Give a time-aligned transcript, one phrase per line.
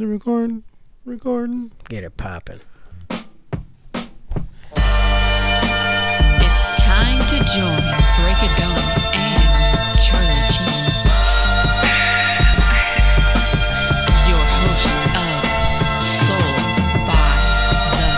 [0.00, 0.64] Is it recording?
[1.04, 1.72] Recording.
[1.90, 2.60] Get it popping.
[3.10, 3.20] It's
[6.80, 7.84] time to join
[8.16, 8.80] Break It Down
[9.12, 11.04] and Charlie Cheese.
[14.24, 15.44] Your host of
[16.24, 16.56] Soul
[17.04, 17.36] by
[17.92, 18.08] the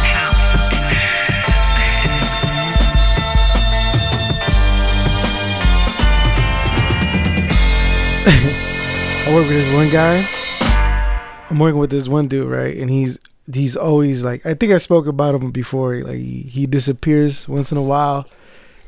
[0.00, 0.40] Pound.
[9.28, 10.37] I work with this one guy.
[11.50, 12.76] I'm working with this one dude, right?
[12.76, 13.18] And he's
[13.52, 15.96] he's always like I think I spoke about him before.
[16.02, 18.26] Like he, he disappears once in a while,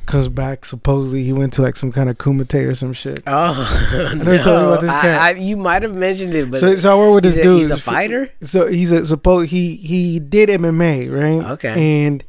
[0.07, 0.65] comes back.
[0.65, 3.23] Supposedly he went to like some kind of kumite or some shit.
[3.27, 5.23] Oh, never told you about this I- cat.
[5.23, 7.59] I- you might have mentioned it, but so, so I work with this a, dude.
[7.63, 8.31] he's a fighter.
[8.43, 11.51] So he's a suppose he he did MMA, right?
[11.53, 12.05] Okay.
[12.07, 12.23] And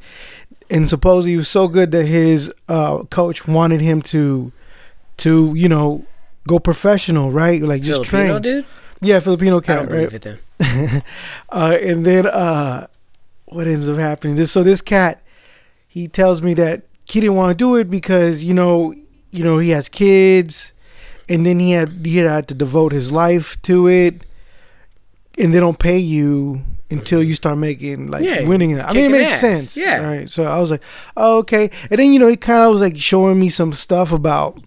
[0.70, 4.50] and suppose he was so good that his uh, coach wanted him to
[5.18, 6.06] to you know
[6.48, 7.60] go professional, right?
[7.60, 8.42] Like just Filipino train.
[8.42, 8.64] dude.
[9.02, 10.12] Yeah, Filipino cat, right?
[11.50, 12.86] uh, and then uh,
[13.46, 14.36] what ends up happening?
[14.36, 15.22] This so this cat,
[15.88, 18.94] he tells me that he didn't want to do it because you know,
[19.30, 20.72] you know, he has kids,
[21.28, 24.22] and then he had he had to devote his life to it,
[25.38, 28.80] and they don't pay you until you start making like Yeah, winning it.
[28.80, 29.40] I mean, it makes ass.
[29.40, 30.04] sense, Yeah.
[30.06, 30.30] Right.
[30.30, 30.82] So I was like,
[31.16, 34.12] oh, okay, and then you know, he kind of was like showing me some stuff
[34.12, 34.62] about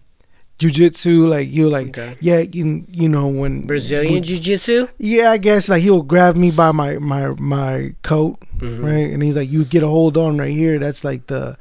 [0.60, 2.16] jujitsu, like you like, Okay.
[2.22, 4.88] yeah, you you know when Brazilian when- jiu-jitsu.
[4.98, 8.84] yeah, I guess like he'll grab me by my my my coat, Mhm.
[8.84, 9.12] right?
[9.14, 10.80] And he's like, "You get a hold on right here.
[10.80, 11.58] That's like the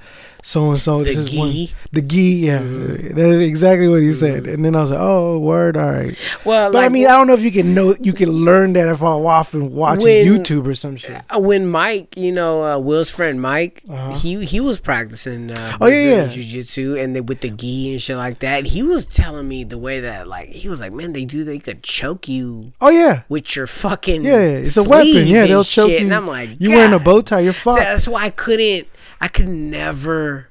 [0.46, 1.02] so and so.
[1.02, 1.72] The gi.
[1.90, 2.20] the gi.
[2.46, 3.14] Yeah, Mhm.
[3.14, 4.44] that's exactly what he said.
[4.44, 4.54] Mhm.
[4.54, 6.14] And then I was like, "Oh, word, all right."
[6.44, 8.74] Well, But like, I mean, I don't know if you can know you can learn
[8.74, 11.22] that if I often watch When- YouTube or some shit.
[11.34, 14.12] uh, when Mike, you know, uh, Will's friend Mike, Uh-huh.
[14.18, 16.26] he he was practicing uh, Oh, yeah, yeah.
[16.26, 18.66] jiu-jitsu and they, with the gi and shit like that.
[18.66, 21.58] He was telling me the way that like he was like, man, they do they
[21.58, 25.26] could choke you Oh yeah, with your fucking yeah, it's a weapon.
[25.26, 26.00] Yeah, they'll choke shit.
[26.00, 26.06] you.
[26.06, 27.80] And I'm like, you wearing a bow tie, you're So fucked.
[27.80, 28.86] that's why I couldn't.
[29.20, 30.48] I could never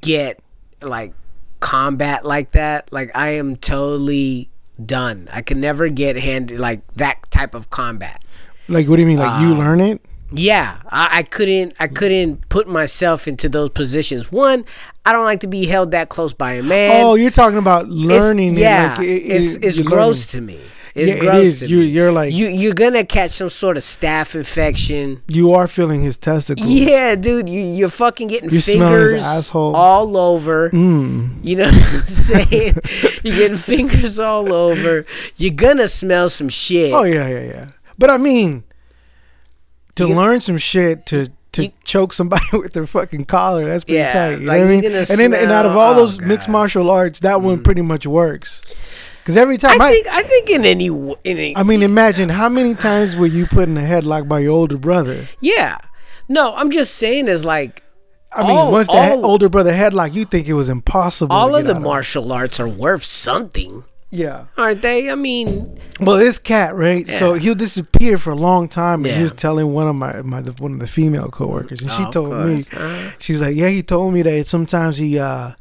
[0.00, 0.40] get
[0.82, 1.12] like
[1.60, 2.92] combat like that.
[2.92, 4.50] Like I am totally
[4.84, 5.28] done.
[5.32, 8.22] I could never get handed like that type of combat.
[8.68, 9.18] Like, what do you mean?
[9.18, 10.00] Like you Um, learn it?
[10.32, 11.74] Yeah, I, I couldn't.
[11.78, 14.32] I couldn't put myself into those positions.
[14.32, 14.64] One,
[15.04, 17.04] I don't like to be held that close by a man.
[17.04, 18.54] Oh, you're talking about It's- learning.
[18.56, 20.48] it, yeah, like, it- it's it- it's you're gross learning.
[20.48, 20.60] to me.
[20.94, 21.58] It's Yeah, it gross is.
[21.60, 21.84] to You- me.
[21.86, 22.46] you're like- you.
[22.46, 25.22] You're gonna catch some sort of staph infection.
[25.26, 26.68] You are feeling his testicles.
[26.68, 29.74] Yeah, dude, you, you're fucking getting You fingers asshole.
[29.74, 30.70] all over.
[30.70, 31.38] Mm.
[31.42, 32.74] You know what I'm saying?
[33.24, 35.04] you're getting fingers all over.
[35.36, 36.92] You're gonna smell some shit.
[36.92, 37.66] Oh yeah, yeah, yeah.
[37.98, 38.62] But I mean,
[39.96, 43.84] to You- learn some shit to to You- choke somebody with their fucking collar, that's
[43.84, 44.40] pretty Yeah, tight.
[44.40, 44.84] You like, know what I mean?
[44.92, 48.06] And then and out of all oh, those mixed martial arts, that one pretty much
[48.06, 48.60] works.
[49.24, 52.28] Because every time I I, think I think in any in any I mean, imagine
[52.28, 55.24] how many times were you put in a headlock by your older brother?
[55.40, 55.78] yeah.
[56.28, 57.82] No, I'm just saying is like
[58.32, 61.34] I mean, All- once all- older brother headlock, you think it was impossible.
[61.34, 64.46] all of the martial arts are worth something, Yeah.
[64.58, 65.08] aren't they?
[65.10, 67.06] I mean, Well, this cat, right?
[67.08, 70.40] So he'll disappear for a long time, and he was telling one of my my
[70.40, 72.56] the, one of the female coworkers, and she Oh, of told me.
[72.56, 73.10] Uh-huh.
[73.20, 75.52] she was like, "Yeah, he told me that sometimes he uh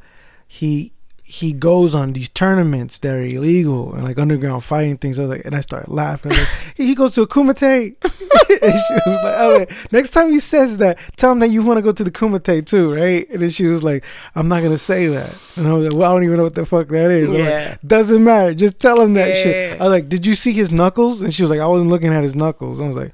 [0.47, 0.94] he
[1.39, 5.31] he goes on these tournaments that are illegal and like underground fighting things." I was
[5.31, 6.31] like, and I started laughing.
[6.31, 10.39] I like, he goes to a kumite, and she was like, was "Next time he
[10.39, 13.41] says that, tell him that you want to go to the kumite too, right?" And
[13.41, 14.03] then she was like,
[14.35, 16.53] "I'm not gonna say that," and I was like, "Well, I don't even know what
[16.55, 17.75] the fuck that is." I'm like, Yeah.
[17.85, 18.53] doesn't matter.
[18.53, 19.79] Just tell him that shit.
[19.81, 22.13] I was like, "Did you see his knuckles?" And she was like, "I wasn't looking
[22.13, 23.11] at his knuckles." I was like,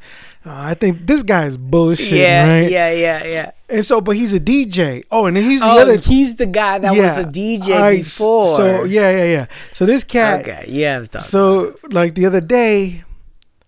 [0.49, 3.51] "Uh, "I think this guy's bullshit, yeah, right?" yeah, yeah, yeah.
[3.69, 5.03] And so, but he's a DJ.
[5.11, 5.97] Oh, and he's the Oh, other.
[5.97, 8.57] he's the guy that was a DJ right, before.
[8.57, 9.45] So yeah, yeah, yeah.
[9.73, 10.41] So this cat.
[10.41, 11.03] okay, yeah.
[11.13, 13.03] I So like the other day,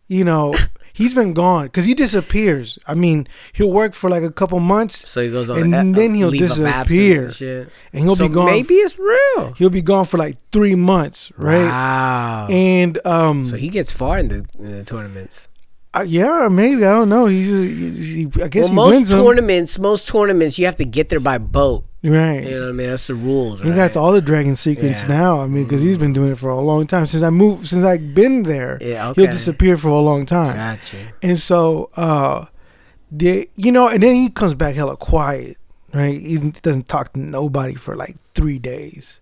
[0.08, 0.54] you know,
[0.94, 2.80] he's been gone because he disappears.
[2.88, 6.00] I mean, he'll work for like a couple months, So he goes on, and a,
[6.00, 7.26] then he'll disappear.
[7.26, 7.70] and shit.
[7.94, 8.48] and he'll so be gone.
[8.48, 11.66] Maybe it's real, He'll be gone for like three months, right?
[11.66, 12.48] Wow.
[12.50, 15.48] And um, so he gets far in the, in the tournaments.
[15.94, 17.26] Uh, yeah, maybe I don't know.
[17.26, 19.24] He's, he's he, I guess Well, he most wins them.
[19.26, 21.84] tournaments, most tournaments, you have to get there by boat.
[22.04, 22.44] right?
[22.44, 22.88] You know what I mean?
[22.90, 23.62] That's the rules.
[23.62, 23.76] He Right?
[23.76, 25.08] got all the dragon secrets Yeah.
[25.08, 25.12] Mm-hmm.
[25.22, 25.42] now.
[25.42, 27.68] I mean, because he's been doing it for a long time since I moved.
[27.68, 30.56] Since I've been there, Yeah, he'll disappear for a long time.
[30.56, 30.98] Gotcha.
[31.22, 32.46] And so, uh,
[33.12, 35.58] the you know, and then he comes back hella quiet,
[35.94, 36.20] right?
[36.20, 39.20] He doesn't talk to nobody for like three days.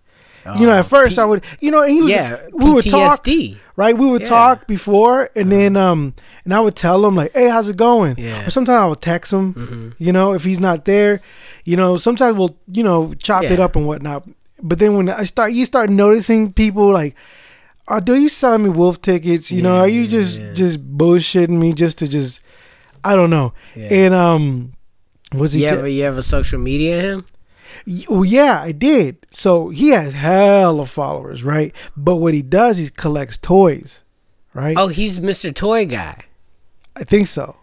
[0.58, 2.88] You know, at first I would, you know, and he was, Oh, yeah, we would
[2.88, 3.58] talk, PTSD.
[3.76, 3.96] right?
[3.96, 4.28] We would Yeah.
[4.28, 6.14] talk before, and then um,
[6.44, 8.46] and I would tell him like, "Hey, how's it going?" Yeah.
[8.46, 9.94] Or sometimes I would text him, Mhm.
[9.98, 11.20] you know, if he's not there,
[11.64, 11.96] you know.
[11.96, 14.24] Sometimes we'll, you know, chop it up and whatnot.
[14.62, 17.14] But then when I start, you start noticing people like
[17.88, 19.50] "Oh, dude, you selling me wolf tickets?
[19.52, 20.52] You know, are you yeah, just yeah.
[20.54, 22.40] just bullshitting me just to just,
[23.04, 23.88] I don't know." Yeah.
[23.90, 24.72] And um,
[25.34, 25.62] was he?
[25.62, 27.24] you ever you ever social media him?
[28.08, 29.26] Well, yeah, I did.
[29.30, 31.74] So he has hell of followers, right?
[31.96, 34.02] But what he does, he collects toys,
[34.54, 34.76] right?
[34.76, 35.54] Oh, he's Mr.
[35.54, 36.24] Toy Guy.
[36.96, 37.56] I think so.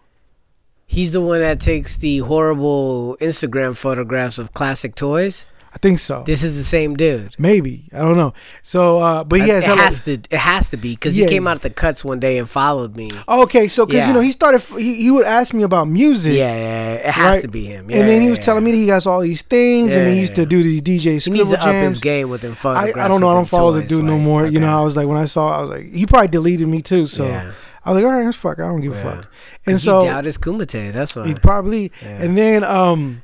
[0.86, 5.46] He's the one that takes the horrible Instagram photographs of classic toys.
[5.72, 6.22] I think so.
[6.24, 7.34] This is the same dude.
[7.38, 8.32] Maybe I don't know.
[8.62, 10.12] So, uh, but he has it has to.
[10.12, 11.26] It has to be because Yeah.
[11.26, 13.10] he came out of the cuts one day and followed me.
[13.28, 14.08] Okay, so because Yeah.
[14.08, 16.32] you know he started, he, he would ask me about music.
[16.34, 17.42] Yeah, yeah, it has right?
[17.42, 17.90] to be him.
[17.90, 20.18] and then he was yeah, telling me that he has all these things, and he
[20.18, 22.92] used to do these DJ he scribble needs to up his game with them I.
[22.96, 23.28] I don't know.
[23.28, 24.46] I don't follow the toys, dude no like, more.
[24.46, 24.80] You know, okay.
[24.80, 27.06] I was like when I saw, I was like, he probably deleted me too.
[27.06, 27.52] So Yeah.
[27.84, 29.02] I was like, all right, fuck, I don't give a Yeah.
[29.02, 29.30] fuck.
[29.66, 30.92] And so he doubted his Kumite.
[30.92, 31.26] That's why.
[31.26, 32.08] He probably Yeah.
[32.22, 33.22] and then um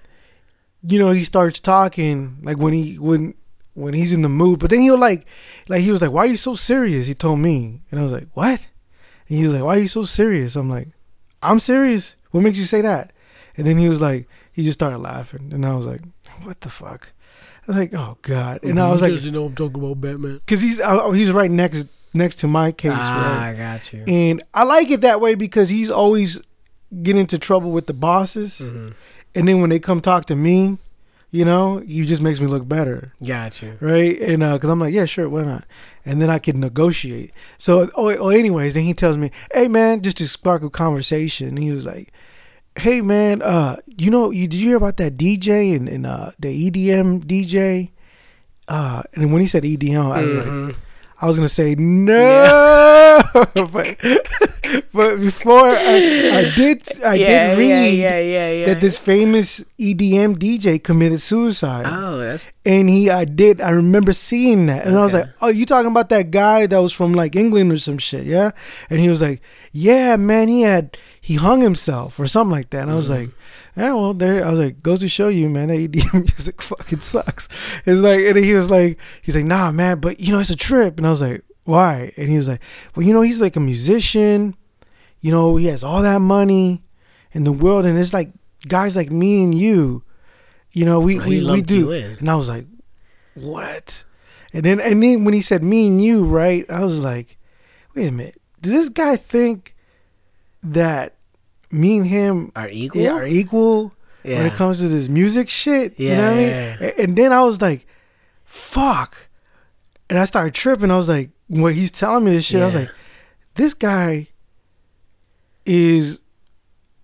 [0.86, 3.34] you know he starts talking like when he when
[3.74, 4.60] when he's in the mood.
[4.60, 5.26] But then he'll like
[5.68, 7.06] like he was like why are you so serious?
[7.06, 7.80] he told me.
[7.90, 8.66] And I was like what?
[9.28, 10.56] And he was like why are you so serious?
[10.56, 10.88] I'm like
[11.42, 12.14] I'm serious?
[12.30, 13.12] What makes you say that?
[13.56, 15.50] And then he was like he just started laughing.
[15.52, 16.02] And I was like
[16.42, 17.12] what the fuck?
[17.62, 18.60] I was like oh god.
[18.62, 20.40] And I was like you know I'm talking about Batman.
[20.46, 23.48] cuz he's uh, he's right next next to my case Ah, right?
[23.50, 24.04] I got you.
[24.06, 26.40] and I like it that way because he's always
[27.02, 28.58] getting into trouble with the bosses.
[28.58, 28.90] Hmm
[29.34, 30.78] and then when they come talk to me,
[31.30, 33.76] you know, he just makes me look better, Got you.
[33.80, 34.20] right?
[34.20, 35.64] And because I'm like, yeah, sure, why not?
[36.04, 37.32] And then I can negotiate.
[37.58, 41.56] So, oh, oh, anyways, then he tells me, hey, man, just to spark a conversation.
[41.56, 42.12] He was like,
[42.76, 46.30] hey, man, uh, you know, you did you hear about that DJ and, and uh,
[46.38, 47.90] the EDM DJ?
[48.68, 50.74] Uh, and when he said EDM, I was like, Mhm.
[51.24, 53.96] I was gonna say no, but
[54.92, 55.94] but before I,
[56.34, 58.66] I did, I yeah, did read yeah, yeah, yeah, yeah.
[58.66, 64.12] that this famous EDM DJ committed suicide, Oh, that's and he, I did, I remember
[64.12, 67.14] seeing that, and I was like, "Oh, you talking about that guy that was from
[67.14, 68.50] like England or some shit, yeah?"
[68.90, 69.40] And he was like,
[69.72, 73.20] "Yeah, man, he had he hung himself or something like that," and I was mm.
[73.20, 73.30] like.
[73.76, 74.44] Yeah, well, there.
[74.44, 77.48] I was like, goes to show you, man, that EDM music fucking sucks.
[77.84, 80.56] It's like, and he was like, he's like, nah, man, but you know, it's a
[80.56, 80.98] trip.
[80.98, 82.12] And I was like, why?
[82.16, 82.60] And he was like,
[82.94, 84.54] well, you know, he's like a musician.
[85.20, 86.82] You know, he has all that money
[87.32, 88.30] in the world, and it's like
[88.68, 90.04] guys like me and you.
[90.72, 91.90] You know, we he we, we do.
[91.92, 92.66] And I was like,
[93.34, 94.04] what?
[94.52, 96.68] And then and then when he said me and you, right?
[96.70, 97.38] I was like,
[97.94, 98.40] wait a minute.
[98.60, 99.74] Does this guy think
[100.62, 101.16] that
[101.70, 103.00] me and him are equal.
[103.02, 105.98] yeah, are equal when it comes to this music shit?
[105.98, 106.46] you know what I mean?
[106.48, 106.90] Yeah.
[106.98, 107.86] And then I was like,
[108.44, 109.28] fuck.
[110.08, 110.90] And I started tripping.
[110.90, 112.80] I was like, when he's telling me this shit, I was Yeah.
[112.80, 112.90] like,
[113.54, 114.28] this guy
[115.66, 116.22] is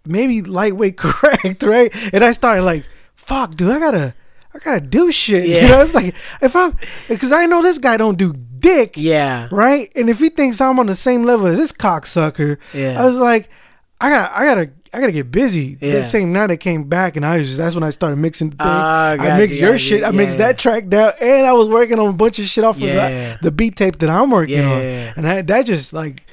[0.05, 1.91] maybe lightweight correct, right?
[2.13, 2.85] And I started like,
[3.15, 4.15] fuck, dude, I gotta,
[4.55, 5.47] I gotta do shit.
[5.49, 5.69] You Yeah.
[5.69, 6.77] know, it's like if I'm,
[7.09, 9.49] because I know this guy don't do dick, Yeah.
[9.51, 9.91] right?
[9.97, 13.01] And if he thinks I'm on the same level as this cocksucker, Yeah.
[13.01, 13.49] I was like,
[14.01, 14.71] I got, I gotta.
[14.93, 15.79] I gotta get busy.
[15.81, 15.93] Yeah.
[16.01, 18.51] That same night I came back and I was just, that's when I started mixing
[18.51, 18.67] the thing.
[18.67, 20.01] Ah, I mixed you, your shit.
[20.01, 20.05] you.
[20.05, 22.65] I mixed Yeah, that track down and I was working on a bunch of shit
[22.65, 24.81] off of that, the beat tape that I'm working on.
[24.81, 26.25] And that, that just like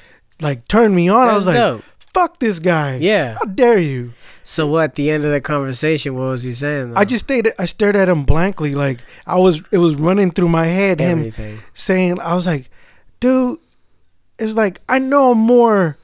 [0.41, 1.21] like turned me on.
[1.21, 1.83] I That's was like, dope.
[2.15, 2.95] fuck this guy.
[2.95, 3.35] Yeah.
[3.35, 4.13] How dare you?
[4.41, 4.83] So what?
[4.85, 6.93] At the end of the conversation, what was he saying?
[6.93, 6.99] Though?
[6.99, 8.73] I just stayed I stared at him blankly.
[8.73, 11.31] Like I was it was running through my head him
[11.75, 12.71] saying I was like,
[13.19, 13.59] dude,
[14.39, 15.95] it's like I know I'm more.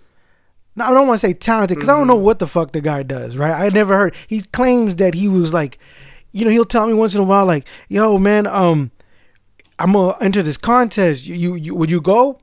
[0.75, 2.23] No, I don't want to say talented because I don't know Mm-hmm.
[2.25, 3.37] what the fuck the guy does.
[3.37, 3.51] Right?
[3.51, 4.15] I never heard.
[4.27, 5.77] He claims that he was like,
[6.31, 8.89] you know, he'll tell me once in a while like, yo, man, um,
[9.79, 11.25] I'm gonna enter this contest.
[11.27, 12.39] You, you, you would you go?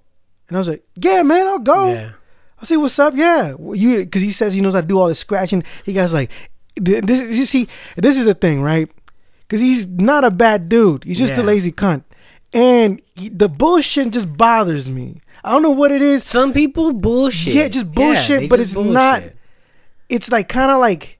[0.48, 1.92] And I was like, yeah, man, I'll go.
[1.92, 2.12] Yeah.
[2.58, 3.14] I'll see what's up.
[3.16, 5.62] Yeah, you because he says he knows I do all the scratching.
[5.84, 6.30] He guys like
[6.76, 7.08] this.
[7.38, 8.90] You see, this is the thing, right?
[9.40, 11.04] Because he's not a bad dude.
[11.04, 12.04] He's just a lazy cunt,
[12.52, 15.20] and he, the bullshit just bothers me.
[15.44, 16.24] I don't know what it is.
[16.24, 17.54] Some people bullshit.
[17.54, 19.22] Yeah, just bullshit, they but just it's not-
[20.08, 21.18] It's like kind of like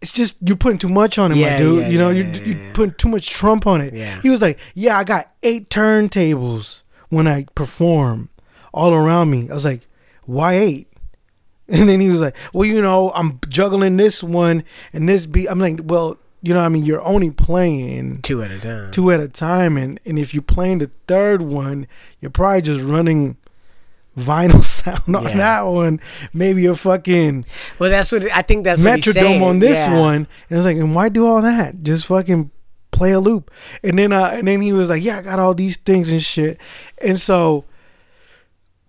[0.00, 1.82] it's just you're putting too much on him, my dude.
[1.82, 2.72] yeah, you know, yeah, you're, yeah, you're yeah.
[2.72, 3.92] putting too much Trump on it.
[3.94, 4.20] Yeah.
[4.20, 8.28] He was like, "Yeah, I got eight turntables when I perform
[8.72, 9.86] all around me." I was like,
[10.24, 10.86] "Why eight?
[11.70, 15.48] And then he was like, "Well, you know, I'm juggling this one and this beat."
[15.50, 18.90] I'm like, "Well, you know, I mean, you're only playing two at a time.
[18.92, 21.86] two at a time, and and if you're playing the third one,
[22.20, 23.36] you're probably just running."
[24.18, 25.36] Vinyl sound on Yeah.
[25.36, 26.00] that one,
[26.34, 27.44] maybe a fucking
[27.78, 28.64] Well, that's what I think.
[28.64, 30.00] That's metronome on this Yeah.
[30.00, 30.14] one.
[30.16, 31.84] And I was like, and why do all that?
[31.84, 32.50] Just fucking
[32.90, 33.48] play a loop.
[33.84, 36.20] And then uh and then he was like, Yeah, I got all these things and
[36.20, 36.60] shit.
[37.00, 37.64] And so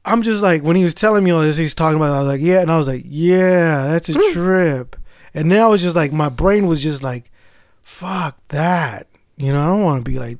[0.03, 2.19] I'm just like when he was telling me all this, he's talking about it, I
[2.21, 4.95] was like, Yeah, and I was like, Yeah, that's a trip.
[5.35, 7.29] And then I was just like my brain was just like,
[7.89, 9.07] fuck that.
[9.37, 10.37] You know, I don't want to be like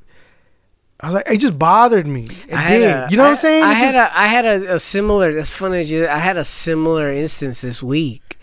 [1.02, 2.24] I was like, it just bothered me.
[2.48, 2.82] It I did.
[2.84, 3.64] a- you know what I- I'm saying?
[3.64, 5.34] I It had just- a I had a, a similar.
[5.34, 5.80] That's funny.
[5.80, 8.38] as you- I had a similar instance this week,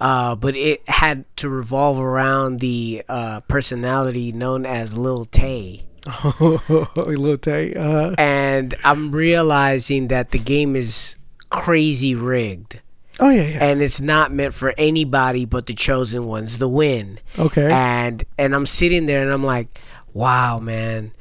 [0.00, 5.82] uh, but it had to revolve around the uh, personality known as Lil Tay,
[6.40, 7.74] Lil Tay.
[7.74, 11.16] Uh, and I'm realizing that the game is
[11.50, 12.80] crazy rigged,
[13.20, 13.64] oh yeah, yeah.
[13.64, 17.18] and it's not meant for anybody but the chosen ones to win.
[17.38, 17.70] Okay.
[17.70, 19.80] and and I'm sitting there and I'm like,
[20.12, 21.12] wow, man.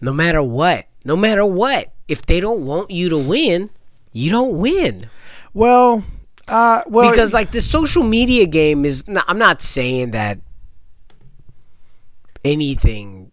[0.00, 3.70] No matter what, no matter what, if they don't want you to win,
[4.12, 5.08] you don't win.
[5.54, 6.04] well,
[6.48, 9.06] uh, well, because like the social media game is.
[9.06, 10.40] Not, I'm not saying that
[12.44, 13.30] anything,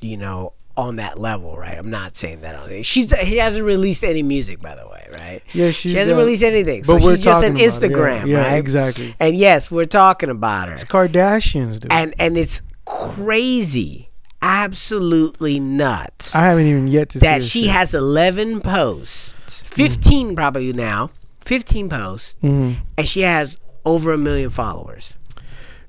[0.00, 1.76] you know, on that level, right?
[1.76, 2.54] I'm not saying that.
[2.54, 5.42] On she's he hasn't released any music, by the way, right?
[5.52, 6.84] Yeah, she hasn't uh, released anything.
[6.84, 7.66] So but we're she's just an it, yeah.
[7.66, 8.56] Instagram, Yeah, right?
[8.58, 9.14] exactly.
[9.18, 11.92] And yes, we're talking about her it's Kardashians, dude.
[11.92, 14.08] and and it's crazy,
[14.40, 17.70] absolutely nuts I haven't even yet to see that she shit.
[17.72, 21.10] has 11 posts, 15 probably now,
[21.44, 22.76] 15 posts, Mhm.
[22.96, 25.14] and she has over a million followers,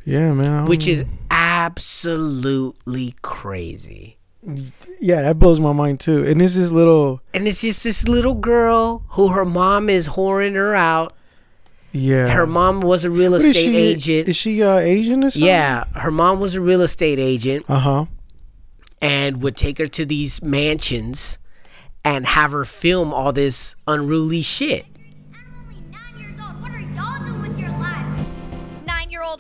[0.03, 0.65] Yeah, man.
[0.65, 4.17] Which is absolutely crazy.
[4.99, 6.19] Yeah, that blows my mind too.
[6.25, 10.09] And it's this is little, And it's just this little girl who her mom is
[10.09, 11.13] whoring her out.
[11.91, 12.27] yeah.
[12.29, 13.77] Her mom was a real What is estate she?
[13.77, 14.27] agent.
[14.29, 15.47] Is she uh, Asian or something?
[15.47, 17.65] Yeah, her mom was a real estate agent.
[17.69, 18.05] Uh huh.
[19.01, 21.39] and would take her to these mansions
[22.03, 24.85] and have her film all this unruly shit.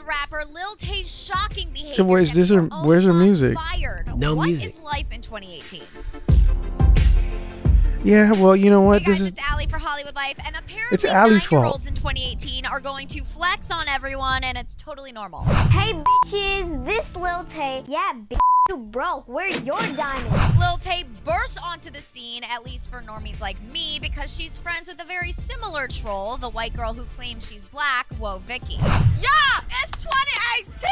[0.09, 2.03] Rapper Lil Tay's shocking behavior.
[2.03, 3.55] where's gets this her- her where's her music?
[3.55, 4.11] Fired.
[4.17, 4.69] No What music.
[4.69, 5.83] is life in 2018?
[8.03, 8.31] Yeah.
[8.39, 9.01] Well, you know what?
[9.01, 11.61] Hey guys, This is it's Allie for Hollywood Life, and apparently It's Allie's fault.
[11.63, 15.43] nine-year-olds in 2018 are going to flex on everyone, and it's totally normal.
[15.43, 17.83] Hey bitches, this Lil Tay.
[17.87, 18.37] Yeah, bitch,
[18.69, 19.25] you broke.
[19.27, 20.57] Where's your diamonds?
[20.57, 24.87] Lil Tay bursts onto the scene, at least for normies like me, because she's friends
[24.87, 28.75] with a very similar troll, the white girl who claims she's black, Woah Vicky.
[28.75, 30.03] Yeah, it's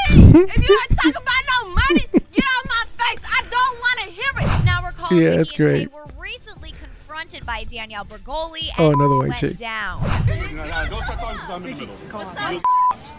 [0.09, 0.35] 2018.
[0.49, 3.23] if you ain't talking about no money, get on my face.
[3.25, 4.65] I don't want to hear it.
[4.65, 5.87] Now recall Yeah, Vicky that's and great.
[5.89, 6.71] Tay were recently
[7.17, 9.57] confronted by Danielle Bregoli oh, and Oh, another white went chick.
[9.57, 10.01] down.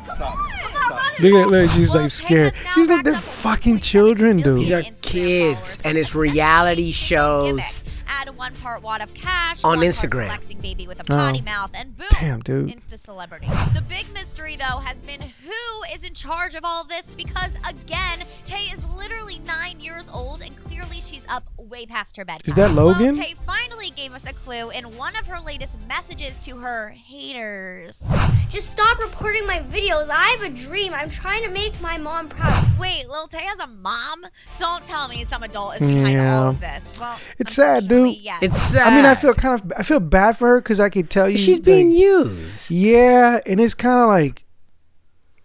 [0.08, 1.70] Look at look.
[1.70, 2.54] She's like scared.
[2.74, 7.84] She's like they're fucking children, million These are kids, and it's reality shows.
[8.10, 10.26] Add one part wad of cash On Instagram.
[10.26, 11.16] flexing baby with a oh.
[11.16, 11.44] potty Oh.
[11.44, 12.68] mouth, and boom, Damn, dude.
[12.68, 13.46] insta celebrity.
[13.74, 17.52] The big mystery though has been who is in charge of all of this because
[17.68, 22.50] again, Tay is literally nine years old and clearly she's up way past her bedtime.
[22.50, 23.14] Is that Logan?
[23.14, 26.88] Well, Tay finally gave us a clue in one of her latest messages to her
[26.88, 28.10] haters.
[28.48, 29.60] Just stop recording my
[30.06, 30.10] videos.
[30.10, 30.92] I have a dream.
[30.94, 32.64] I'm trying to make my mom proud.
[32.78, 34.26] Wait, Lil Tay has a mom?
[34.58, 36.38] Don't tell me some adult is behind Yeah.
[36.40, 36.92] all of this.
[36.98, 38.22] Well, It's sad, unfortunately, dude.
[38.24, 38.42] Yes.
[38.42, 38.86] It's sad.
[38.92, 41.28] I mean, I feel kind of I feel bad for her because I could tell
[41.28, 42.70] you she's being like, used.
[42.70, 44.44] Yeah, and it's kind of like,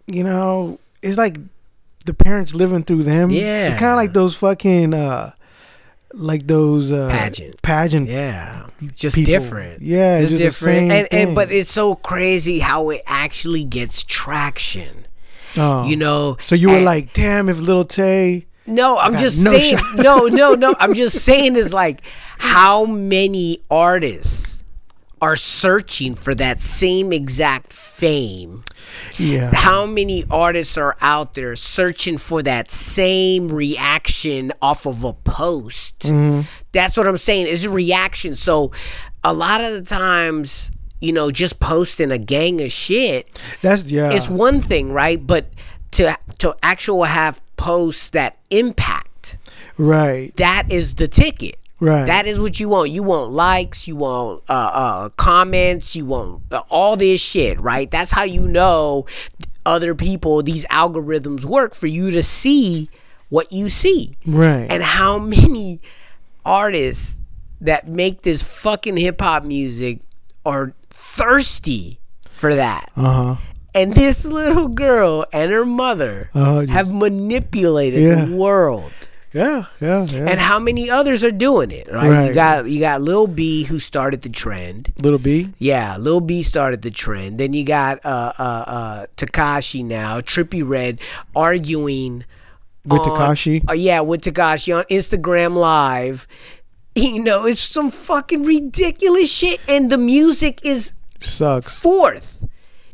[0.06, 1.38] you know, it's like
[2.06, 3.30] the parents living through them.
[3.30, 3.66] Yeah.
[3.68, 5.32] it's kind of like those fucking, uh
[6.16, 7.60] like those uh Pageant.
[7.62, 8.08] pageant.
[8.08, 9.32] Yeah, just people.
[9.32, 9.82] different.
[9.82, 15.06] Yeah, it's just same and, and but it's so crazy how it actually gets traction.
[15.56, 15.86] Oh.
[15.86, 16.36] You know.
[16.40, 18.46] So you were and- like, damn, if little Tay.
[18.66, 19.76] No, I'm just no saying.
[19.76, 19.96] shot.
[19.96, 20.74] No, no, no.
[20.80, 22.00] I'm just saying is like
[22.38, 24.63] how many artists
[25.24, 28.62] are searching for that same exact fame.
[29.16, 29.50] Yeah.
[29.54, 36.00] How many artists are out there searching for that same reaction off of a post?
[36.00, 36.42] Mm-hmm.
[36.72, 37.46] That's what I'm saying.
[37.46, 38.34] Is a reaction.
[38.34, 38.70] So
[39.22, 43.26] a lot of the times, you know, just posting a gang of shit
[43.62, 44.10] That's yeah.
[44.12, 45.26] it's one thing, right?
[45.26, 45.46] But
[45.92, 49.38] to to actually have posts that impact,
[49.78, 50.36] right.
[50.36, 51.56] that is the ticket.
[51.84, 52.06] Right.
[52.06, 52.90] That is what you want.
[52.90, 57.90] You want likes, you want uh, uh, comments, you want uh, all this shit, right?
[57.90, 59.06] That's how you know
[59.66, 62.88] other people, these algorithms work for you to see
[63.28, 64.14] what you see.
[64.26, 64.66] Right.
[64.70, 65.80] And how many
[66.44, 67.20] artists
[67.60, 70.00] that make this fucking hip hop music
[70.44, 71.98] are thirsty
[72.28, 72.90] for that.
[72.96, 73.36] Uh huh.
[73.74, 78.24] And this little girl and her mother Oh, have manipulated Yeah.
[78.26, 78.92] the world.
[79.34, 79.66] Yeah.
[79.80, 80.04] Yeah.
[80.04, 80.26] Yeah.
[80.28, 82.28] And how many others are doing it, right?
[82.28, 84.92] You got you got Lil B who started the trend.
[85.02, 85.50] little B.
[85.58, 87.38] Yeah, Lil B started the trend.
[87.38, 91.00] Then you got uh uh uh Tekashi now, Trippie Redd
[91.34, 92.24] arguing
[92.84, 93.68] With Tekashi?
[93.68, 96.28] Uh, yeah, with Tekashi on Instagram Live.
[96.96, 101.76] You know, it's some fucking ridiculous shit and the music is Sucks.
[101.80, 102.44] fourth.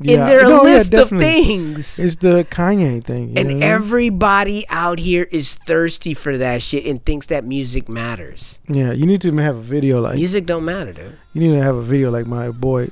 [0.01, 1.99] In their No, yeah, list of things.
[1.99, 3.29] It's the Kanye thing.
[3.29, 3.63] you know and mean?
[3.63, 8.59] everybody out here is thirsty for that shit and thinks that music matters.
[8.69, 11.17] yeah, you need to have a video like Music don't matter, dude.
[11.35, 12.89] you need to have a video like my boy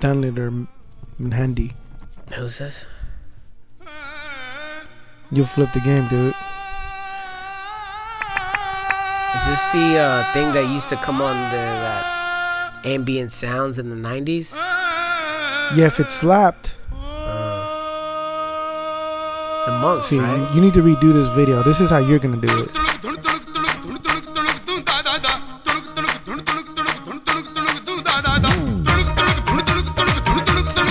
[0.00, 0.66] Tanlider
[1.32, 1.72] Handy.
[2.34, 2.86] Who's this?
[5.30, 6.34] You'll flip the game, dude.
[9.34, 13.88] Is this the uh, thing that used to come on the that ambient sounds in
[13.88, 14.52] the '90s?
[15.74, 16.96] Yeah, if it slapped, uh,
[19.66, 20.54] The monks, see, right?
[20.54, 21.62] you need to redo this video.
[21.62, 22.70] This is how you're gonna do it.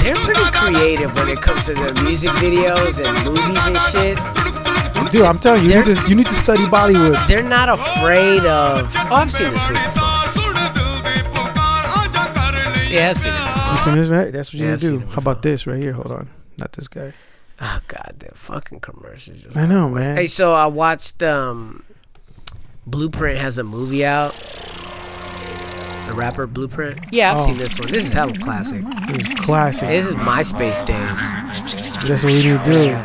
[0.01, 4.17] They're pretty creative when it comes to their music videos and movies and shit.
[5.11, 7.27] Dude, I'm telling you, you need to, you need to study Bollywood.
[7.27, 8.91] They're not afraid of.
[8.95, 10.07] Oh, I've seen this movie before.
[12.89, 13.50] Yeah, I've seen it before.
[13.71, 14.31] You seen this, right?
[14.31, 14.99] That's what you yeah, gotta do.
[15.07, 15.93] How about this right here?
[15.93, 17.13] Hold on, not this guy.
[17.61, 19.55] Oh god, the fucking commercials.
[19.55, 20.17] I know, man.
[20.17, 21.83] Hey, so I watched um
[22.85, 24.33] Blueprint has a movie out.
[26.07, 26.99] The rapper Blueprint.
[27.11, 27.45] Yeah, I've Oh.
[27.45, 27.91] seen this one.
[27.91, 28.83] This is hella classic.
[29.07, 29.87] This is classic.
[29.87, 31.21] This is MySpace days.
[32.07, 32.95] That's what we need to do.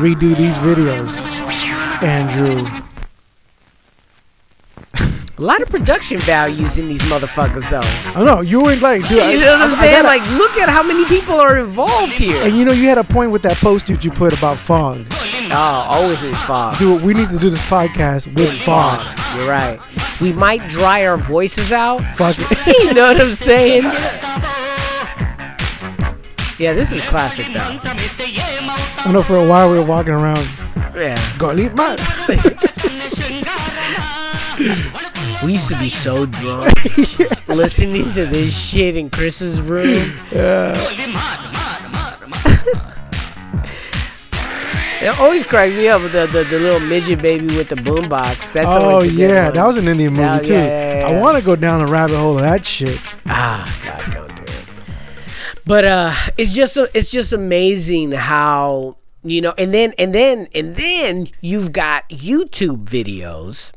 [0.00, 1.16] Redo these videos,
[2.02, 2.64] Andrew.
[5.40, 7.80] A lot of production values in these motherfuckers, though.
[7.82, 9.20] I know you were like, dude.
[9.20, 10.02] I- You know what I- I'm I saying?
[10.02, 12.42] gotta- Like, look at how many people are involved here.
[12.42, 15.06] and you know, you had a point with that post that you put about fog.
[15.50, 16.78] Oh, always need fog.
[16.78, 19.00] Dude, we need to do this podcast with In fog.
[19.34, 19.80] You're right.
[20.20, 22.02] We might dry our voices out.
[22.16, 22.76] Fuck it.
[22.84, 23.84] you know what I'm saying?
[26.58, 27.80] Yeah, this is classic though.
[27.82, 30.46] I know for a while we were walking around.
[30.94, 31.18] Yeah.
[31.38, 31.98] Golly, man.
[35.44, 36.74] We used to be so drunk
[37.48, 40.10] listening to this shit in Chris's room.
[45.02, 48.52] It always cracks me up with the, the, the little midget baby with the boombox.
[48.52, 49.54] That's Oh always a good yeah, one.
[49.54, 50.52] that was an Indian movie That- too.
[50.52, 53.00] yeah, yeah, I want to go down the rabbit hole of that shit.
[53.24, 54.64] Ah, God, don't do it.
[55.64, 60.76] But uh, it's just it's just amazing how you know, and then and then and
[60.76, 63.72] then you've got YouTube videos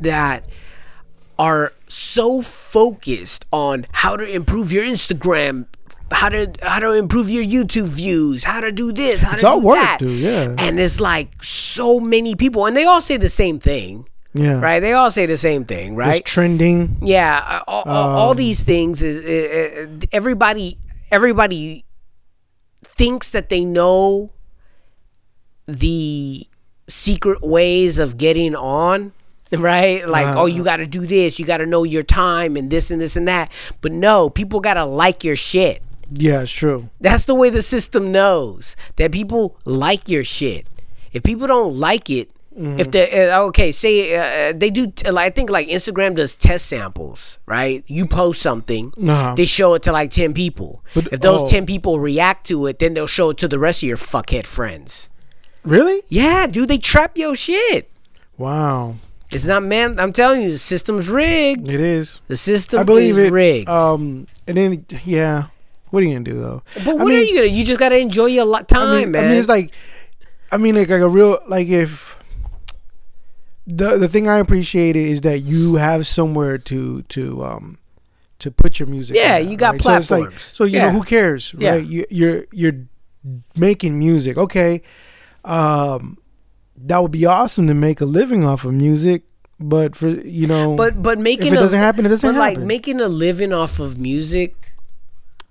[0.00, 0.46] that
[1.38, 5.66] are so focused on how to improve your Instagram.
[6.12, 8.42] How to how to improve your YouTube views?
[8.42, 9.22] How to do this?
[9.22, 9.98] How It's to all do work, that?
[10.00, 10.54] dude, yeah.
[10.58, 14.58] and it's like so many people, and they all say the same thing, Yeah.
[14.60, 14.80] right?
[14.80, 16.18] They all say the same thing, right?
[16.18, 16.96] It's trending.
[17.00, 19.24] Yeah, all, all, all Um, these things is
[20.10, 20.78] everybody
[21.12, 21.84] everybody
[22.98, 24.30] thinks that they know
[25.66, 26.44] the
[26.88, 29.12] secret ways of getting on,
[29.58, 30.06] right?
[30.08, 32.70] Like, Uh, oh, you got to do this, you got to know your time and
[32.70, 33.50] this and this and that.
[33.80, 35.82] But no, people got to like your shit.
[36.12, 36.88] Yeah, it's true.
[37.00, 40.68] That's the way the system knows that people like your shit.
[41.12, 42.80] If people don't like it, Mm-hmm.
[42.80, 46.66] if the uh, okay, say uh, they do, t- I think like Instagram does test
[46.66, 47.84] samples, right?
[47.86, 49.34] You post something, Uh-huh.
[49.36, 50.84] they show it to like ten people.
[50.92, 51.46] But- if those oh.
[51.46, 54.46] ten people react to it, then they'll show it to the rest of your fuckhead
[54.46, 55.08] friends.
[55.62, 56.02] Really?
[56.08, 57.88] Yeah, dude, they trap your shit.
[58.36, 58.96] Wow.
[59.32, 60.00] It's not man.
[60.00, 61.72] I'm telling you, the system's rigged.
[61.72, 62.20] It is.
[62.26, 63.32] The system I believe is it.
[63.32, 63.68] rigged.
[63.68, 65.44] Um, and then yeah,
[65.90, 66.62] what are you gonna do though?
[66.74, 67.46] but I what mean, are you gonna?
[67.46, 69.24] You just gotta enjoy your li- time, I mean, man.
[69.24, 69.72] I mean, it's like,
[70.50, 72.16] I mean, like, like a real like if
[73.66, 77.78] the the thing I appreciate is that you have somewhere to to um
[78.40, 79.14] to put your music.
[79.16, 79.82] Yeah, out, you got right?
[79.82, 80.42] So like- platforms.
[80.42, 80.86] So, you Yeah.
[80.86, 81.72] know who cares, Yeah.
[81.72, 81.84] right?
[81.86, 82.72] You, you're you're
[83.56, 84.82] making music, okay?
[85.44, 86.16] Um,
[86.86, 89.22] that would be awesome to make a living off of music,
[89.58, 92.38] but for you know, but but making if it a, doesn't happen, it doesn't but
[92.38, 94.56] like making a living off of music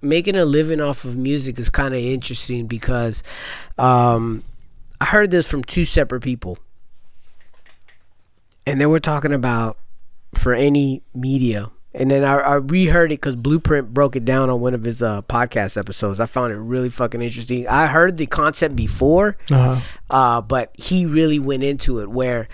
[0.01, 3.23] making a living off of music is kind of interesting because
[3.77, 4.43] um
[5.01, 6.57] i heard this from two separate people.
[8.65, 9.77] And they were talking about
[10.35, 14.61] for any media and then I, I reheard it because Blueprint broke it down on
[14.61, 16.19] one of his uh, podcast episodes.
[16.19, 17.67] I found it really fucking interesting.
[17.67, 19.79] I heard the concept before, uh-huh.
[20.09, 22.47] uh, but he really went into it where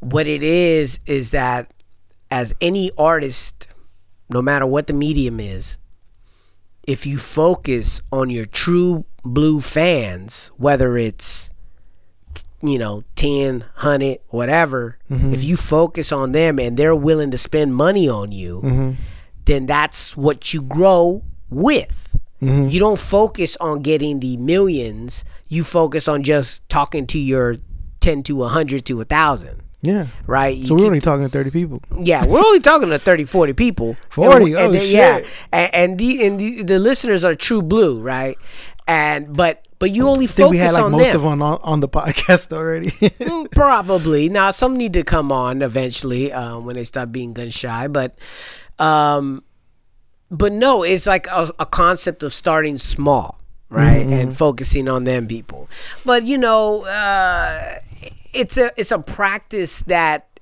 [0.00, 1.72] what it is is that
[2.30, 3.68] as any artist
[4.28, 5.78] no matter what the medium is
[6.86, 11.50] if you focus on your true blue fans whether it's
[12.66, 15.32] you know 10 100 whatever mm-hmm.
[15.32, 18.90] if you focus on them and they're willing to spend money on you mm-hmm.
[19.44, 22.66] then that's what you grow with mm-hmm.
[22.68, 27.56] you don't focus on getting the millions you focus on just talking to your
[28.00, 30.06] 10 to 100 to a 1000 Yeah.
[30.26, 30.56] right?
[30.56, 31.82] You So we're keep- only talking to 30 people.
[32.00, 33.96] yeah, we're only talking to 30, 40 people.
[34.10, 34.46] 40?
[34.46, 35.26] And, Oh, then- Yeah, shit.
[35.52, 38.36] and, and the and the, the listeners are true blue, right?
[38.88, 41.16] And but but you only think we focus had like on most them.
[41.16, 42.90] of them on, on the podcast already.
[42.90, 47.50] Mm, Probably now, some need to come on eventually um, when they stop being gun
[47.50, 48.16] shy, but
[48.78, 49.44] um,
[50.30, 55.26] but no, it's like a, a concept of starting small, right, and focusing on them
[55.28, 55.68] people.
[56.02, 57.74] But you know, uh,
[58.32, 60.40] it's a it's a practice that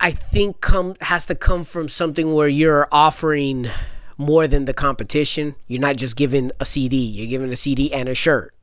[0.00, 3.68] I think come has to come from something where you're offering
[4.20, 5.54] more than the competition.
[5.66, 8.54] You're not just giving a CD; you're giving a CD and a shirt.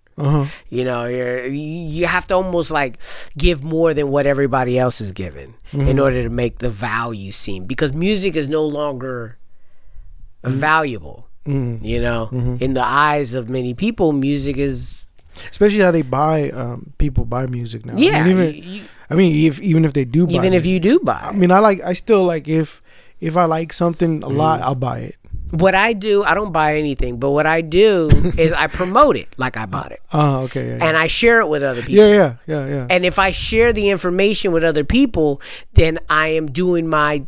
[0.69, 2.97] You know, you're, you have to almost like
[3.37, 7.65] give more than what everybody else is giving in order to make the value seem
[7.65, 9.37] because music is no longer
[10.43, 11.27] valuable.
[11.45, 12.27] You know,
[12.59, 14.99] in the eyes of many people, music is
[15.51, 17.93] Especially how they buy um, people buy music now.
[17.93, 18.27] I mean, yeah.
[18.27, 21.21] even, you- I mean, if even if they do, buy even if you do buy,
[21.21, 21.79] I mean, I like.
[21.85, 22.81] I still like if
[23.21, 24.67] if I like something a lot, Mm-hmm.
[24.67, 25.15] I'll buy it.
[25.51, 29.27] What I do, I don't buy anything, but what I do is I promote it
[29.37, 30.67] like I bought it, Oh, okay.
[30.77, 31.95] Yeah, and I share it with other people.
[31.95, 32.87] yeah, yeah, yeah, yeah.
[32.89, 35.41] And if I share the information with other people,
[35.73, 37.25] then I am doing my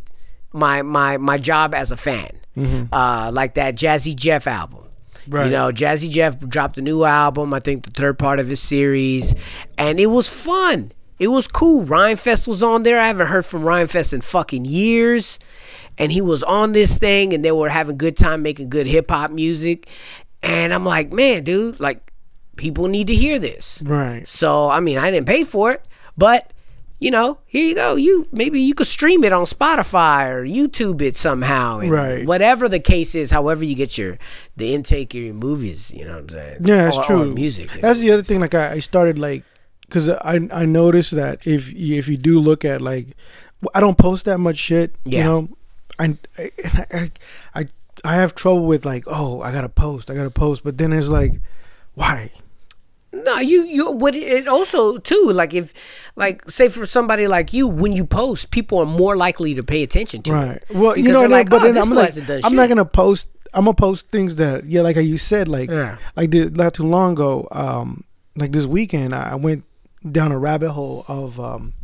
[0.52, 2.30] my my my job as a fan.
[2.92, 4.84] Uh, like that Jazzy Jeff album.
[5.28, 5.46] Right.
[5.46, 8.60] You know, Jazzy Jeff dropped a new album, I think the third part of his
[8.60, 9.34] series,
[9.78, 10.92] and it was fun.
[11.20, 11.84] It was cool.
[11.84, 12.98] Rhymefest was on there.
[12.98, 15.38] I haven't heard from Rhymefest in fucking years.
[15.98, 19.10] And he was on this thing and they were having good time making good hip
[19.10, 19.86] hop music.
[20.42, 22.10] And I'm like, man, dude, like
[22.56, 23.82] people need to hear this.
[23.84, 24.26] right.
[24.26, 25.84] So I mean, I didn't pay for it,
[26.16, 26.54] but
[27.00, 27.96] you know, here you go.
[27.96, 32.26] You maybe you could stream it on Spotify or YouTube it somehow, and Right.
[32.26, 34.18] Whatever the case is, however you get your
[34.56, 36.56] the intake of your movies, you know what I'm saying?
[36.62, 37.34] Yeah, that's or true.
[37.34, 37.70] music.
[37.72, 38.40] That's the other thing.
[38.40, 39.44] Like I, I started like,
[39.90, 43.08] cause I I noticed that if you, if you do look at like,
[43.74, 44.94] I don't post that much shit.
[45.04, 45.18] Yeah.
[45.18, 45.48] You know,
[45.98, 46.16] I
[46.92, 47.10] I,
[47.54, 47.66] I
[48.04, 51.08] I have trouble with like, oh, I gotta post, I gotta post, but then it's
[51.08, 51.32] like,
[51.94, 52.30] why?
[53.12, 55.74] No, you you what it also too like if
[56.14, 59.82] like say for somebody like you when you post, people are more likely to pay
[59.82, 60.34] attention to it.
[60.34, 60.56] Right.
[60.56, 60.64] it.
[60.70, 63.26] Well, you know, like, but "Oh, I'm like, I'm not gonna post.
[63.52, 65.96] I'm gonna post things that, yeah, like you said, like, Yeah.
[66.14, 68.04] like did not too long ago, um,
[68.36, 69.64] like this weekend, I went
[70.08, 71.74] down a rabbit hole of um,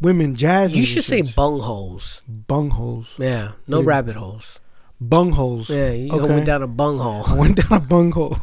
[0.00, 0.74] women jazz.
[0.74, 2.22] You should say bungholes.
[2.48, 4.58] bungholes, Yeah, no you- rabbit holes.
[5.02, 5.68] bungholes.
[5.68, 6.28] Yeah, you Okay.
[6.34, 7.24] went down a bunghole.
[7.26, 8.36] I went down a bunghole.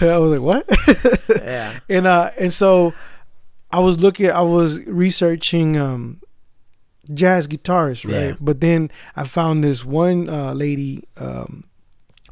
[0.00, 0.66] I was like, what?
[1.42, 1.78] yeah.
[1.88, 2.92] and uh, and so
[3.70, 6.20] I was looking, I was researching um,
[7.12, 8.30] jazz guitarists, right?
[8.30, 8.34] Yeah.
[8.40, 11.64] But then I found this one uh, lady, um,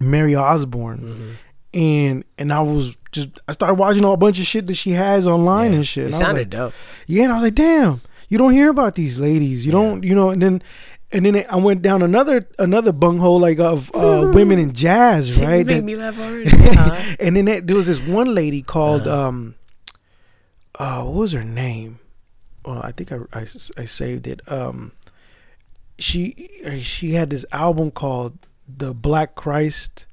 [0.01, 1.31] Mary Osborne, Mm-hmm.
[1.79, 4.91] and and I was just I started watching all a bunch of shit that she
[4.93, 6.05] has online and shit.
[6.05, 6.75] It And I sounded like, dope.
[7.07, 9.65] yeah, and I was like, damn, you don't hear about these ladies.
[9.67, 10.63] You don't, you know, and then.
[11.13, 15.67] And then I went down another another bunghole like of uh, women in jazz, right?
[15.67, 16.49] made That- me laugh already.
[16.71, 17.17] Uh-huh.
[17.19, 19.57] and then there there was this one lady called um
[20.79, 21.99] uh what was her name
[22.65, 23.41] well i think i i,
[23.77, 24.93] I saved it um
[25.99, 26.49] she
[26.81, 30.07] she had this album called the black christ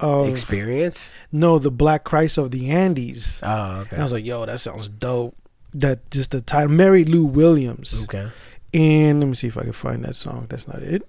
[0.00, 1.12] of Experience.
[1.32, 3.90] no the black christ of the andes Oh, okay.
[3.92, 5.34] and i was like yo that sounds dope
[5.72, 8.28] that just the title mary lou williams Okay.
[8.74, 10.46] and let me see if I can find that song.
[10.50, 11.02] That's not it.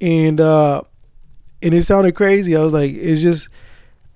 [0.00, 0.82] And uh
[1.62, 2.56] and it sounded crazy.
[2.56, 3.48] I was like, it's just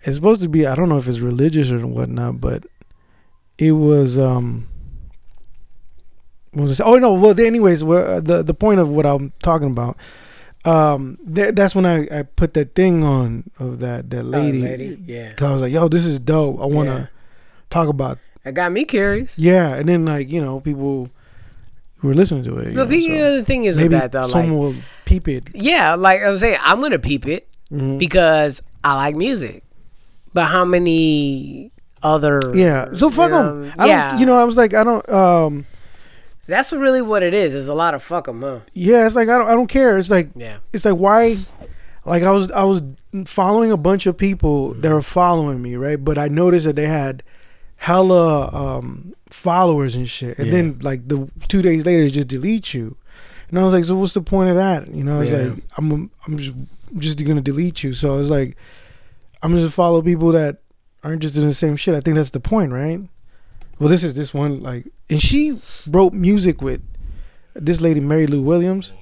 [0.03, 2.65] it's supposed to be I don't know if it's religious or whatnot, but
[3.59, 4.67] it was um
[6.55, 6.83] was it?
[6.85, 9.97] Oh no, well anyways, well, the the point of what I'm talking about
[10.65, 14.65] um th- that's when I, I put that thing on of that that lady, Oh,
[14.71, 15.33] lady, yeah.
[15.35, 17.07] 'Cause I was like yo this is dope I want to Yeah.
[17.71, 19.39] talk about That got me curious.
[19.39, 21.09] yeah and then like you know people
[21.99, 24.23] who were listening to it But the so- other thing is with maybe that though,
[24.23, 24.75] like someone will
[25.05, 25.51] peep it.
[25.55, 27.99] yeah, like I was saying, I'm gonna peep it Mhm.
[27.99, 29.63] because I like music.
[30.35, 31.71] But how many
[32.03, 32.87] other Yeah.
[32.95, 33.63] So fuck you them.
[33.69, 34.11] know, I yeah.
[34.11, 34.21] don't.
[34.21, 35.09] You know, I was like, I don't.
[35.09, 35.65] Um.
[36.47, 37.55] That's really what it is.
[37.55, 38.61] Is a lot of fuck them, huh?
[38.73, 39.07] Yeah.
[39.07, 39.49] It's like I don't.
[39.49, 39.99] I don't care.
[39.99, 40.31] It's like.
[40.37, 40.59] Yeah.
[40.73, 41.37] It's like why.
[42.05, 42.51] Like I was.
[42.51, 42.83] I was
[43.27, 44.81] following a bunch of people Mm-hmm.
[44.83, 46.03] that were following me, right?
[46.03, 47.23] But I noticed that they had
[47.77, 50.53] hella um followers and shit, and Yeah.
[50.53, 52.97] then like the two days later, just delete you.
[53.51, 54.89] And I was like, so what's the point of that?
[54.89, 55.39] You know, it's Yeah.
[55.55, 56.11] like I'm.
[56.27, 56.53] I'm just.
[56.99, 57.93] Just gonna delete you.
[57.93, 58.57] So I was like,
[59.43, 60.59] I'm just follow people that
[61.03, 61.93] are interested in the same shit.
[61.93, 63.01] I think that's the point, right?
[63.79, 65.59] Well, this is this one like, and she
[65.89, 66.83] wrote music with
[67.55, 68.93] this lady Mary Lou Williams.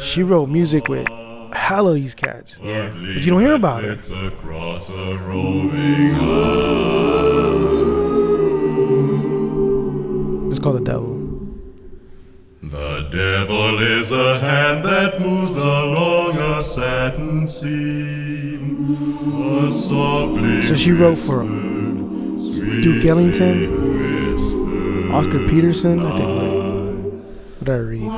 [0.00, 1.06] She wrote music with
[1.52, 2.56] hell of these cats.
[2.60, 2.90] Yeah.
[2.90, 4.10] But you don't hear about it.
[4.10, 6.14] Across a roving
[10.48, 11.14] It's called the devil.
[12.62, 18.96] The devil is a hand that moves along a satin seam.
[19.64, 21.44] A softly So she wrote for
[22.36, 26.00] Duke Ellington, Oscar Peterson.
[26.00, 26.28] I think.
[26.28, 26.54] Wait,
[27.58, 28.10] what did I read?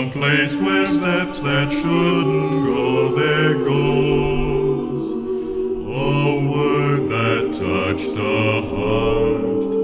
[0.00, 5.12] Door someplace where steps that shouldn't go, there goes.
[5.12, 9.74] A word that touched a heart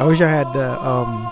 [0.00, 1.24] I wish I had the um,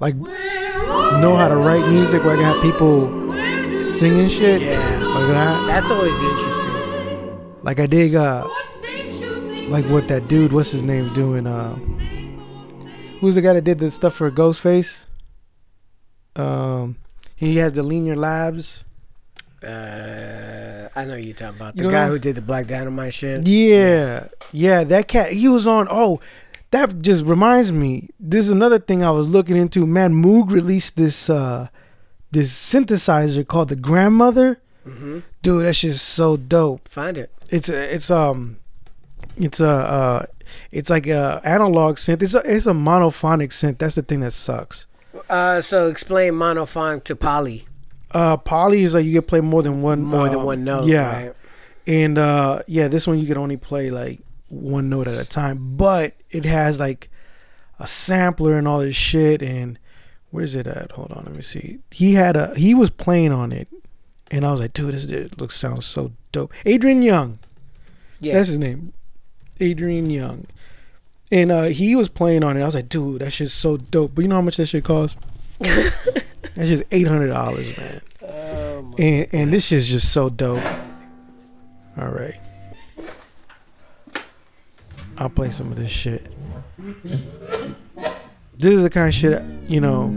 [0.00, 4.62] like know how to write music where I can have people singing shit.
[4.62, 4.98] Yeah.
[4.98, 5.66] Like that.
[5.66, 6.59] That's always interesting.
[7.62, 8.48] Like I dig uh,
[9.68, 11.46] like what that dude, what's his name's doing?
[11.46, 11.74] Uh,
[13.20, 15.02] who's the guy that did the stuff for Ghostface?
[16.36, 16.96] Um,
[17.36, 18.84] he has the Linear Labs.
[19.62, 23.12] Uh, I know you're talking about You the know guy who did the Black Dynamite
[23.12, 23.46] shit.
[23.46, 25.32] Yeah, yeah, that cat.
[25.32, 25.86] He was on.
[25.90, 26.18] Oh,
[26.70, 28.08] that just reminds me.
[28.18, 29.86] This is another thing I was looking into.
[29.86, 31.68] Man, Moog released this uh
[32.30, 34.60] this synthesizer called the Grandmother.
[34.86, 35.20] Mm-hmm.
[35.42, 36.88] Dude, that shit's so dope.
[36.88, 37.30] Find it.
[37.50, 38.58] It's a, it's um,
[39.36, 40.26] it's a uh,
[40.70, 42.22] it's like a analog synth.
[42.22, 43.78] It's a it's a monophonic synth.
[43.78, 44.86] That's the thing that sucks.
[45.28, 47.64] Uh, so explain monophonic to poly.
[48.12, 50.86] Uh, poly is like you can play more than one More than uh, one note.
[50.86, 51.34] Yeah, Right?
[51.86, 55.76] and uh yeah this one you can only play like one note at a time
[55.76, 57.08] but it has like
[57.78, 59.78] a sampler and all this shit and
[60.30, 63.50] where's it at hold on let me see he had a he was playing on
[63.50, 63.66] it
[64.30, 67.38] and i was like dude this dude looks sounds so dope adrian younge
[68.20, 68.34] Yeah.
[68.34, 68.92] that's his name
[69.60, 70.46] adrian younge
[71.32, 74.14] and uh he was playing on it i was like dude that shit's so dope
[74.14, 75.16] but you know how much that shit costs
[75.58, 80.62] that's just $800 man Oh, and and this shit's just so dope.
[81.98, 82.38] All right,
[85.18, 86.26] I'll play some of this shit.
[88.58, 90.14] This is the kind of shit you know.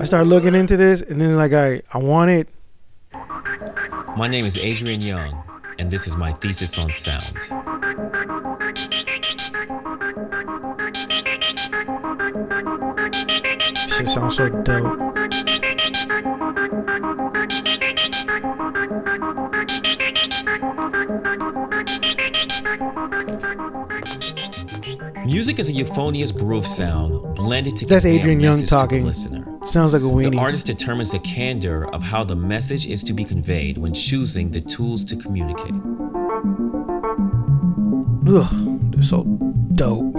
[0.00, 2.48] I started looking into this, and then like I I want it.
[4.20, 5.34] My name is Adrian Younge,
[5.78, 7.22] and this is my thesis on sound.
[13.88, 14.98] Shit sounds so dope.
[25.24, 27.94] Music is a euphonious brew of sound blended together.
[27.94, 29.06] That's Adrian Younge message to the talking.
[29.06, 29.49] listener.
[29.70, 33.24] Sounds like a The artist determines the candor of how the message is to be
[33.24, 35.74] conveyed when choosing the tools to communicate.
[38.26, 39.22] Ugh, they're so
[39.74, 40.16] dope.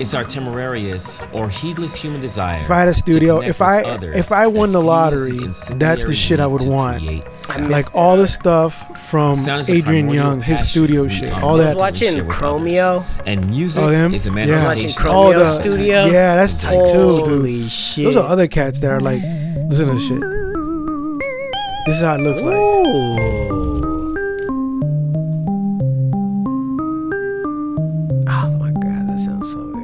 [0.00, 2.62] It's our temerarious or heedless human desire.
[2.62, 5.38] If I had a studio, if I if I won the lottery,
[5.70, 7.04] that's the shit I would want.
[7.70, 11.68] Like all the stuff from Sound Adrian Younge, his passion studio shit, are all meant
[11.68, 11.72] that.
[11.74, 13.04] to watching Chromeo?
[13.24, 14.12] And music Oh, them?
[14.14, 14.34] is a Yeah.
[14.34, 15.04] manifestation.
[15.06, 16.04] Watching Oh, Chromeo the- Studio.
[16.06, 17.70] Yeah, that's tight too, Holy dude.
[17.70, 18.04] shit.
[18.04, 19.22] Those are other cats that are like,
[19.68, 20.20] listen to this shit.
[21.86, 22.54] This is how it looks like.
[22.56, 23.46] Ooh.
[23.50, 23.65] Oh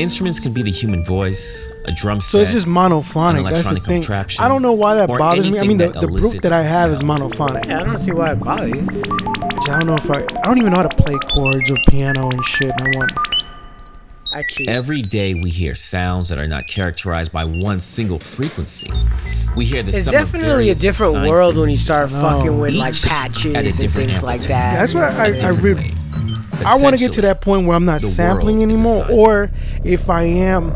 [0.02, 2.30] Instruments can be the human voice, a drum set.
[2.30, 3.44] So it's just monophonic.
[3.44, 4.02] That's the electronic thing.
[4.02, 5.60] contraption, I don't know why that bothers me.
[5.60, 7.10] I mean, the, anything the that group that I elicits have is sound.
[7.22, 7.66] monophonic.
[7.66, 8.80] Yeah, I don't see why it bothers you.
[8.80, 10.22] I don't know if I.
[10.22, 12.72] I don't even know how to play chords or piano and shit.
[12.72, 13.12] And I want.
[14.34, 14.68] I cheat.
[14.68, 18.90] Every day we hear sounds that are not characterized by one single frequency.
[19.54, 23.00] We hear the It's definitely a different world when you frequencies, start fucking with like
[23.00, 24.50] patches and different things like amplitude.
[24.50, 24.78] that.
[24.80, 25.08] That's what I.
[25.08, 25.90] I, I different re- way.
[26.66, 29.06] I want to get to that point where I'm not sampling world is a anymore,
[29.10, 29.50] or
[29.84, 30.72] if I am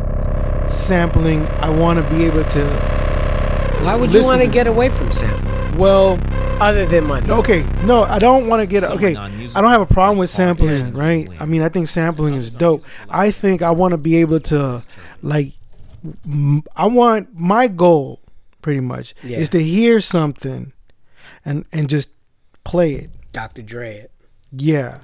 [0.68, 2.64] sampling, I want to be able to.
[3.82, 5.78] Why would you want to to- get away from sampling?
[5.78, 6.18] Well,
[6.60, 7.30] Other than money.
[7.30, 8.82] okay, no, I don't want to get.
[8.84, 11.28] Some Okay, I don't have a problem with sampling, right?
[11.38, 12.82] I mean, I think sampling is dope.
[13.10, 14.82] I think I want to be able to,
[15.22, 15.52] like,
[16.74, 18.20] I want my goal,
[18.62, 19.38] pretty much, Yeah.
[19.38, 20.72] is to hear something,
[21.44, 22.08] and and just
[22.64, 23.10] play it.
[23.32, 23.60] Dr.
[23.62, 24.10] Dre it.
[24.56, 24.98] Yeah.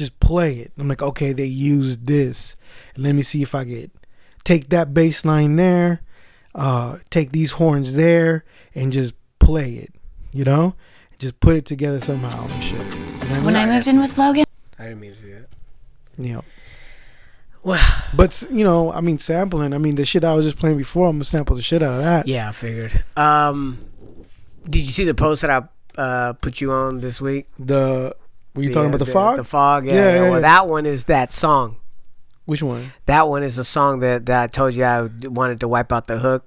[0.00, 0.72] Just play it.
[0.78, 2.56] I'm like, okay, they used this.
[2.96, 3.90] Let me see if I get
[4.44, 6.00] take that bass line there,
[6.54, 9.92] uh, take these horns there, and just play it.
[10.32, 10.74] You know?
[11.18, 12.80] Just put it together somehow and shit.
[12.80, 14.46] You know what I When I moved in with Logan,
[14.78, 15.48] I didn't mean to do that.
[16.16, 16.44] You know.
[17.62, 20.78] Well, But you know, I mean sampling, I mean the shit I was just playing
[20.78, 22.26] before, I'm gonna sample the shit out of that.
[22.26, 23.04] yeah, I figured.
[23.18, 23.84] Um,
[24.66, 27.48] did you see the post that I uh, put you on this week?
[27.58, 28.16] The
[28.60, 29.36] were you talking about the, fog?
[29.38, 29.94] The fog, yeah.
[29.94, 31.76] Yeah, yeah, yeah, Well, that one is that song.
[32.44, 32.92] Which one?
[33.06, 36.06] That one is a song that, that I told you I wanted to wipe out
[36.06, 36.46] the hook.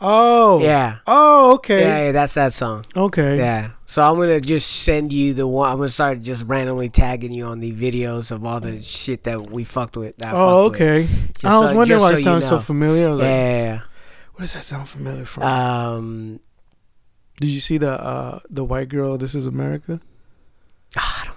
[0.00, 0.60] Oh.
[0.60, 0.98] Yeah.
[1.06, 1.80] Oh, okay.
[1.80, 2.84] Yeah, yeah, that's that song.
[2.94, 3.38] Okay.
[3.38, 3.70] Yeah.
[3.86, 5.70] So I'm gonna just send you the one.
[5.70, 9.50] I'm gonna start just randomly tagging you on the videos of all the shit that
[9.50, 10.16] we fucked with.
[10.18, 10.82] that Oh, fucked with.
[10.82, 11.06] okay.
[11.38, 13.08] Just I was so- wondering why so it you sounds so familiar.
[13.08, 13.80] I was Yeah, like, yeah, yeah.
[14.34, 15.42] where does that sound familiar from?
[15.44, 16.40] Um,
[17.40, 19.16] Did you see the uh the white girl?
[19.16, 20.00] This is America.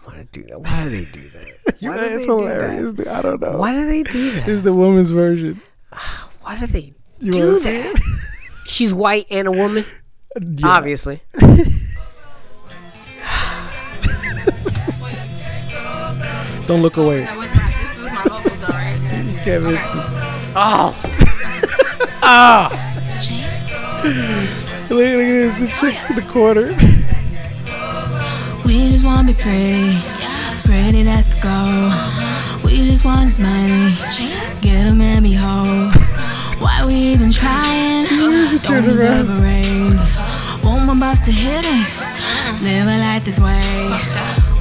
[0.10, 0.60] I don't want to do that.
[0.62, 1.76] Why do they do that?
[1.82, 2.94] Why know, do it's they do hilarious.
[2.94, 3.08] dude.
[3.08, 3.58] I don't know.
[3.58, 4.48] Why do they do that?
[4.50, 5.62] It's the woman's version.
[6.42, 8.02] Why do they You do wanna see that?
[8.66, 9.86] She's white and a woman,
[10.40, 10.68] Yeah.
[10.68, 11.22] obviously.
[16.68, 17.22] Don't look away.
[17.22, 17.26] You
[19.44, 19.90] can't miss it.
[20.56, 20.94] Oh,
[22.22, 22.70] oh.
[24.84, 25.60] Look, look at this.
[25.62, 26.68] The chicks in the corner.
[28.70, 29.98] We just wanna be pretty.
[30.64, 32.62] Pretty, that's the goal.
[32.64, 33.96] We just want his money.
[34.62, 35.90] Get him and be whole.
[36.62, 38.06] Why we even trying?
[38.64, 39.98] Don't deserve a raise.
[40.64, 41.88] Want my boss to hit it.
[42.62, 43.90] Live a life this way.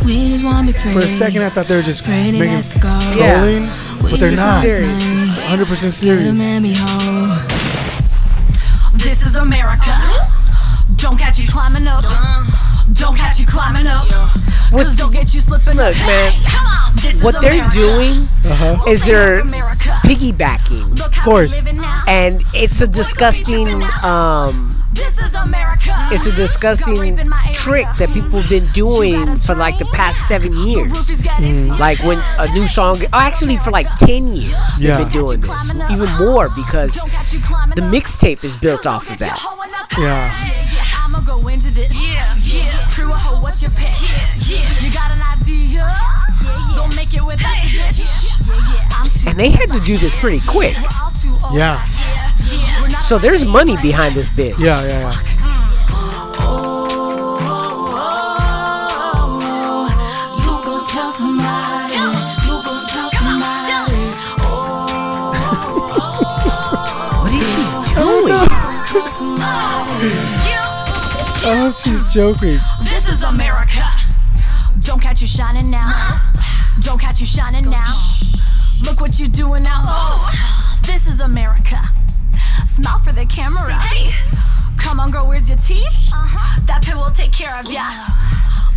[0.07, 0.93] We just wanna be pretty.
[1.01, 3.01] For a second, I thought they were just Pretty, making that's the goal.
[3.13, 4.11] trolling, Yeah.
[4.11, 4.63] but they're not.
[4.63, 5.05] serious.
[5.05, 6.63] It's 100 percent Get him serious.
[6.63, 7.29] be whole.
[8.97, 9.99] This is America.
[10.97, 12.03] Don't catch you climbing up.
[12.99, 14.03] Don't catch you climbing up.
[14.71, 16.07] Cause they'll get you slipping Look, up.
[16.07, 16.95] man, Hey, come on.
[16.97, 18.85] This is What they're doing Uh-huh.
[18.89, 19.43] is they're
[20.05, 21.53] piggybacking, of course.
[21.55, 21.95] we living now.
[22.07, 23.83] and it's a disgusting.
[24.03, 25.95] Um, This is America.
[26.11, 27.17] it's a disgusting
[27.55, 30.91] trick that people have been doing for like the past seven years.
[31.79, 34.97] Like when a new song, oh, actually for like ten years, Yeah.
[34.99, 36.95] they've been doing this, even more because
[37.77, 39.39] the mixtape is built off of that.
[39.97, 40.35] Yeah.
[42.99, 43.95] Crew a hoe, what's your pick?
[44.03, 44.85] Yeah, yeah.
[44.85, 45.87] You got an idea?
[45.87, 45.95] Yeah,
[46.43, 46.73] yeah.
[46.75, 48.49] Don't make it without the bitch.
[48.49, 48.89] Yeah, yeah.
[48.91, 50.77] I'm too And they had to do this pretty quick.
[50.77, 51.55] We're all too old.
[51.55, 51.87] Yeah.
[51.95, 52.81] Yeah, yeah.
[52.83, 54.59] We're not So there's money behind this bitch.
[54.59, 55.13] Yeah, yeah, yeah.
[60.43, 61.13] You oh, go tell
[76.89, 77.93] Don't catch you shining now.
[78.83, 79.83] Look what you're doing now.
[79.85, 81.83] Oh, this is America.
[82.67, 83.79] Smile for the camera.
[84.79, 85.85] Come on, girl, where's your teeth?
[86.11, 86.61] Uh-huh.
[86.65, 87.85] That pill will take care of ya.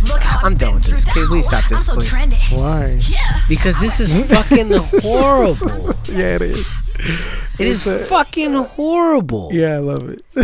[0.06, 1.06] Look how I'm done with this.
[1.06, 2.10] Can we please stop this, so please?
[2.10, 2.54] trendy.
[2.54, 3.00] Why?
[3.08, 3.40] Yeah.
[3.48, 5.94] Because this is fucking horrible.
[6.10, 6.70] Yeah, it is.
[7.58, 9.48] It is a- fucking horrible.
[9.54, 10.20] Yeah, I love it.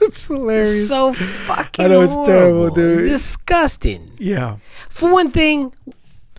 [0.00, 0.68] it's hilarious.
[0.78, 3.00] It's So fucking I know it's terrible, dude.
[3.02, 4.12] It's disgusting.
[4.18, 4.58] yeah.
[4.90, 5.72] For one thing,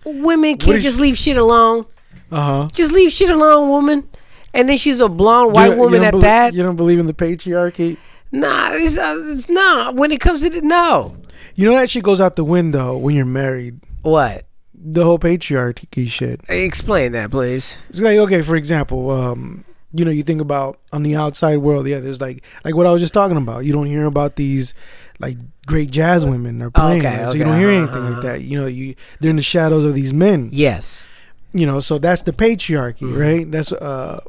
[0.04, 1.86] women can't just leave shit alone.
[2.30, 2.68] Uh huh.
[2.72, 4.08] Just leave shit alone, woman.
[4.54, 6.54] And then she's a blonde white woman at that.
[6.54, 7.96] You don't believe in the patriarchy?
[8.32, 9.94] Nah, it's, uh, it's not.
[9.94, 11.16] When it comes to the, no.
[11.54, 13.80] You know that shit goes out the window when you're married.
[14.02, 14.46] What?
[14.74, 16.40] The whole patriarchy shit.
[16.48, 17.78] Explain that, please.
[17.90, 21.86] It's like okay, for example, um, you know, you think about on the outside world,
[21.86, 23.64] yeah, there's like like what I was just talking about.
[23.64, 24.74] You don't hear about these
[25.22, 27.24] like great jazz women are playing, Okay, right?
[27.24, 28.12] so okay, you don't hear uh-huh, anything uh-huh.
[28.14, 28.40] like that.
[28.42, 30.48] You know, you they're in the shadows of these men.
[30.50, 31.08] Yes.
[31.52, 33.50] You know, so that's the patriarchy, right?
[33.50, 34.20] That's uh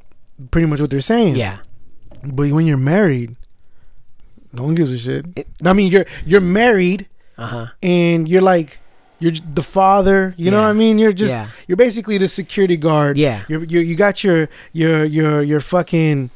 [0.51, 1.33] pretty much what they're saying.
[1.33, 1.39] Mm-hmm.
[1.39, 1.57] Yeah.
[2.23, 3.35] But when you're married,
[4.53, 5.25] no one gives a shit.
[5.65, 7.65] I mean, you're you're married Uh huh.
[7.81, 8.77] and you're like
[9.19, 10.35] you're the father.
[10.37, 10.99] You know what I mean?
[10.99, 11.47] You're just Yeah.
[11.67, 13.17] you're basically the security guard.
[13.17, 13.43] Yeah.
[13.47, 16.29] You're, you're you got your your your your fucking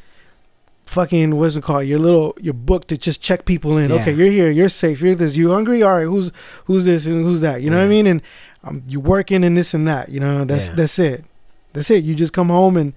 [0.88, 1.86] fucking what's it called?
[1.86, 3.90] Your little your book to just check people in.
[3.90, 3.96] Yeah.
[3.98, 4.50] Okay, you're here.
[4.50, 5.02] You're safe.
[5.02, 5.36] You're this.
[5.38, 5.84] You hungry?
[5.84, 6.04] All right.
[6.04, 6.32] Who's
[6.66, 7.62] who's this and who's that?
[7.62, 8.08] You know what I mean?
[8.08, 8.22] And
[8.64, 10.10] um, you working and this and that.
[10.10, 10.76] You know that's Yeah.
[10.76, 11.26] that's it.
[11.74, 12.04] That's it.
[12.04, 12.94] You just come home and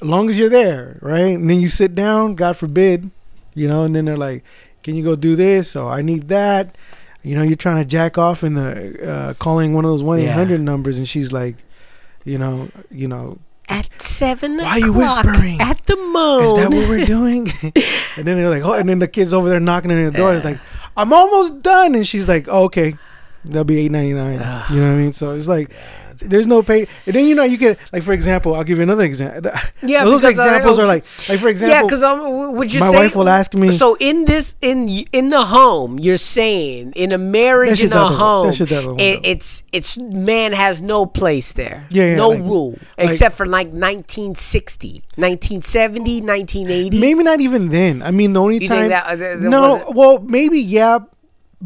[0.00, 1.36] as long as you're there, right?
[1.36, 2.34] And then you sit down.
[2.34, 3.10] God forbid,
[3.54, 3.84] you know.
[3.84, 4.42] And then they're like,
[4.82, 6.76] "Can you go do this?" Or I need that.
[7.22, 10.18] You know, you're trying to jack off in the uh, calling one of those one
[10.18, 11.56] eight hundred numbers, and she's like,
[12.24, 13.38] you know, you know,
[13.68, 15.60] At seven Why are you whispering?
[15.60, 16.44] At the moon?
[16.44, 17.48] Is that what we're doing?
[17.62, 20.34] and then they're like, oh, and then the kids over there knocking on the door.
[20.34, 20.60] It's like,
[20.96, 22.94] I'm almost done, and she's like, oh, okay,
[23.44, 24.34] that'll be eight ninety nine.
[24.70, 25.12] you know what I mean?
[25.12, 25.70] So it's like.
[26.18, 28.54] There's no pay, and then you know you get like for example.
[28.54, 29.50] I'll give you another example.
[29.82, 31.74] Yeah, those examples are like like for example.
[31.76, 34.88] yeah, because um, would you my say wife will ask me- So in this in
[35.12, 38.72] in the home, you're saying in a marriage in a out the- that home, shit's
[38.72, 39.04] out the window.
[39.04, 41.86] it, it's it's man has no place there.
[41.90, 46.98] Yeah, yeah, no like- rule like- except for like 1960, 1970, 1980.
[47.00, 48.02] maybe not even then.
[48.02, 48.88] I mean, the only You time.
[48.88, 50.98] that- uh, no, well, maybe yeah.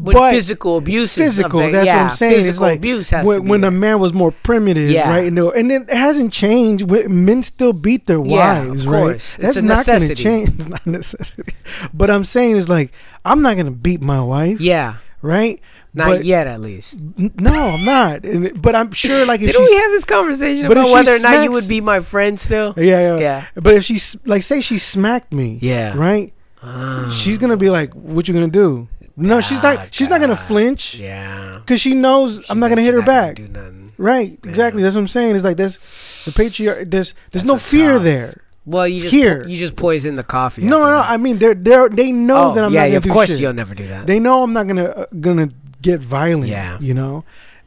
[0.01, 1.59] When but physical abuse physical.
[1.59, 2.35] That's yeah, what I'm saying.
[2.35, 5.09] Physical it's like abuse has when, when a man was more primitive, Yeah.
[5.09, 5.25] right?
[5.27, 6.89] And, and it hasn't changed.
[6.89, 8.99] Men still beat their Yeah, wives, of right?
[9.01, 9.37] course.
[9.39, 10.49] It's That's not going to change.
[10.55, 11.53] It's not a necessity.
[11.93, 12.93] But I'm saying is like
[13.25, 15.59] I'm not going to beat my wife, yeah, right?
[15.93, 16.99] not But- yet at least.
[17.19, 18.23] n- No, I'm not.
[18.23, 21.19] And But I'm sure, like if she's we have this conversation but about whether or
[21.19, 22.73] not you would be my friend still?
[22.77, 23.45] Yeah, yeah, Yeah.
[23.55, 25.93] But if she's like, say she smacked me, Yeah.
[25.97, 26.31] right?
[26.63, 27.09] Ah.
[27.11, 28.87] She's gonna be like, "What you gonna do?"
[29.19, 29.93] No, she's not.
[29.93, 33.35] She's not gonna flinch Yeah, because she knows I'm not gonna hit her back.
[33.35, 33.93] Do nothing.
[33.97, 34.39] Right?
[34.45, 34.81] Exactly.
[34.81, 35.35] That's what I'm saying.
[35.35, 35.77] It's like this.
[36.25, 36.89] the patriarch.
[36.89, 38.41] There's there's no That's a fear tough- there.
[38.65, 39.47] Well, you just Here.
[39.47, 40.61] you just poison the coffee.
[40.63, 40.85] No, no.
[40.85, 41.09] that.
[41.09, 43.29] I mean, they're they they know oh, that I'm yeah, not gonna of do course
[43.29, 43.39] shit.
[43.39, 44.05] you'll never do that.
[44.07, 45.49] They know I'm not gonna uh, gonna
[45.81, 46.49] get violent.
[46.49, 46.77] Yeah.
[46.79, 47.23] You know.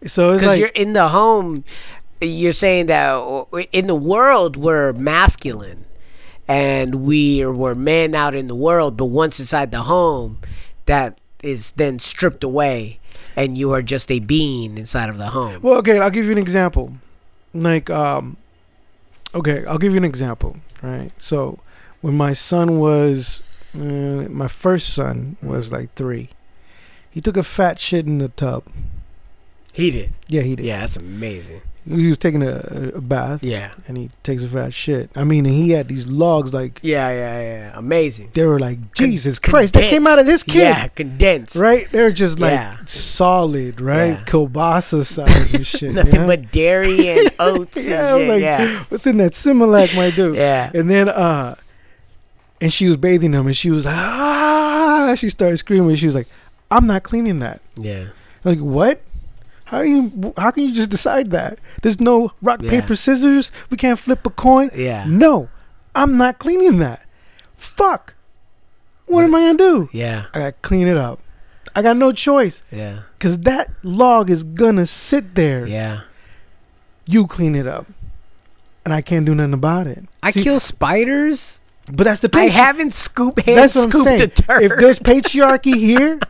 [0.06, 1.64] So it's Because like you're in the home,
[2.20, 5.84] you're saying that uh, in the world we're masculine,
[6.48, 8.96] and we are, we're men out in the world.
[8.96, 10.38] But once inside the home,
[10.86, 12.98] that is then stripped away,
[13.36, 15.60] and you are just a being inside of the home.
[15.62, 16.94] Well, okay, I'll give you an example.
[17.52, 18.36] Like, um,
[19.34, 20.56] okay, I'll give you an example.
[20.82, 21.10] Right.
[21.18, 21.58] So,
[22.00, 23.42] when my son was,
[23.74, 26.30] uh, my first son was like three.
[27.10, 28.64] He took a fat shit in the tub.
[29.72, 30.12] He did.
[30.28, 30.66] Yeah, he did.
[30.66, 31.62] Yeah, that's amazing.
[31.88, 33.42] He was taking a, a bath.
[33.42, 33.72] Yeah.
[33.88, 35.10] And he takes a fat shit.
[35.16, 37.72] I mean, and he had these logs like Yeah, yeah, yeah.
[37.78, 38.30] Amazing.
[38.34, 39.74] they were like Jesus Con- Christ.
[39.74, 40.60] They came out of this kid.
[40.62, 41.56] Yeah, condensed.
[41.56, 41.88] Right?
[41.90, 42.76] They're just like Yeah.
[42.86, 44.10] solid, right?
[44.18, 44.24] Yeah.
[44.26, 45.92] Kielbasa size and shit.
[45.92, 48.28] Nothing but dairy and oats yeah, and shit.
[48.28, 48.84] like, yeah.
[48.88, 50.36] what's in that Similac, my dude?
[50.36, 50.70] Yeah.
[50.72, 51.56] And then, uh,
[52.60, 55.96] and she was bathing him, and she was like, ah, she started screaming.
[55.96, 56.28] She was like,
[56.70, 57.60] I'm not cleaning that.
[57.76, 58.04] Yeah.
[58.44, 59.00] Like what?
[59.72, 60.34] How you?
[60.36, 61.58] How can you just decide that?
[61.80, 62.68] There's no rock Yeah.
[62.70, 63.50] paper scissors.
[63.70, 64.70] We can't flip a coin.
[64.76, 65.04] Yeah.
[65.08, 65.48] No,
[65.94, 67.06] I'm not cleaning that.
[67.56, 68.12] Fuck.
[69.06, 69.88] What am I gonna do?
[69.90, 70.26] Yeah.
[70.34, 71.20] I gotta clean it up.
[71.74, 72.60] I got no choice.
[72.70, 72.98] Yeah.
[73.18, 75.66] Cause that log is gonna sit there.
[75.66, 76.00] Yeah.
[77.06, 77.86] You clean it up,
[78.84, 80.04] and I can't do nothing about it.
[80.22, 81.60] I See, kill spiders.
[81.86, 82.28] but that's the.
[82.28, 84.28] I patri- haven't scoop hand That's what scooped saying.
[84.30, 84.62] turd.
[84.64, 86.20] If there's patriarchy here,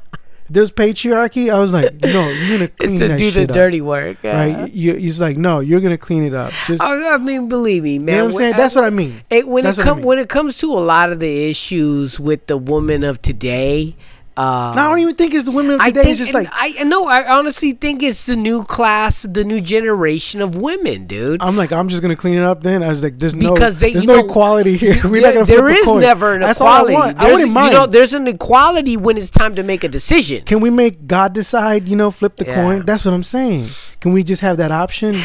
[0.53, 1.53] there's patriarchy.
[1.53, 3.53] I was like, no, you're gonna it's to that do the up.
[3.53, 4.19] dirty work.
[4.23, 4.37] yeah.
[4.37, 4.55] right?
[4.55, 4.69] Uh-huh.
[4.71, 6.53] You, he's like, no, you're gonna clean it up.
[6.67, 8.09] Just, oh, I, I mean, believe me, man.
[8.09, 8.57] you know what I'm saying?
[8.57, 9.23] That's what I mean.
[9.31, 10.05] It, when That's it what I mean.
[10.05, 13.97] when it comes to a lot of the issues with the woman of today,
[14.37, 16.01] uh, No, I don't even think it's the women of I today.
[16.05, 19.61] think it's just like I no, I honestly think it's the new class, the new
[19.61, 21.43] generation of women, dude.
[21.43, 22.63] I'm like, I'm just gonna clean it up.
[22.63, 25.01] Then I was like, there's no, Because they- there's no know, equality here.
[25.05, 26.01] We're There- not gonna there is coin.
[26.01, 26.95] never an That's all I equality.
[26.95, 27.19] want.
[27.19, 27.73] I There's- wouldn't mind.
[27.73, 30.45] You know, there's an equality when it's time to make a decision.
[30.45, 31.87] Can we make God decide?
[31.89, 32.55] You know, flip the Yeah.
[32.55, 32.83] coin.
[32.87, 33.69] That's what I'm saying.
[34.01, 35.21] Can we just have that option?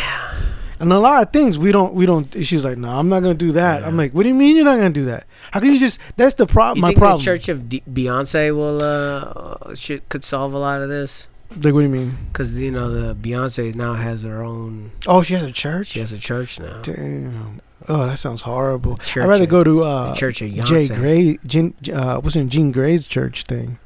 [0.80, 1.93] And a lot of things we don't.
[1.93, 2.32] We don't.
[2.45, 3.84] She's like, no, I'm not gonna do that.
[3.84, 5.25] I'm like, what do you mean you're not gonna do that?
[5.51, 5.99] How can you just?
[6.17, 6.82] That's the problem.
[6.82, 7.19] My think problem.
[7.19, 11.28] the Church of D- Beyonce will uh should, could solve a lot of this?
[11.49, 12.17] like, what do you mean?
[12.32, 14.91] Because you know the Beyonce now has her own.
[15.07, 15.88] Oh, she has a church.
[15.88, 16.82] She has a church now.
[16.84, 17.61] Damn.
[17.88, 18.97] Oh, that sounds horrible.
[18.97, 21.39] Church I'd rather of- go to uh, the Church of Jay Gray.
[21.45, 23.80] Jean, uh, what's in Jean Grae's church thing?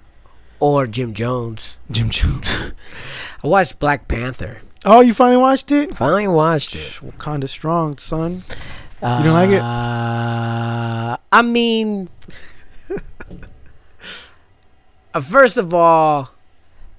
[0.60, 1.78] Or Jim Jones.
[1.90, 2.72] Jim Jones.
[3.44, 4.62] I watched Black Panther.
[4.86, 5.96] Oh, you finally watched it?
[5.96, 7.00] Finally watched it.
[7.04, 8.42] Wakanda strong, son.
[9.02, 9.62] You don't like it?
[9.62, 12.08] Uh, I mean,
[15.14, 16.30] uh, first of all,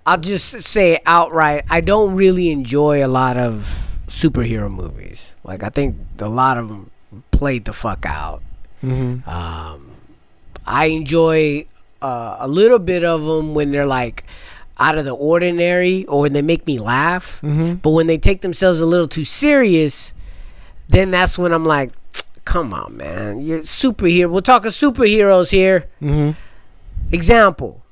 [0.04, 1.64] I'll just say it outright.
[1.70, 5.36] I don't really enjoy a lot of superhero movies.
[5.44, 6.90] Like I think a lot of them
[7.30, 8.42] played the fuck out.
[8.82, 9.28] Mm-hmm.
[9.28, 9.92] Um,
[10.66, 11.66] I enjoy
[12.00, 14.24] uh, a little bit of them when they're like
[14.78, 17.40] out of the ordinary or when they make me laugh.
[17.42, 17.74] Mm-hmm.
[17.74, 20.14] But when they take themselves a little too serious,
[20.88, 21.92] then that's when I'm like,
[22.44, 23.40] come on, man.
[23.40, 24.30] You're superhero.
[24.30, 25.88] We're talking superheroes here.
[26.00, 26.32] Mm-hmm.
[27.12, 27.82] Example.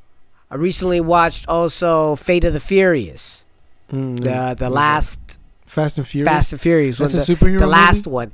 [0.50, 3.44] I recently watched also Fate of the Furious.
[3.88, 6.28] The the last Fast and Furious.
[6.28, 8.32] Fast and Furious That's was a the, superhero the last one.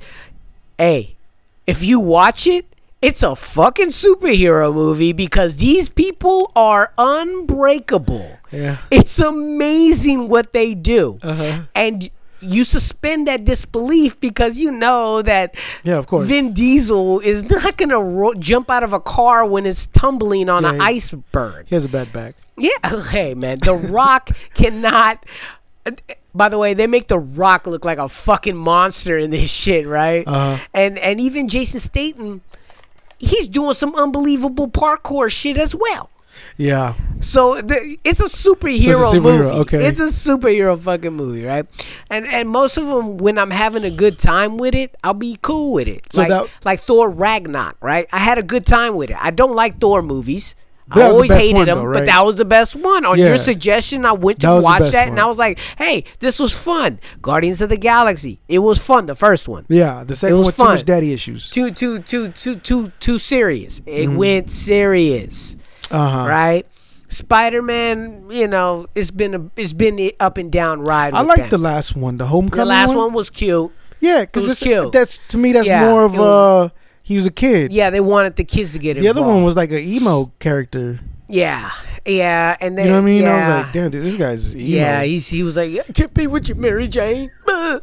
[0.77, 1.15] Hey,
[1.65, 2.65] if you watch it,
[3.01, 8.37] it's a fucking superhero movie because these people are unbreakable.
[8.51, 8.77] Yeah.
[8.91, 11.19] It's amazing what they do.
[11.21, 11.61] Uh-huh.
[11.75, 16.27] And you suspend that disbelief because you know that Yeah, of course.
[16.27, 20.63] Vin Diesel is not gonna ro- jump out of a car when it's tumbling on
[20.63, 21.65] Yeah, an he- iceberg.
[21.67, 22.35] He has a bad back.
[22.57, 22.69] Yeah,
[23.09, 25.25] hey man, The Rock cannot.
[26.35, 29.87] By the way, they make The Rock look like a fucking monster in this shit,
[29.87, 30.23] right?
[30.27, 30.63] Uh-huh.
[30.73, 32.41] And and even Jason Statham,
[33.19, 36.09] he's doing some unbelievable parkour shit as well.
[36.55, 36.93] Yeah.
[37.19, 39.55] So the, it's a superhero, superhero, movie.
[39.61, 39.77] okay.
[39.87, 41.65] It's a superhero fucking movie, right?
[42.11, 45.37] And and most of them, when I'm having a good time with it, I'll be
[45.41, 46.05] cool with it.
[46.11, 48.07] So like that- like Thor Ragnarok, right?
[48.11, 49.17] I had a good time with it.
[49.19, 50.55] I don't like Thor movies.
[50.89, 53.05] But I always hated one, them, though, but that was the best one.
[53.05, 53.27] On Yeah.
[53.27, 55.19] your suggestion, I went to That watch that, and.
[55.19, 58.39] I was like, "Hey, this was fun." Guardians of the Galaxy.
[58.47, 59.05] It was fun.
[59.05, 59.65] The first one.
[59.67, 60.03] Yeah.
[60.05, 60.85] The second was one too much fun.
[60.85, 61.49] daddy issues.
[61.49, 63.81] Too too too too too too serious.
[63.85, 64.15] It Mm.
[64.15, 65.57] went serious
[65.91, 66.25] Uh huh.
[66.27, 66.65] right?
[67.09, 71.13] Spider Man, you know, it's been a it's been the up and down ride.
[71.13, 72.59] I like the last one, the homecoming.
[72.59, 73.71] the last one was cute.
[73.99, 74.59] Yeah, It because
[74.91, 76.71] that's to me that's Yeah, more of it was-
[77.07, 77.71] he was a kid.
[77.71, 78.99] Yeah, they wanted the kids to get it.
[78.99, 80.99] The other one was like an emo character.
[81.29, 81.71] yeah,
[82.05, 83.23] yeah, and then You know what I mean?
[83.23, 84.63] Yeah, I was like, damn, dude, this guy's emo.
[84.65, 87.31] yeah, he's he was like, I can't be with you, Mary Jane,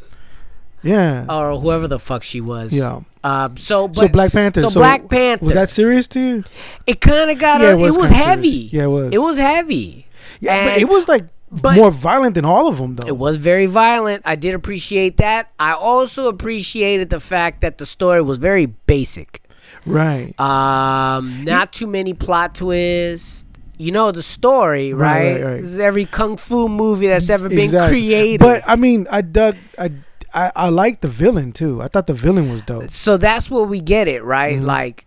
[0.82, 1.24] yeah.
[1.28, 2.76] or whoever the fuck she was.
[2.76, 3.00] Yeah.
[3.22, 3.56] Um.
[3.56, 4.60] So, but, so Black Panther.
[4.60, 5.44] So, So, Black Panther.
[5.46, 6.44] Was that serious to you?
[6.86, 7.62] it kind of got.
[7.62, 8.68] Yeah, a, it it was was, heavy.
[8.68, 8.72] serious.
[8.74, 9.14] Yeah, it was.
[9.14, 10.06] It was heavy.
[10.40, 11.24] Yeah, but it was like
[11.62, 13.06] but- more violent than all of them, though.
[13.08, 14.22] It was very violent.
[14.24, 15.50] I did appreciate that.
[15.58, 19.40] I also appreciated the fact that the story was very basic.
[19.86, 20.38] right.
[20.40, 23.46] Um, not too many plot twists.
[23.76, 25.32] You know the story, Right, right?
[25.34, 25.60] right, right.
[25.62, 27.98] This is every kung fu movie that's ever been Exactly.
[28.00, 28.38] created.
[28.40, 29.56] But I mean, I dug.
[29.78, 29.90] I
[30.32, 31.82] I, I liked the villain too.
[31.82, 32.90] I thought the villain was dope.
[32.90, 34.56] so that's where we get it, right?
[34.56, 34.64] Mm-hmm.
[34.66, 35.06] Like,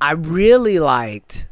[0.00, 1.46] I really liked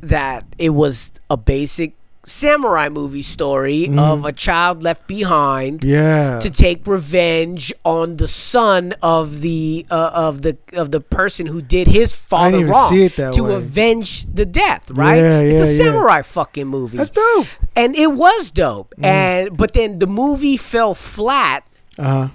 [0.00, 1.94] that it was a basic
[2.26, 5.84] samurai movie story of a child left behind.
[5.84, 6.38] Yeah.
[6.40, 11.60] to take revenge on the son of the uh, of the of the person who
[11.62, 13.54] did his father wrong see it that to way.
[13.56, 15.84] avenge the death right Yeah, it's a yeah, yeah.
[15.92, 17.46] samurai fucking movie That's dope.
[17.76, 19.04] and it was dope Mm-hmm.
[19.04, 21.64] and but then the movie fell flat
[21.98, 22.28] Uh huh.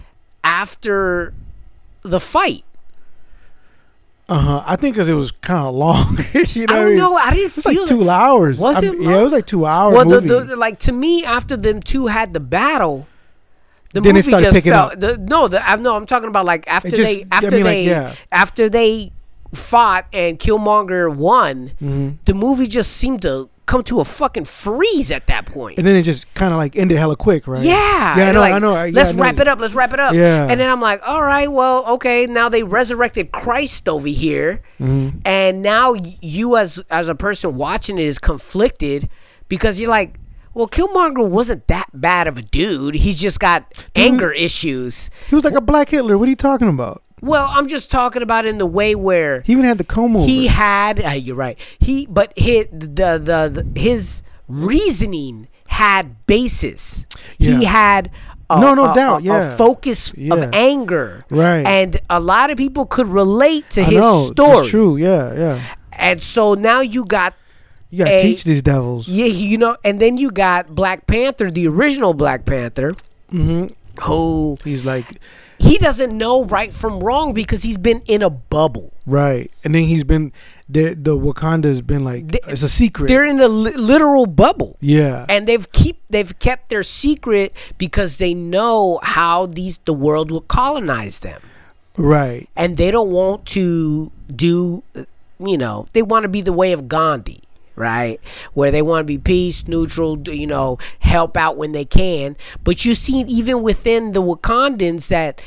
[0.44, 1.34] after
[2.04, 2.64] the fight
[4.30, 4.64] Uh huh.
[4.66, 6.18] I think because it was kind of long.
[6.34, 8.60] you know I don't know I didn't It's feel like two hours.
[8.60, 9.96] Was I it mean, Yeah, it was like two hours.
[9.96, 10.46] well the, movie.
[10.50, 13.08] the, like to me after them two had the battle
[13.94, 16.92] the Then movie just felt the, no the I no I'm talking about like after
[16.92, 18.14] just- they I after mean, like, they yeah.
[18.32, 19.12] after they
[19.54, 22.10] fought and Killmonger won Mm-hmm.
[22.26, 25.96] the movie just seemed to come to a fucking freeze at that point and then
[25.96, 27.64] it just kind of like ended hella quick, right?
[27.64, 28.40] yeah Yeah, I know.
[28.42, 28.74] like, I know.
[28.74, 29.24] I- yeah, let's I know.
[29.24, 30.48] wrap it up let's wrap it up Yeah.
[30.50, 35.20] and then I'm like all right well okay now they resurrected Christ over here Mm-hmm.
[35.26, 39.08] and now you as as a person watching it is conflicted
[39.50, 40.16] because you're like
[40.56, 45.44] well Killmonger wasn't that bad of a dude he's just got anger issues He was
[45.44, 46.18] like a black Hitler.
[46.18, 47.04] What are you talking about?
[47.22, 50.26] Well I'm just talking about in the way where He even had the comb over.
[50.26, 57.06] he had uh, you're right he but his the, the the his reasoning had basis
[57.38, 57.70] he Yeah.
[57.70, 58.12] had
[58.50, 59.54] a, No, no a- doubt, a, yeah.
[59.54, 60.34] a focus Yeah.
[60.34, 61.66] of anger Right.
[61.66, 64.28] and a lot of people could relate to I his know.
[64.32, 64.98] story It's true.
[64.98, 65.60] Yeah, yeah.
[65.94, 67.34] and so now you got
[67.92, 69.08] You gotta A- teach these devils.
[69.08, 72.94] yeah you know and then you got black panther the original black panther
[73.30, 73.66] hmm
[74.04, 75.06] who He's like,
[75.60, 78.94] he doesn't know right from wrong because he's been in a bubble.
[79.06, 80.32] Right, and then he's been
[80.68, 83.08] the the Wakanda's been like They- it's a secret.
[83.08, 84.78] they're in a li- literal bubble.
[84.82, 90.32] Yeah, and they've keep they've kept their secret because they know how these the world
[90.32, 91.42] will colonize them.
[91.98, 92.48] Right.
[92.56, 94.84] and they don't want to do
[95.40, 97.42] you know they want to be the way of gandhi
[97.80, 98.20] right?
[98.54, 102.38] Where they want to be peace neutral you know help out when they can.
[102.64, 105.42] But you see even within the wakandans that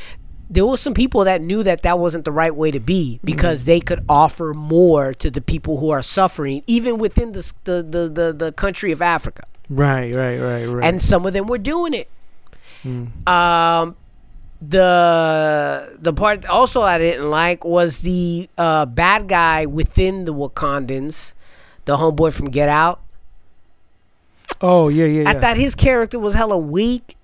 [0.50, 3.64] there was some people that knew that that wasn't the right way to be because
[3.64, 8.08] they could offer more to the people who are suffering even within the the the,
[8.08, 9.44] the, the country of africa.
[9.70, 10.84] Right, right, right, right.
[10.84, 12.08] and some of them were doing it.
[13.26, 13.96] Um,
[14.60, 21.34] the the part also I didn't like was the uh, bad guy within the Wakandans,
[21.84, 23.00] the homeboy from Get Out.
[24.60, 25.30] oh yeah, yeah, yeah.
[25.30, 27.16] I thought his character was hella weak.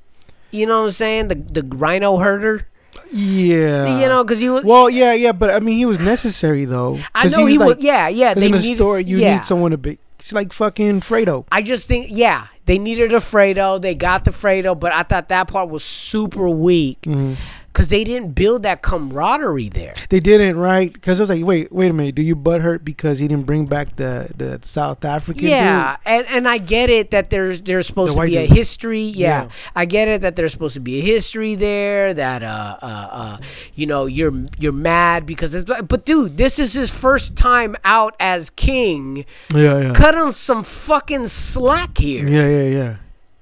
[0.51, 1.29] You know what I'm saying?
[1.29, 2.67] The the rhino herder.
[3.13, 4.65] yeah, you know, because he was.
[4.65, 6.99] Well, yeah, yeah, but I mean, he was necessary though.
[7.15, 7.69] I know he was.
[7.69, 8.35] like- Yeah, yeah.
[8.35, 8.77] They in the needed.
[8.79, 9.37] story, you yeah.
[9.37, 9.99] need someone to be.
[10.19, 11.45] It's like fucking Fredo.
[11.53, 13.81] I just think, yeah, they needed a Fredo.
[13.81, 17.03] They got the Fredo, but I thought that part was super weak.
[17.03, 17.35] Mm-hmm.
[17.73, 19.95] Because they didn't build that camaraderie there.
[20.09, 20.93] They didn't, right?
[20.93, 22.17] Because I was like, wait, wait a minute.
[22.17, 25.45] Do you butt hurt because he didn't bring back the the South African?
[25.45, 29.03] Yeah, and and I get it that there's there's supposed The to be a history.
[29.03, 29.45] Yeah.
[29.45, 29.49] Yeah.
[29.77, 32.15] I get it that there's supposed to be a history there.
[32.15, 33.39] That uh uh, uh
[33.75, 38.17] you know you're you're mad because it's but dude, this is his first time out
[38.19, 39.25] as king.
[39.55, 42.27] Yeah, yeah, Cut him some fucking slack here.
[42.29, 42.97] yeah, yeah, yeah.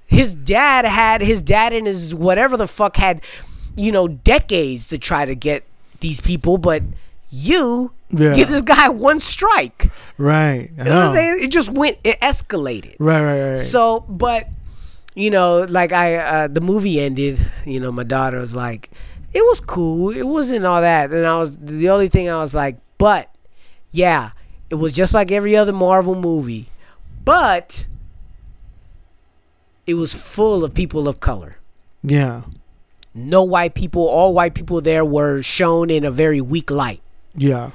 [0.08, 3.22] His dad had his dad and his whatever the fuck had
[3.76, 5.64] you know decades to try to get
[6.00, 6.82] these people, but
[7.30, 8.32] you Yeah.
[8.34, 9.90] give this guy one strike.
[10.18, 10.70] Right.
[10.76, 11.38] You know what I'm saying?
[11.44, 12.96] It just went, it escalated.
[12.98, 13.60] Right, right, right.
[13.60, 14.48] So, but
[15.14, 17.44] you know, like I, uh, the movie ended.
[17.64, 18.90] You know, my daughter was like,
[19.32, 20.10] "It was cool.
[20.10, 23.30] It wasn't all that." And I was the only thing I was like, "But
[23.92, 24.30] yeah,
[24.70, 26.68] it was just like every other Marvel movie,
[27.24, 27.86] but
[29.86, 31.56] it was full of people of color.
[32.02, 32.42] yeah,
[33.16, 34.06] No white people.
[34.06, 37.00] All white people there were shown in a very weak light."
[37.36, 37.70] yeah,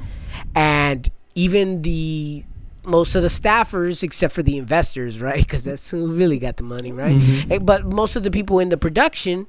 [0.55, 2.43] and even the
[2.83, 6.63] most of the staffers except for the investors right because that's who really got the
[6.63, 7.51] money right mm-hmm.
[7.51, 9.45] Eh, but most of the people in the production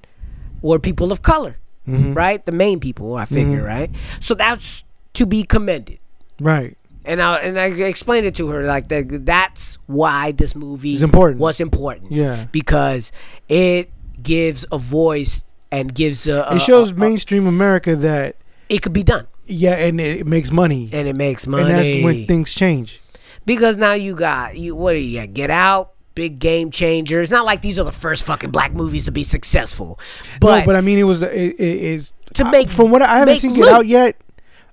[0.61, 1.57] were people of color
[1.88, 2.12] mm-hmm.
[2.12, 3.66] right the main people i figure mm-hmm.
[3.66, 3.90] right
[4.20, 4.84] so that's
[5.14, 5.99] to be commended
[6.40, 6.76] right.
[7.07, 9.26] and I and I explained it to her like that.
[9.26, 11.40] That's why this movie It's important.
[11.40, 12.12] was important.
[12.12, 12.47] Yeah.
[12.53, 13.12] because
[13.49, 13.90] it
[14.22, 16.43] gives a voice and gives a.
[16.43, 18.37] a It shows a- a- mainstream America that
[18.68, 21.62] it could be done, yeah, and it, it makes money, and it makes money.
[21.64, 23.01] and that's when things change.
[23.47, 24.77] because now you got you.
[24.77, 25.35] What do you got?
[25.35, 25.89] Get out.
[26.14, 27.23] Big game changer.
[27.23, 29.99] It's not like these are the first fucking black movies to be successful,
[30.41, 33.01] but, no, but I mean, it was it, it is To I- make- from what
[33.03, 33.66] I, I haven't seen Get.
[33.68, 34.16] Out yet.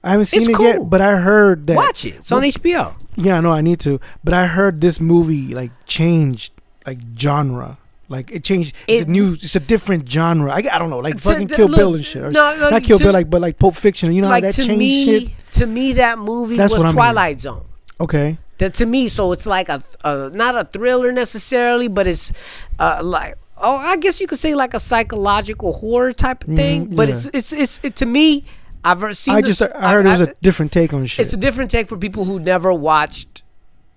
[0.04, 0.66] I haven't seen It's it cool.
[0.66, 1.76] yet, but I heard that.
[1.78, 2.16] watch it.
[2.16, 2.95] It's on HBO.
[3.18, 4.00] Yeah, no, I need to.
[4.24, 6.54] But I heard this movie like changed
[6.86, 7.78] like genre.
[8.10, 8.76] Like it changed.
[8.88, 9.34] It's It- a new.
[9.34, 10.51] It's a different genre.
[10.51, 12.24] I, I don't know, like fucking Kill look, Bill and shit.
[12.24, 14.12] Or, no, no, not Kill to- Bill, like but like Pulp Fiction.
[14.12, 15.32] You know like how that to changed me, shit.
[15.51, 16.91] to me, that movie That's was.
[16.91, 17.66] Twilight Zone.
[18.01, 18.38] Okay.
[18.57, 22.32] That to me, so it's like a, a not a thriller necessarily, but it's
[22.80, 26.88] uh, like oh, I guess you could say like a psychological horror type of thing.
[26.88, 27.14] Mhm, but yeah.
[27.16, 28.43] it's it's it's it, to me.
[28.84, 29.36] I've seen.
[29.36, 31.26] I this- just I heard it was I- a different take on shit.
[31.26, 33.43] It's a different take for people who never watched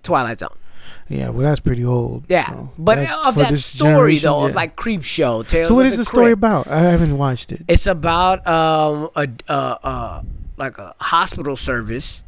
[0.03, 0.49] Twilight Zone.
[1.07, 2.25] Yeah, well, that's pretty old.
[2.29, 4.55] Yeah, so but of that story though, of yeah.
[4.55, 5.43] like Creep Show.
[5.43, 6.67] Tales So what of is the story about?
[6.67, 7.63] I haven't watched it.
[7.67, 10.21] It's about um a uh, uh
[10.57, 12.23] like a hospital service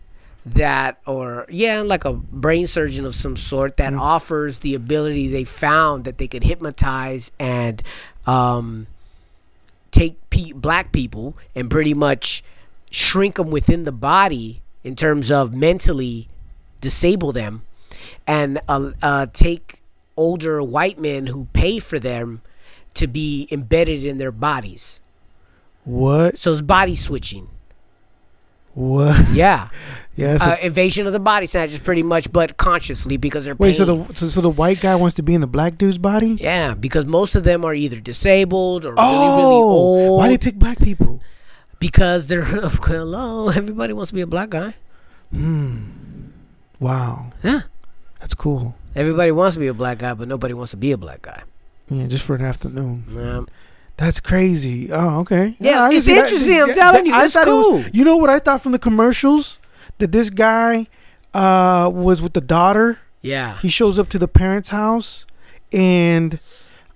[0.45, 5.43] that or yeah like a brain surgeon of some sort that offers the ability they
[5.43, 7.81] found that they could hypnotize and
[8.27, 8.85] um
[9.89, 12.43] take pe- black people and pretty much
[12.91, 16.27] shrink them within the body in terms of mentally
[16.79, 17.63] disable them
[18.27, 19.81] and uh, uh, take
[20.17, 22.41] older white men who pay for them
[22.93, 25.01] to be embedded in their bodies.
[25.83, 26.37] What?
[26.37, 27.49] So it's body switching.
[28.73, 29.25] What?
[29.33, 29.69] Yeah.
[30.15, 30.37] Yeah.
[30.37, 33.83] That's uh, invasion of the body snatchers, pretty much, but consciously because they're wait, so
[33.83, 36.37] the so, so the white guy wants to be in the black dude's body?
[36.39, 40.19] yeah, because most of them are either disabled or really, Oh, really old.
[40.19, 41.21] why they pick black people?
[41.79, 43.49] because they're hello.
[43.49, 44.73] Everybody wants to be a black guy.
[45.31, 45.89] Hmm.
[46.79, 47.61] Wow, Yeah,
[48.25, 48.73] that's cool.
[48.95, 51.43] everybody wants to be a black guy, but nobody wants to be a black guy.
[51.91, 53.03] Yeah, just for an afternoon.
[53.15, 53.47] Um,
[53.97, 54.91] That's crazy.
[54.91, 55.55] Oh, okay.
[55.59, 56.61] Yeah, can it's see that.
[56.63, 57.83] I'm That- telling you, I thought it was- cool.
[57.93, 59.59] you know what I thought from the commercials?
[59.99, 60.87] That this guy
[61.35, 62.97] uh, was with the daughter.
[63.21, 65.25] yeah, He shows up to the parents' house
[65.71, 66.39] and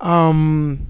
[0.01, 0.89] um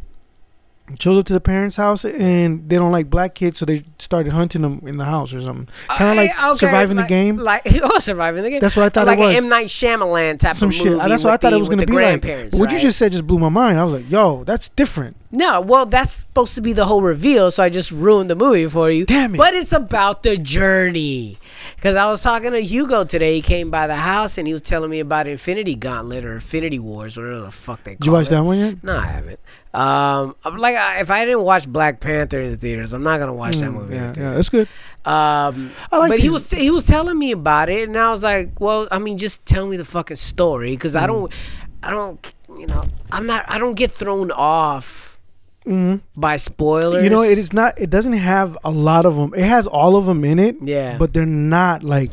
[0.99, 4.31] shows up to the parents' house and they don't like black kids, so they started
[4.31, 5.67] hunting them in the house or something.
[5.87, 7.37] Kind of like okay, surviving like- the game.
[7.37, 8.59] Like oh, surviving the game.
[8.59, 9.37] That's what I thought like it was.
[9.37, 10.85] an M Night Shyamalan type Some of shit.
[10.87, 11.07] movie.
[11.07, 12.21] That's what I thought the- it was going to be like.
[12.21, 13.79] grandparents, What you just said just blew my mind.
[13.79, 17.51] I was like, "Yo, that's different." No, well, that's supposed to be the whole reveal,
[17.51, 19.05] so I just ruined the movie for you.
[19.05, 19.37] Damn it.
[19.37, 21.37] But it's about the journey.
[21.75, 23.35] Because I was talking to Hugo today.
[23.35, 26.79] He came by the house and he was telling me about Infinity Gauntlet or Infinity
[26.79, 28.29] Wars, or whatever the fuck they call Did you watch it.
[28.31, 28.83] that one yet?
[28.83, 29.39] No, I haven't.
[29.73, 33.19] Um, I'm like, I- if I didn't watch Black Panther in the theaters, I'm not
[33.19, 34.67] gonna watch that movie in Mm, Yeah, yeah, that's good.
[35.05, 38.23] Um, I like but he was he was telling me about it, and I was
[38.23, 41.01] like, well, I mean, just tell me the fucking story, because Mm.
[41.01, 41.33] I don't,
[41.83, 45.18] I don't, you know, I'm not, I don't get thrown off
[45.65, 46.95] by spoilers.
[46.95, 47.03] Mm-hmm.
[47.03, 47.79] You know, it is not.
[47.79, 49.33] It doesn't have a lot of them.
[49.35, 50.55] It has all of them in it.
[50.61, 50.97] Yeah.
[50.97, 52.11] but they're not like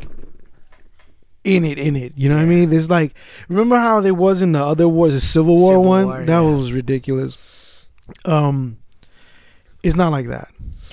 [1.44, 1.78] in it.
[1.78, 2.12] In it.
[2.16, 2.70] You know what I mean?
[2.70, 3.14] There's like,
[3.48, 6.04] remember how there was in the other wars, the Civil War Civil one.
[6.06, 6.40] War, that yeah.
[6.40, 7.86] was ridiculous.
[8.24, 8.78] Um,
[9.82, 10.48] it's not like that.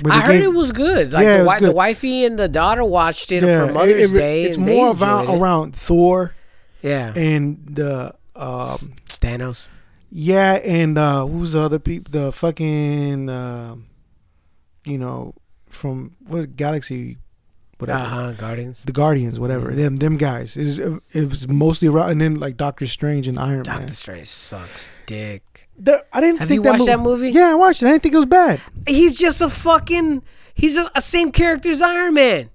[0.10, 1.12] I heard gave- it was good.
[1.12, 3.74] Like Yeah, it the, was wi- the wifey and the daughter watched it Yeah, for
[3.74, 4.44] Mother's it- Day.
[4.44, 5.38] It's more about it.
[5.38, 6.34] around Thor
[6.82, 9.68] yeah, and the um, Thanos.
[10.16, 12.12] Yeah, and uh, who's the other people?
[12.12, 13.30] The fucking.
[13.30, 13.88] um
[14.86, 15.34] you know,
[15.70, 17.18] from what galaxy,
[17.78, 18.00] whatever.
[18.00, 18.32] Uh huh.
[18.34, 18.84] Guardians.
[18.84, 19.70] The Guardians, whatever.
[19.70, 19.80] Mm-hmm.
[19.80, 20.58] Them, them guys.
[20.58, 23.80] It's, it was mostly around, and then like Doctor Strange and Iron Man.
[23.80, 25.70] Doctor Strange sucks dick.
[25.80, 27.28] The- I didn't Have think you watched that movie.
[27.28, 27.40] movie?
[27.40, 27.88] Yeah, I watched it.
[27.88, 28.60] I didn't think it was bad.
[28.86, 30.22] He's just a fucking.
[30.54, 32.50] He's a, a same character as Iron Man.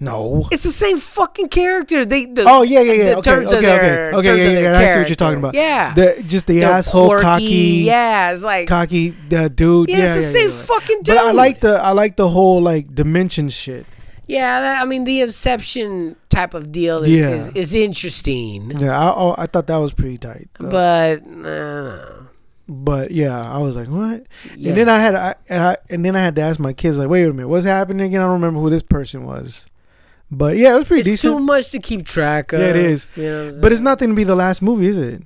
[0.00, 0.46] No.
[0.52, 2.04] It's the same fucking character.
[2.04, 2.26] They.
[2.26, 3.04] The, Oh yeah, yeah, yeah.
[3.04, 4.54] the Okay, okay, of okay, their- okay, yeah, yeah.
[4.54, 5.54] their yeah, I see what you're talking about.
[5.54, 5.92] Yeah.
[5.94, 7.44] the, just the They're asshole, quirky, cocky,
[7.84, 9.88] Yeah, it's like cocky uh, dude.
[9.88, 12.94] Yeah, Yeah, it's the same fucking But I like the I like the whole like
[12.94, 13.86] dimension shit.
[14.28, 17.08] Yeah, that, I mean the Inception type of deal is,
[17.48, 20.48] is, is interesting, Yeah, I oh, I thought that was pretty tight.
[20.60, 22.12] Uh, but uh,
[22.68, 24.26] but yeah, I was like, what?
[24.52, 26.98] And then I had I, and I and then I had to ask my kids
[26.98, 28.20] like, wait a minute, what's happening again?
[28.20, 29.64] I don't remember who this person was.
[30.30, 31.14] But yeah, it was pretty decent.
[31.14, 32.60] it's too much to keep track of.
[32.60, 33.06] Yeah, it is.
[33.16, 33.84] You know But it's saying?
[33.84, 35.22] nothing to be the last movie, is it?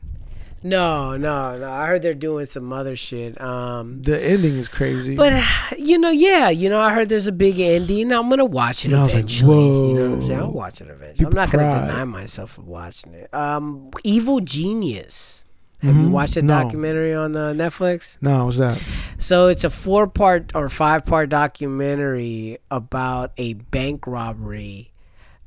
[0.64, 1.68] No, no, no.
[1.68, 3.40] I heard they're doing some other shit.
[3.40, 5.16] Um, The ending is crazy.
[5.16, 5.42] but
[5.76, 8.12] you know, yeah, you know, I heard there's a big ending.
[8.12, 9.88] I'm gonna watch it And I was like, eventually.
[9.88, 10.38] you know what I'm saying?
[10.40, 11.26] I'll watch it eventually.
[11.26, 11.80] I'm not gonna cried.
[11.88, 13.34] deny myself of watching it.
[13.34, 15.44] Um, Evil Genius.
[15.80, 16.11] Have you Mhm.
[16.12, 16.62] watched the No.
[16.62, 18.16] documentary on the Netflix?
[18.20, 18.80] no, what's that?
[19.18, 24.91] So it's a four part or five part documentary about a bank robbery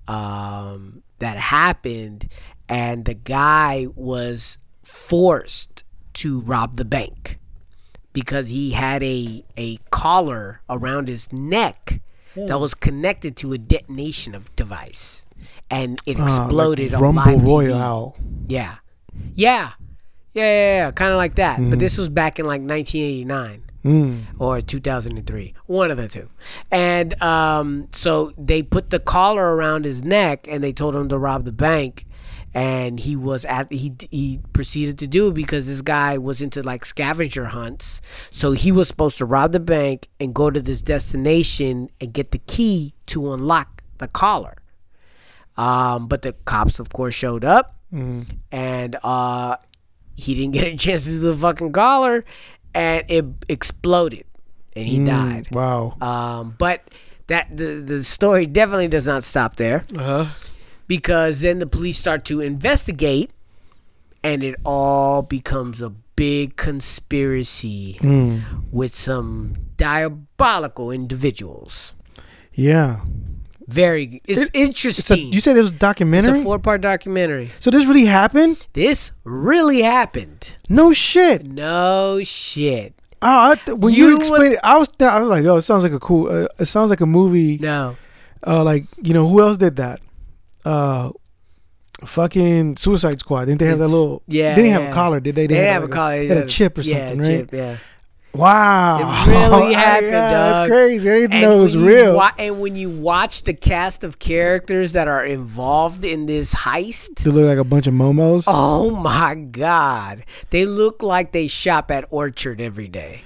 [0.08, 2.28] um, that happened,
[2.70, 5.84] and the guy was forced
[6.14, 7.40] to rob the bank
[8.14, 12.02] because he had a a collar around his neck
[12.36, 15.26] that was connected to a detonation of device,
[15.70, 17.48] and it Uh, like exploded on Rumble live TV.
[18.48, 18.76] Yeah,
[19.34, 19.72] yeah,
[20.34, 20.92] yeah, yeah, yeah.
[20.92, 21.60] kind of like that.
[21.60, 21.70] Mm.
[21.70, 24.24] But this was back in like 1989 Mm.
[24.40, 26.28] or 2003, one of the two.
[26.72, 31.20] And um, so they put the collar around his neck and they told him to
[31.20, 32.06] rob the bank.
[32.56, 36.64] And he was at he he proceeded to do it because this guy was into
[36.64, 38.02] like scavenger hunts.
[38.32, 42.32] So he was supposed to rob the bank and go to this destination and get
[42.32, 44.56] the key to unlock the collar.
[45.58, 47.78] Um, but the cops, of course, showed up,
[48.52, 49.58] and uh,
[50.16, 52.26] he didn't get a chance to do the fucking collar,
[52.76, 54.26] and it exploded,
[54.76, 55.48] and he Mm, died.
[55.52, 55.96] Wow.
[56.04, 56.84] Um, but
[57.28, 60.26] that the the story definitely does not stop there Uh-huh.
[60.86, 63.32] because then the police start to investigate,
[64.24, 68.42] and it all becomes a big conspiracy Mm.
[68.72, 71.94] with some diabolical individuals.
[72.54, 73.00] Yeah.
[73.68, 75.34] Very, it's It- It's a, interesting.
[75.34, 76.40] you said it was a It's documentary?
[76.40, 77.52] a four part documentary.
[77.60, 78.68] so this really happened?
[78.74, 80.50] This really happened.
[80.70, 81.46] No shit.
[81.48, 82.94] No shit.
[83.22, 85.56] Oh, I th- when You you, explained it, I was th- I was like, oh,
[85.58, 86.30] it sounds like a cool.
[86.30, 87.58] Uh, it sounds like a movie.
[87.60, 87.96] No.
[88.46, 90.00] Uh, like you know who else did that?
[90.64, 91.10] Uh,
[92.04, 93.46] fucking Suicide Squad.
[93.46, 94.22] Didn't they have that little?
[94.28, 95.44] yeah, They didn't have a collar, did they?
[95.48, 96.18] They, didn't had have a collar.
[96.18, 97.28] They They had a chip or yeah, something, right?
[97.50, 97.78] Chip, yeah.
[98.38, 100.56] Wow, It really happened, yeah, dog.
[100.58, 101.10] That's crazy.
[101.10, 102.16] I didn't And know it was real.
[102.16, 107.24] wa- and when you watch the cast of characters that are involved in this heist,
[107.24, 108.44] they look like a bunch of momos.
[108.48, 113.24] oh my god, they look like they shop at Orchard every day.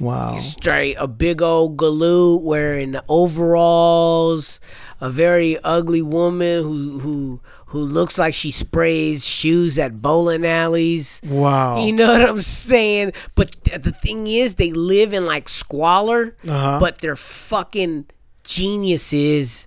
[0.00, 0.36] wow.
[0.38, 4.60] Straight a big old galoot wearing overalls,
[5.00, 7.40] a very ugly woman who who
[7.70, 11.20] who looks like she sprays shoes at bowling alleys.
[11.24, 11.84] Wow.
[11.84, 13.12] You know what I'm saying?
[13.34, 16.78] But th- the thing is, they live in like squalor, Uh-huh.
[16.80, 18.06] but they're fucking
[18.44, 19.66] geniuses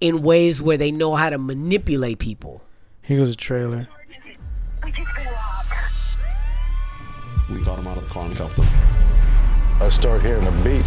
[0.00, 2.62] in ways where they know how to manipulate people.
[3.02, 3.88] Here goes a trailer.
[7.48, 8.68] We got him out of the car and cuffed him.
[9.80, 10.84] I start hearing a beat.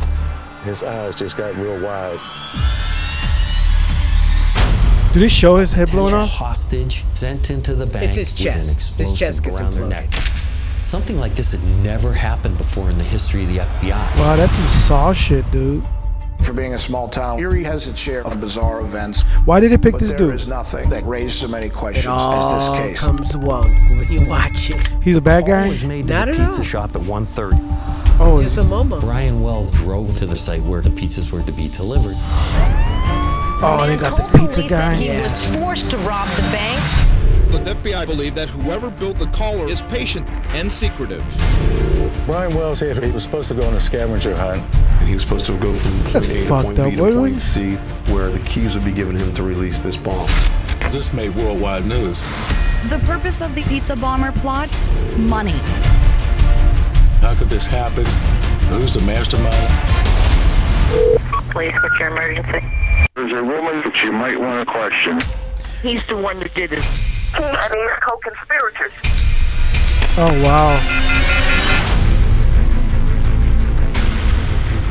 [0.63, 2.19] His eyes just got real wide.
[5.13, 6.29] Did it show his head blown off?
[6.29, 8.57] hostage sent into the bank It's his with an chest.
[8.59, 10.13] His explosive chest gets around their neck.
[10.83, 13.89] Something like this had never happened before in the history of the FBI.
[14.19, 15.83] Wow, that's some saw shit, dude.
[16.43, 19.23] For being a small town, Erie has its share of bizarre events.
[19.45, 20.35] Why did it pick but this there dude?
[20.35, 22.99] is nothing that raised so many It questions as this case.
[23.01, 24.89] comes woke when you watch it.
[25.03, 25.67] He's a bad Call guy.
[25.69, 26.63] was made to Not the at pizza all.
[26.63, 28.17] shop at 1.30.
[28.21, 29.01] Oh, Just a Momo.
[29.01, 32.15] Brian Wells drove to the site where the pizzas were to be delivered.
[33.61, 34.95] Oh, they got the pizza guy.
[34.95, 36.79] He was forced to rob the bank.
[37.51, 41.23] The FBI believe that whoever built the collar is patient and secretive.
[42.25, 44.63] Brian Wells said he was supposed to go on a scavenger hunt.
[44.99, 46.89] And he was supposed to go from That's point A to point up.
[46.89, 47.75] B to What- point C,
[48.13, 50.29] where the keys would be given him to release this bomb.
[50.91, 52.21] This made worldwide news.
[52.89, 54.69] The purpose of the pizza bomber plot?
[55.17, 55.59] Money.
[57.21, 58.05] How could this happen?
[58.69, 60.08] Who's the mastermind?
[61.51, 62.65] Please, what's your emergency?
[63.15, 65.19] There's a woman that you might want to question.
[65.83, 66.83] He's the one that did it.
[67.35, 68.91] And he's co-conspirators.
[70.17, 71.18] Oh wow.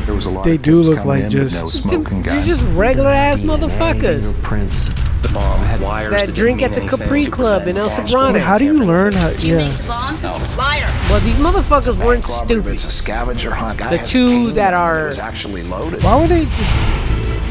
[0.09, 2.43] There was a lot They of do look like in, just- but no smoking They're
[2.43, 4.89] just regular ass motherfuckers Prints.
[5.21, 7.27] The bomb had wires that that drink at the Capri.
[7.27, 8.39] Club in El Wait, Sobrano.
[8.39, 9.29] how do you learn how?
[9.37, 9.59] Yeah.
[10.57, 10.89] Liar.
[11.11, 12.73] Well, these motherfuckers weren't Bank stupid.
[12.73, 13.77] It's a scavenger hunt.
[13.77, 16.03] Guy The two that that are- was actually loaded.
[16.03, 16.73] Why would they just?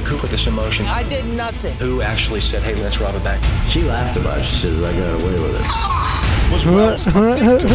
[0.09, 0.87] Who put this in motion?
[0.87, 1.77] I did nothing.
[1.77, 3.41] Who actually said, "Hey, let's rob a bank"?
[3.69, 4.45] She laughed about it.
[4.47, 6.53] She says, I got away with it.
[6.53, 7.71] Was Wells a victim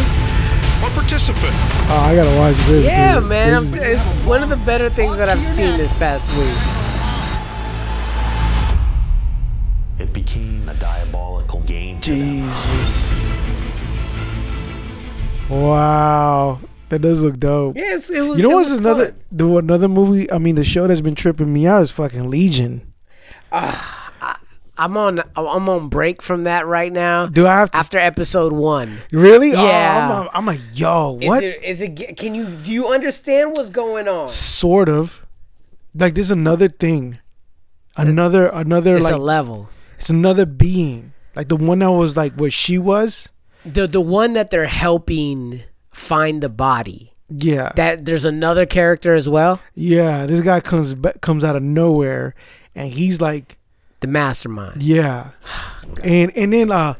[0.83, 1.53] or participant?
[1.89, 2.85] Oh, I gotta watch this.
[2.85, 3.29] Yeah, dude.
[3.29, 3.55] man.
[3.57, 6.57] I'm, This- it's one of the better things that I've seen this past week.
[9.99, 12.01] It became a diabolical game.
[12.01, 12.19] to them.
[12.19, 13.25] Jesus.
[15.49, 16.59] Wow,
[16.89, 17.75] that does look dope.
[17.75, 18.37] Yes, it was.
[18.39, 19.19] You know what's was another fun.
[19.31, 20.31] the another movie?
[20.31, 22.93] I mean, the show that's been tripping me out is fucking Legion.
[23.51, 24.02] Ah.
[24.77, 25.19] I'm on.
[25.35, 27.27] I'm on break from that right now.
[27.27, 28.99] Do I have to After episode one.
[29.11, 29.53] really?
[29.53, 30.09] Oh, yeah.
[30.11, 32.17] Oh, I'm, I'm like, yo, What is it, is it?
[32.17, 32.45] Can you?
[32.47, 34.27] Do you understand what's going on?
[34.27, 35.21] Sort of.
[35.95, 37.19] Like this another thing,
[37.95, 39.69] another another It's like a level.
[39.97, 41.13] it's another being.
[41.35, 43.29] Like the one that was like where she was.
[43.65, 45.61] The the one that they're helping
[45.93, 47.13] find the body.
[47.29, 47.71] Yeah.
[47.75, 49.61] That there's another character as well.
[49.75, 52.33] Yeah, this guy comes comes out of nowhere,
[52.75, 53.57] and he's like,
[54.03, 54.83] The mastermind.
[54.83, 55.31] yeah,
[56.03, 56.93] and and then uh,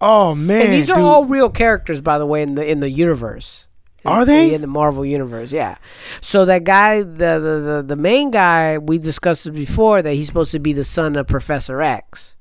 [0.00, 1.04] oh man, and these are dude.
[1.04, 3.66] all real characters, by the way, in the in the universe.
[4.04, 4.52] In- Are they?
[4.52, 5.52] in the Marvel universe?
[5.52, 5.76] Yeah.
[6.20, 10.26] So that guy, the the the, the main guy, we discussed it before that he's
[10.26, 12.36] supposed to be the son of Professor X.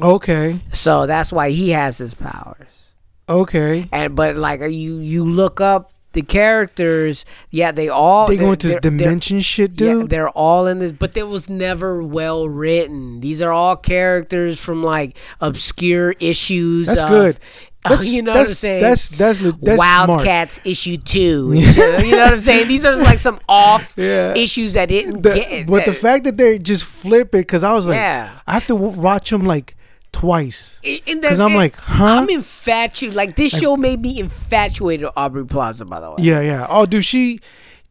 [0.00, 2.88] okay, So that's why he has his powers.
[3.28, 3.88] okay.
[3.92, 8.52] And but like are you you look up the characters, yeah, they all They go
[8.52, 10.10] into this they're- they're- dimension shit, Yeah, dude.
[10.10, 13.20] they're all in this, but it was never well written.
[13.20, 16.86] These are all characters from like obscure issues.
[16.88, 17.38] That's of- good.
[17.84, 18.80] That's- you know what I'm saying?
[18.82, 20.08] that's- that's that's smart.
[20.08, 21.52] Wildcats issue two.
[21.56, 22.66] and shit, you know what I'm saying?
[22.66, 24.34] These are like some off Yeah.
[24.34, 25.66] issues that didn't The- get.
[25.68, 28.30] but the fact that they just flip it, because I was like, Yeah.
[28.44, 29.75] I have to watch them like
[30.20, 32.04] twice, because I'm and like, huh?
[32.04, 33.14] I'm infatuated.
[33.16, 35.84] Like this Like- show made me infatuated with Aubrey Plaza.
[35.84, 36.66] By the way, yeah, yeah.
[36.68, 37.40] Oh, dude, she,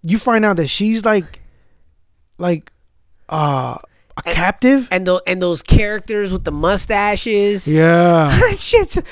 [0.01, 1.39] you find out that she's like,
[2.37, 2.71] like,
[3.29, 3.77] uh,
[4.17, 4.87] a captive.
[4.91, 7.67] and the and those characters with the mustaches.
[7.67, 8.29] Yeah.
[8.51, 9.03] shits.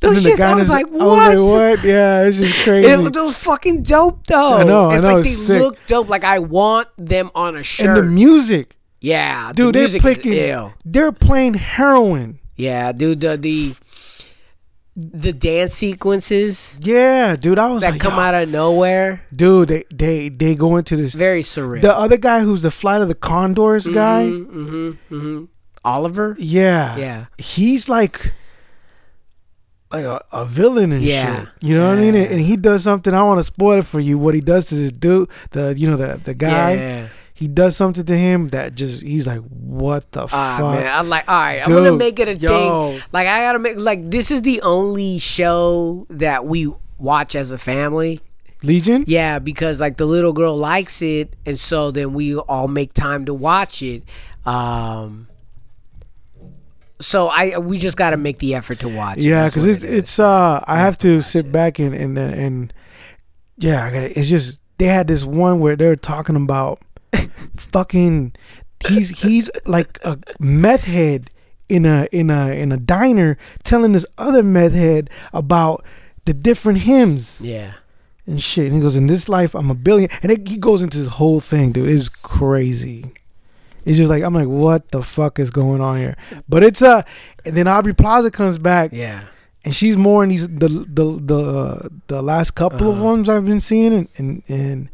[0.00, 0.40] Those the shits.
[0.40, 1.36] I was like, I what?
[1.38, 1.84] was like, what?
[1.84, 2.88] Yeah, it's just crazy.
[2.88, 4.58] It, was fucking dope though.
[4.58, 5.62] I know, I It's know, like it's they sick.
[5.62, 6.08] look dope.
[6.08, 7.88] Like I want them on a shirt.
[7.88, 12.38] and the music, yeah, the dude, they're music is playing, they're playing heroin.
[12.62, 13.20] Yeah, dude.
[13.20, 13.74] The the
[14.94, 19.24] the dance sequences Yeah, dude, I was that like, come out of nowhere.
[19.34, 21.14] dude, they they they go into this.
[21.14, 21.80] Very surreal.
[21.82, 25.44] The other guy who's the Flight of the Conchords guy, Mm-hmm, mm-hmm.
[25.84, 26.36] Oliver.
[26.38, 27.24] yeah, Yeah.
[27.38, 28.32] he's like
[29.90, 31.40] like a, a villain and Yeah.
[31.40, 31.48] shit.
[31.60, 32.14] You know what I mean?
[32.14, 33.12] And, and he does something.
[33.14, 34.16] I want to spoil it for you.
[34.18, 37.08] What he does to this dude, the you know the the guy, Yeah.
[37.34, 40.74] He does something to him that just he's like, what the Ah fuck?
[40.80, 42.92] man, I'm like, all right, I'm gonna make it a yo.
[42.92, 43.02] thing.
[43.12, 47.58] Like I gotta make like this is the only show that we watch as a
[47.58, 48.20] family.
[48.62, 49.02] Legion.
[49.08, 53.24] Yeah, because like the little girl likes it, and so then we all make time
[53.24, 54.04] to watch it.
[54.46, 55.26] Um,
[57.00, 59.18] so I we just got to make the effort to watch.
[59.18, 59.24] it.
[59.24, 62.72] Yeah, because it's it it's uh I have to sit back and and and
[63.58, 66.80] yeah, it's just they had this one where they're talking about
[67.56, 68.32] fucking
[68.88, 71.30] he's he's like a meth head
[71.68, 75.84] in a in a in a diner telling this other meth head about
[76.24, 77.74] the different hymns yeah.
[78.26, 78.66] and shit.
[78.66, 80.08] And he goes, "In this life, I'm a billion.
[80.22, 81.88] And it, he goes into this whole thing, dude.
[81.88, 83.12] It's crazy.
[83.84, 86.16] It's just like I'm like, what the fuck is going on here?
[86.48, 87.02] But it's uh,
[87.44, 89.22] and then Aubrey Plaza comes back, Yeah.
[89.64, 93.04] and she's more in these the the the uh, the last couple of Uh-huh.
[93.04, 94.88] ones I've been seeing, and, and and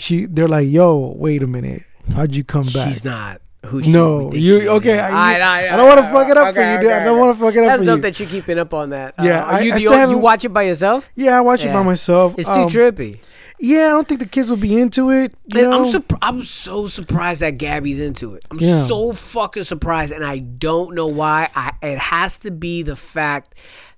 [0.00, 1.82] she they're like, yo, wait a minute,
[2.14, 2.88] how'd you come back?
[2.88, 3.40] She's not.
[3.66, 5.00] Who she, No, we you- okay, is.
[5.00, 6.90] I- All right, all right, I don't wanna fuck it up for you, dude.
[6.90, 7.20] I don't okay.
[7.20, 7.66] wanna fuck it up for you.
[7.68, 8.02] That's for dope you.
[8.02, 9.14] that you're keeping up on that.
[9.22, 11.10] Yeah, Uh, I- you, I you, still you haven't- watch it by yourself.
[11.14, 12.34] Yeah, I watch it by myself.
[12.38, 13.20] It's too Um, trippy.
[13.62, 15.34] Yeah, I don't think the kids will be into it.
[15.48, 15.92] You And I'm know?
[15.92, 18.42] surp- I'm so surprised that Gabby's into it.
[18.50, 18.86] I'm Yeah.
[18.86, 21.50] so fucking surprised, and I don't know why.
[21.54, 23.54] I it has to be the fact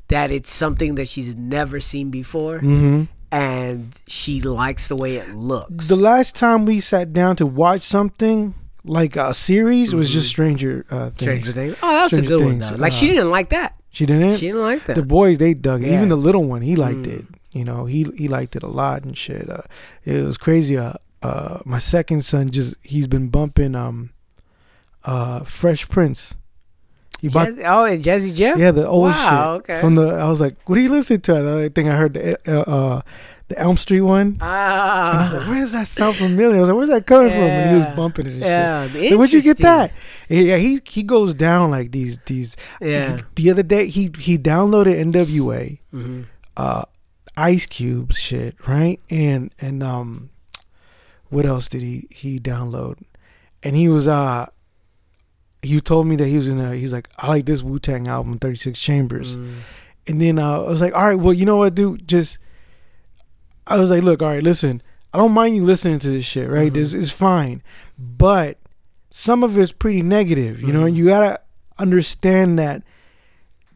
[0.09, 3.07] that it's something that she's never seen before, Mhm.
[3.33, 5.89] And she likes the way it looks.
[5.89, 8.55] the last time we sat down to watch something
[8.85, 11.15] like a series was just Stranger uh, Things.
[11.15, 11.23] Mm-hmm.
[11.25, 11.77] Stranger Things.
[11.83, 12.77] Oh, that's a Stranger good one though.
[12.77, 13.75] Like she uh, didn't like that.
[13.91, 14.37] She didn't.
[14.37, 14.97] She didn't like that.
[14.97, 15.89] The boys they dug it.
[15.89, 15.95] Yeah.
[15.95, 17.19] Even the little one, he liked Mm.
[17.21, 17.25] it.
[17.53, 19.49] You know, he he liked it a lot and shit.
[19.51, 19.63] Uh,
[20.05, 20.79] it was crazy.
[20.79, 24.11] Uh, uh, my second son just he's been bumping um,
[25.05, 26.35] uh, Fresh Prince.
[27.23, 28.59] He bought- oh, and Jazzy Jeff.
[28.59, 29.81] yeah, the old wow, shit Okay.
[29.81, 30.03] from the.
[30.09, 31.63] I was like, what are you listening to?
[31.65, 33.03] I think I heard the uh, uh,
[33.49, 34.39] the Elm Street one.
[34.41, 35.37] And I was Ah.
[35.39, 36.57] like, where does that sound familiar?
[36.57, 37.39] I was like, where's that coming from?
[37.43, 39.17] And he was bumping it and Yeah, shit.
[39.17, 39.93] Where'd you get that?
[40.29, 42.57] And yeah, he he goes down like these these.
[42.81, 43.19] Yeah.
[43.37, 46.25] The other day he he downloaded NWA, Mhm.
[46.57, 46.85] uh,
[47.37, 48.99] Ice Cube shit, right?
[49.11, 50.31] And and um,
[51.31, 52.97] what else did he he download?
[53.63, 54.47] And he was uh.
[55.63, 56.75] He told me that he was in a.
[56.75, 59.37] He's like, I like this Wu Tang album, Thirty Six Chambers.
[59.37, 59.55] Mm.
[60.09, 62.09] And then uh, I was like, all right, well, you know what, dude?
[62.09, 62.39] Just,
[63.69, 64.83] I was like, look, all right, listen,
[65.15, 66.73] I don't mind you listening to this shit, right?
[66.75, 67.63] This is fine,
[67.97, 68.59] but
[69.11, 71.39] some of it's pretty negative, you know, and you gotta
[71.79, 72.83] understand that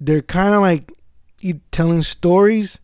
[0.00, 0.90] they're kind of like
[1.70, 2.80] telling stories,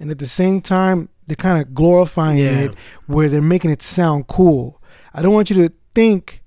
[0.00, 2.60] and at the same time, they're kind of glorifying Yeah.
[2.60, 2.74] it,
[3.06, 4.80] where they're making it sound cool.
[5.12, 6.42] I don't want you to think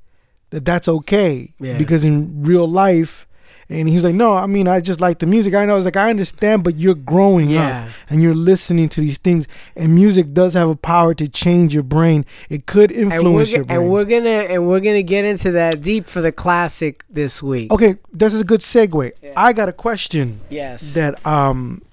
[0.52, 1.78] that that's okay Yeah.
[1.78, 3.26] because in real life
[3.72, 5.86] and he's like no i mean i just like the music i know i was
[5.86, 7.84] like i understand but you're growing Yeah.
[7.84, 11.72] up and you're listening to these things and music does have a power to change
[11.74, 15.04] your brain it could And influence go- your brain and we're gonna and we're gonna
[15.04, 17.72] get into that deep for the classic this week.
[17.72, 20.95] okay this is a good segue i got a question Yes.
[20.95, 21.84] that um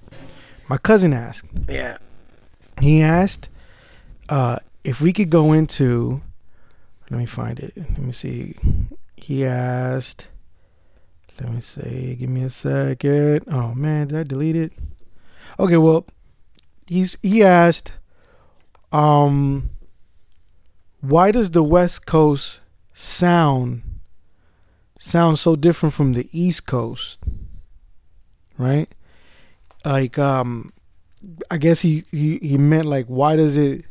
[0.67, 1.97] my cousin asked Yeah.
[2.81, 3.49] he asked
[4.29, 6.21] uh if we could go into
[7.09, 7.73] let me find it.
[7.77, 8.55] Let me see.
[9.15, 10.27] He asked.
[11.39, 13.43] Let me see give me a second.
[13.51, 14.73] Oh man did i delete it?
[15.59, 16.05] Okay well
[16.87, 17.93] he's he asked
[18.91, 19.69] um
[21.01, 22.61] why does the west coast
[22.93, 23.83] sound
[24.97, 27.19] sound so different from the east coast?
[28.57, 28.89] Right?
[29.85, 30.73] Like um
[31.51, 33.85] I guess he, he he meant like why does it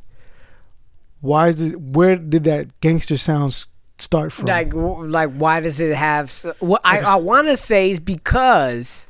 [1.26, 3.66] why is it where did that gangster sound
[3.98, 4.46] start from?
[4.46, 6.30] Like, like, why does it have?
[6.60, 9.08] What I, I want to say is because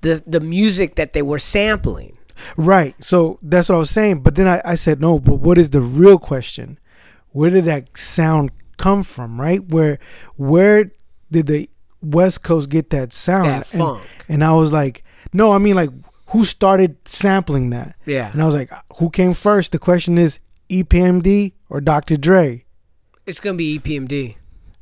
[0.00, 2.16] the the music that they were sampling.
[2.56, 2.94] right.
[3.02, 4.22] So that's what I was saying.
[4.22, 6.78] But then I, I said no, but what is the real question?
[7.32, 9.40] Where did that sound come from?
[9.40, 9.62] Right?
[9.64, 9.98] Where
[10.36, 10.92] where
[11.30, 11.68] did the
[12.02, 13.48] West Coast get that sound?
[13.48, 14.02] That and, funk.
[14.28, 15.90] and I was like, no, I mean like
[16.28, 17.96] who started sampling that?
[18.06, 18.30] Yeah.
[18.32, 19.72] And I was like, who came first?
[19.72, 20.38] The question is
[20.70, 22.16] EPMD or Dr.
[22.16, 22.64] Dre?
[23.26, 24.36] It's gonna be EPMD.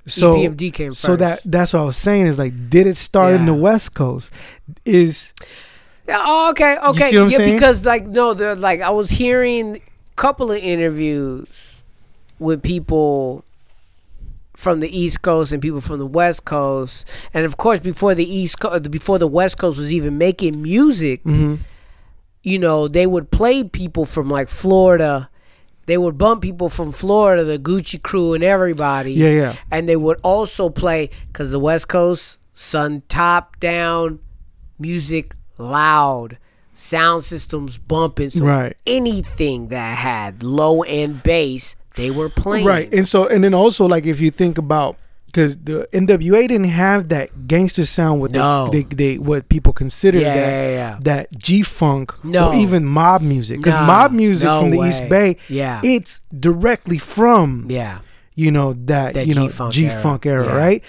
[0.07, 1.01] So EPMD came first.
[1.03, 3.95] So that that's what I was saying is like, did it start in the West
[3.95, 4.31] Coast?
[4.85, 5.33] Is
[6.07, 7.11] Yeah, Oh, okay, okay.
[7.11, 7.57] see what I'm yeah, saying?
[7.57, 9.81] because like no, they're like I was hearing a
[10.17, 11.83] couple of interviews
[12.39, 13.45] with people
[14.57, 18.25] from the East Coast and people from the West Coast, and of course before the
[18.25, 21.59] East Coast, before the West Coast was even making music, Mhm.
[22.43, 25.29] you know, they would play people from like Florida.
[25.89, 29.15] They would bump people from Florida, the Gucci crew, and everybody.
[29.15, 29.57] Yeah, yeah.
[29.71, 34.19] And they would also play because the West Coast, sun top down,
[34.79, 36.37] music loud,
[36.75, 38.29] sound systems bumping.
[38.31, 38.77] So Right.
[38.87, 42.67] anything that had low end bass, they were playing.
[42.67, 44.97] right, and so and then also like if you think about
[45.29, 48.69] because the NWA didn't have that gangster sound with No.
[48.73, 50.99] they, they, they what people consider Yeah, that yeah, yeah.
[51.03, 52.49] that G funk No.
[52.49, 54.89] or even mob music because Nah, mob music no from the way.
[54.89, 55.81] East Bay Yeah.
[55.85, 57.99] it's directly from Yeah.
[58.35, 60.45] you know that, That you know G-funk era.
[60.45, 60.59] era, Yeah.
[60.65, 60.85] right?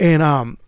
[0.00, 0.58] And um,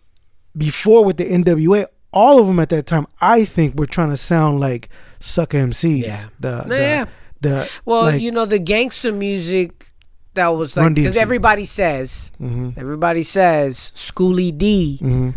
[0.57, 4.17] before with the NWA, all of them at that time, I think were trying to
[4.17, 4.87] sound like
[5.19, 6.03] sucker MCs.
[6.03, 6.25] Yeah.
[6.39, 7.07] The, the
[7.41, 9.91] the Well, like- you know, the gangster music
[10.35, 12.77] that was like because everybody says, Mhm.
[12.77, 15.33] everybody says, Schoolly D Mhm.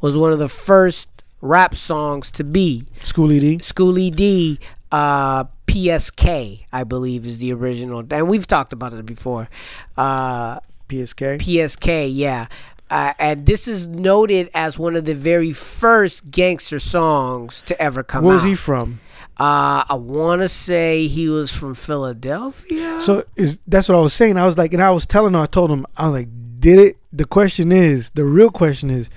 [0.00, 1.08] was one of the first
[1.40, 2.84] rap songs to be.
[3.02, 3.58] Schoolly D.
[3.62, 4.58] Schoolly D,
[4.92, 9.48] uh, PSK, I believe, is the original, and we've talked about it before.
[9.96, 11.38] Uh, PSK.
[11.38, 12.46] PSK, yeah.
[12.90, 18.02] Uh, and this is noted as one of the very first gangster songs to ever
[18.02, 18.42] come Where out.
[18.42, 19.00] was he from?
[19.40, 23.00] Uh, I want to say he was from Philadelphia.
[23.00, 24.36] So is that's what I was saying.
[24.36, 26.28] I was like, and I was telling him, I told him, I was like,
[26.60, 26.96] did it?
[27.12, 29.08] The question is, the real question is,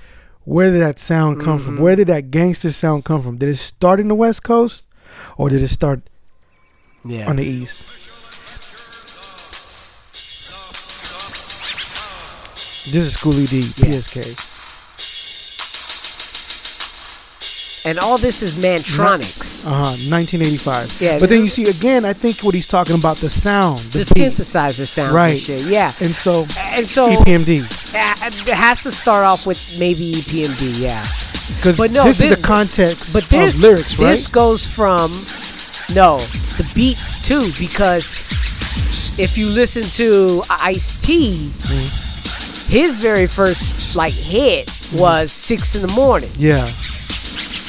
[0.44, 1.76] where did that sound come from?
[1.76, 1.80] Mhm.
[1.80, 3.36] Where did that gangster sound come from?
[3.36, 4.86] Did it start in the West Coast,
[5.36, 6.00] or did it start
[7.04, 7.28] Yeah.
[7.28, 7.78] on the East?
[12.86, 14.45] This is Schoolly D, PSK.
[17.86, 19.64] And all this is Mantronix.
[19.66, 19.94] Uh huh.
[20.10, 21.00] 1985.
[21.00, 23.98] Yeah, But then you see again, I think what he's talking about the sound, The,
[24.00, 25.30] the, synthesizer sound, right?
[25.30, 25.66] And shit.
[25.66, 25.86] Yeah.
[26.02, 26.42] And so,
[26.74, 27.62] And so EPMD.
[27.94, 31.00] uh, it has to start off with maybe EPMD, yeah.
[31.56, 34.10] Because But no, this is the context But of this lyrics, right?
[34.10, 35.06] This goes from
[35.94, 36.18] no
[36.58, 38.02] the beats too because
[39.18, 42.72] if you listen to Ice T, Mm-hmm.
[42.76, 46.66] his very first like hit was six in the morning, yeah.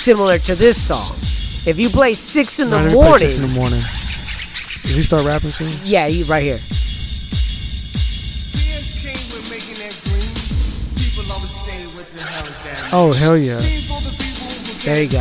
[0.08, 1.12] Similar to this song.
[1.68, 3.84] If you play six in the Now let me play morning, Six in the morning.
[4.88, 5.76] Does he start rapping soon?
[5.84, 6.64] Yeah, he right here.
[12.96, 13.60] Oh hell yeah!
[14.88, 15.20] There you go.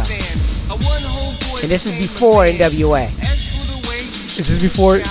[1.59, 3.11] And this is before NWA.
[3.19, 5.03] This is this before?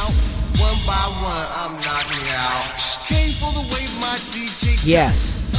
[4.88, 5.52] Yes.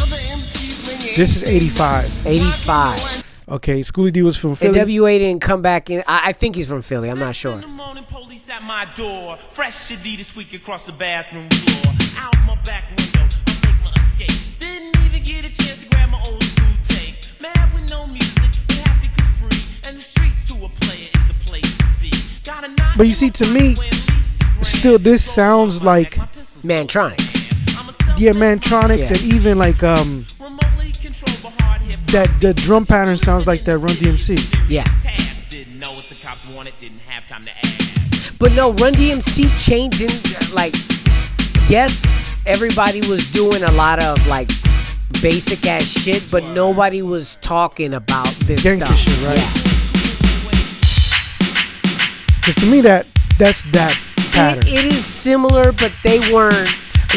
[1.20, 2.26] This is '85.
[2.26, 3.25] 85.
[3.48, 4.78] Okay, Schoolly D was from Philly.
[4.80, 6.02] And WA didn't come back in.
[6.08, 7.08] I, I think he's from Philly.
[7.10, 7.62] I'm not sure.
[8.08, 9.36] Police at my door.
[9.36, 11.94] Fresh Adidas squeak across the bathroom floor.
[12.18, 14.58] Out my back window, I make my escape.
[14.58, 17.14] Didn't even get a chance to grab my old school tape.
[17.40, 19.88] Mad with no music, but happy 'cause free.
[19.88, 22.10] And the streets to a player is the place to be.
[22.44, 23.76] Gotta knock But you see, to me,
[24.62, 26.16] still this sounds like
[26.64, 27.20] Mantronix.
[28.18, 30.24] yeah, Mantronix, and even like um
[32.12, 34.36] that the drum pattern sounds like that Run DMC.
[34.68, 34.84] Yeah.
[35.48, 38.38] Didn't know what the cops wanted, didn't have time to ask.
[38.38, 40.74] But no, Run DMC chain didn't like.
[41.68, 42.04] Yes,
[42.46, 44.48] everybody was doing a lot of like
[45.22, 48.98] basic ass shit, but nobody was talking about this Gangsta stuff.
[48.98, 49.38] shit, right?
[49.38, 49.52] Yeah.
[52.40, 53.06] Because to me, that
[53.38, 53.98] that's that
[54.32, 54.66] pattern.
[54.66, 56.68] It, it is similar, but they weren't.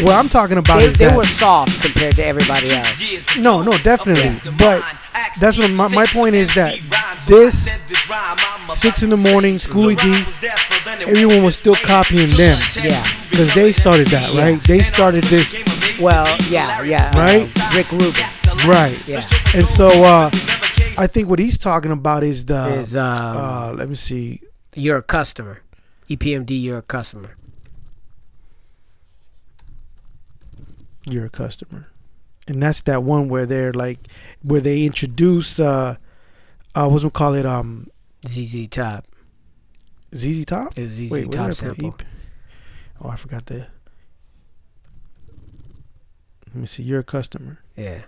[0.02, 3.38] What I'm talking about They, is they that were soft compared to everybody else.
[3.38, 4.40] no, no, definitely.
[4.58, 4.84] But
[5.40, 6.80] that's what my, my point is that
[7.28, 7.82] this
[8.74, 10.24] six in the morning, Schoolly D,
[11.02, 12.58] everyone was still copying them.
[12.82, 13.04] Yeah.
[13.30, 14.42] Because they started that, Yeah.
[14.42, 14.64] right?
[14.64, 15.56] They started this,
[16.00, 17.12] Well, yeah, yeah.
[17.14, 17.76] uh, Right?
[17.76, 18.24] Rick Rubin.
[18.68, 18.98] right?
[19.08, 19.22] Yeah.
[19.54, 20.30] And so uh,
[20.98, 22.68] I think what he's talking about is the.
[22.76, 24.42] Is, um, uh, let me see.
[24.76, 25.62] You're a customer.
[26.10, 27.36] EPMD, you're a customer.
[31.06, 31.88] You're a customer,
[32.48, 34.00] and that's that one where they're like,
[34.44, 35.60] where they introduce.
[35.60, 35.96] Uh,
[36.76, 37.46] uh, what's we call it?
[37.46, 37.88] Um,
[38.28, 39.06] ZZ Top.
[40.16, 40.78] ZZ Top.
[40.78, 41.56] It's ZZ Wait, Top did I put?
[41.58, 41.96] sample.
[43.02, 43.70] Oh, I forgot that.
[46.48, 46.84] Let me see.
[46.84, 47.60] You're a customer.
[47.76, 48.02] Yeah.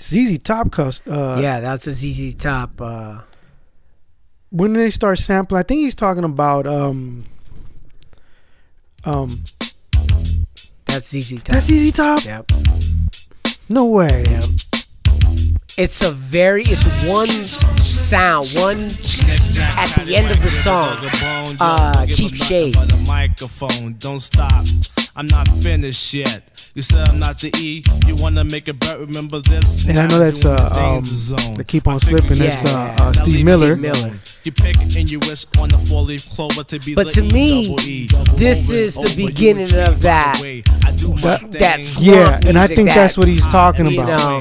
[0.00, 1.06] ZZ Top cust.
[1.08, 2.80] Uh, yeah, that's a ZZ Top.
[2.80, 3.20] Uh,
[4.50, 5.60] When did they start sampling?
[5.60, 7.24] I think he's talking about um.
[9.04, 9.44] Um.
[10.92, 11.54] That's ZZ Top.
[11.54, 12.24] That's ZZ Top.
[12.24, 12.52] Yep.
[13.68, 14.24] No way.
[14.28, 14.44] Yep.
[15.78, 17.30] It's a very, it's one
[17.82, 21.08] sound, one at the end of the song.
[21.58, 23.08] Uh, Cheap Shades.
[23.08, 24.66] microphone, don't stop.
[25.16, 26.70] I'm not finished yet.
[26.74, 27.84] You said I'm not the E.
[28.06, 28.98] You wanna make a bet?
[28.98, 29.86] Remember this?
[29.88, 31.02] And I know that's uh um.
[31.54, 32.38] The keep on slipping.
[32.38, 33.76] That's uh, uh Steve Miller.
[34.44, 37.22] You pick and you wish on the four leaf clover to be But the to
[37.22, 38.08] me, E.
[38.34, 40.36] this Over is the over, beginning of that.
[40.42, 44.18] That- that swamp yeah, and I think that, that's what he's talking you about.
[44.18, 44.40] know,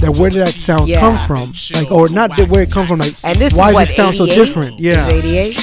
[0.00, 1.00] that where did that sound Yeah.
[1.00, 1.52] come from?
[1.74, 2.98] Like, or not that where it come from?
[2.98, 4.78] Like, And this why is what, does it sound so different?
[4.78, 5.08] Yeah.
[5.08, 5.58] 88?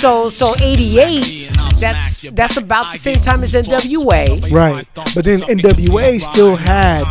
[0.00, 4.50] So so 88 that's that's about the same time as NWA.
[4.50, 4.88] Right.
[5.14, 7.02] But then NWA still had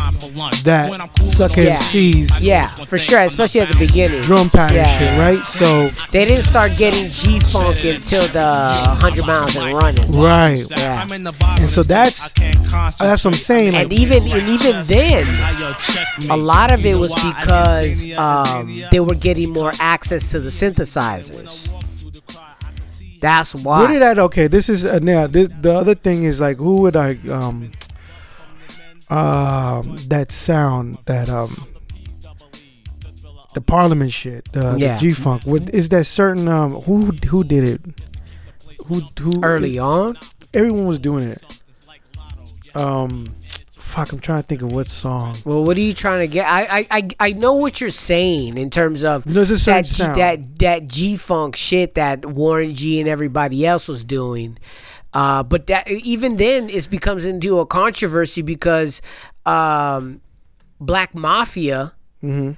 [0.64, 1.76] that suck Yeah.
[1.76, 4.20] MCs Yeah, for sure, especially at the beginning.
[4.22, 4.98] drum pattern Yeah.
[4.98, 5.44] shit, right?
[5.44, 8.50] So They didn't start getting G Funk until the
[9.00, 10.10] 100 miles and running.
[10.12, 10.60] right.
[10.76, 11.06] Yeah.
[11.58, 12.30] And so that's
[12.98, 13.72] that's what I'm saying.
[13.72, 15.26] Like, And even and even then,
[16.30, 21.68] a lot of it was because um, they were getting more access to the synthesizers.
[23.20, 23.80] That's why.
[23.80, 24.18] Where did that?
[24.18, 25.26] Okay, this is uh, now.
[25.26, 27.70] This, the other thing is like, who would I um
[29.10, 31.66] um that sound that um
[33.54, 34.96] the Parliament shit, the, Yeah.
[34.98, 35.42] G Funk.
[35.72, 37.80] Is that certain um who who did it?
[38.86, 40.16] Who who Early on?
[40.54, 41.42] Everyone was doing it.
[42.74, 43.26] Um,
[43.90, 45.36] fuck, I'm trying to think of what song.
[45.44, 46.46] Well, what are you trying to get?
[46.46, 50.20] I I I, know what you're saying in terms of There's a certain that G,
[50.20, 54.58] that that G funk shit that Warren G and everybody else was doing.
[55.12, 59.02] Uh, but that even then, it becomes into a controversy because
[59.44, 60.20] um,
[60.80, 62.52] Black Mafia Mm-hmm.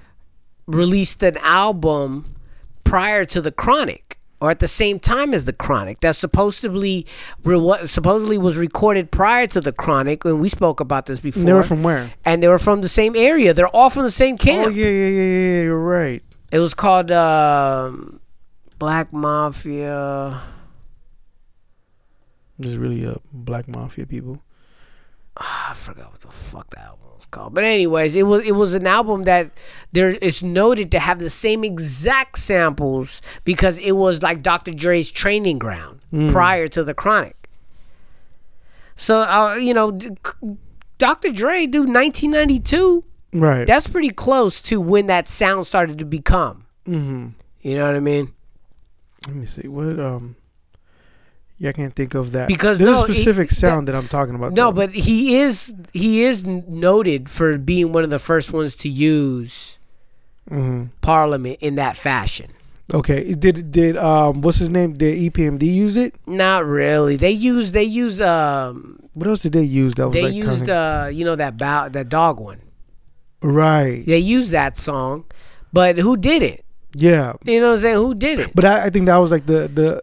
[0.66, 2.34] released an album
[2.82, 4.11] prior to the Chronic
[4.42, 7.06] or at the same time as the Chronic that supposedly
[7.44, 11.44] re- supposedly was recorded prior to the Chronic when we spoke about this before.
[11.44, 12.12] They were from where?
[12.24, 13.54] And they were from the same area.
[13.54, 14.66] They're all from the same camp.
[14.66, 15.62] Oh yeah, yeah, yeah, yeah.
[15.62, 16.24] You're right.
[16.50, 18.20] It was called um,
[18.80, 20.42] Black Mafia.
[22.58, 24.42] This is really a black mafia people.
[25.36, 26.98] Ah, I forgot what the fuck that
[27.32, 27.52] called.
[27.54, 29.50] But anyways, it was it was an album that
[29.90, 34.70] there is noted to have the same exact samples because it was like Dr.
[34.72, 36.30] Dre's training ground Mm.
[36.30, 37.48] prior to the Chronic.
[38.96, 39.98] So uh, you know,
[40.98, 41.32] Dr.
[41.32, 43.02] Dre, dude, 1992.
[43.34, 43.66] Right.
[43.66, 46.66] That's pretty close to when that sound started to become.
[46.86, 47.28] Mm-hmm.
[47.62, 48.32] You know what I mean?
[49.26, 50.36] Let me see what um.
[51.62, 54.08] Yeah, I can't think of that Because there's no, a specific it- sound that, I'm
[54.08, 54.50] talking about.
[54.52, 54.72] No, though.
[54.82, 59.78] but he is he is noted for being one of the first ones to use
[60.50, 60.88] Mhm.
[61.02, 62.48] Parliament in that fashion.
[62.92, 64.94] okay, did did um what's his name?
[64.98, 66.16] Did EPMD use it?
[66.26, 67.14] Not really.
[67.16, 69.94] They use they use um What else did they use?
[69.94, 72.58] That was they like used uh you know that bow that dog one.
[73.40, 74.04] right.
[74.04, 75.24] They used that song,
[75.72, 76.64] but who did it?
[76.94, 77.96] Yeah, You know what I'm saying?
[77.96, 78.50] Who did it?
[78.54, 80.02] but I, I think that was like the the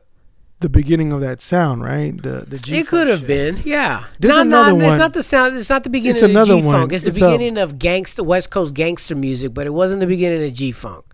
[0.61, 2.21] the beginning of that sound, right?
[2.21, 4.05] The the G it could have been, yeah.
[4.19, 4.85] There's no, another no, one.
[4.85, 5.55] It's not the sound.
[5.55, 6.75] It's not the beginning It's of another G one.
[6.75, 6.93] Funk.
[6.93, 10.43] It's the It's, beginning of gangster West Coast gangster music, but it wasn't the beginning
[10.43, 11.05] of G Funk,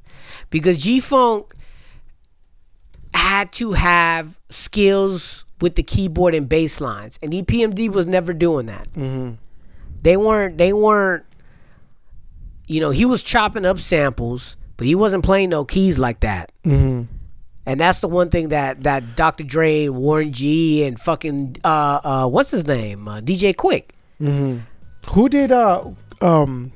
[0.50, 1.54] because G Funk
[3.14, 8.66] had to have skills with the keyboard and bass lines, and EPMD was never doing
[8.66, 8.92] that.
[8.94, 9.36] Mm-hmm.
[10.02, 10.58] They weren't.
[10.58, 11.24] They weren't.
[12.68, 16.52] You know, he was chopping up samples, but he wasn't playing no keys like that.
[16.64, 17.04] hmm
[17.66, 19.44] And that's the one thing that that Dr.
[19.44, 23.90] Dre, Warren G, and fucking uh uh what's his name, uh, DJ Quik.
[24.22, 24.60] Mm-hmm.
[25.12, 25.84] Who did uh
[26.22, 26.72] um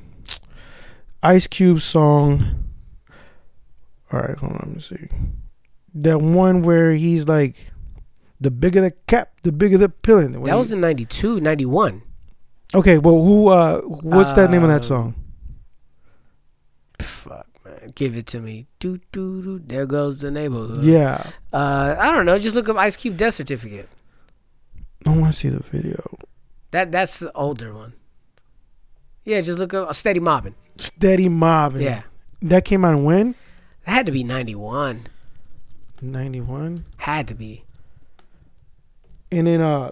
[1.21, 2.65] Ice Cube song?
[4.11, 4.59] All right, hold on.
[4.63, 5.07] Let me see.
[5.93, 7.55] That one where he's like,
[8.41, 10.43] the bigger the cap, the bigger the pillin.
[10.45, 12.01] That was in 92, 91.
[12.73, 12.97] okay.
[12.97, 13.49] Well, who?
[13.49, 15.15] uh What's that name of that Um, song?
[16.99, 17.47] Fuck
[17.95, 18.67] give it to me.
[18.79, 19.59] Doo doo doo.
[19.59, 20.83] There goes the neighborhood.
[20.83, 22.37] Yeah, Uh, I don't know.
[22.37, 23.89] Just look up Ice Cube death certificate.
[25.07, 26.17] I want to see the video.
[26.71, 27.93] That that's the older one.
[29.25, 30.55] Yeah, just look up Steady Mobbing.
[30.77, 31.81] Steady mobbing.
[31.83, 32.03] Yeah.
[32.41, 33.35] that came out when?
[33.85, 35.07] That had to be 91.
[36.01, 36.85] Ninety one.
[36.97, 37.65] Had to be.
[39.31, 39.91] And then uh,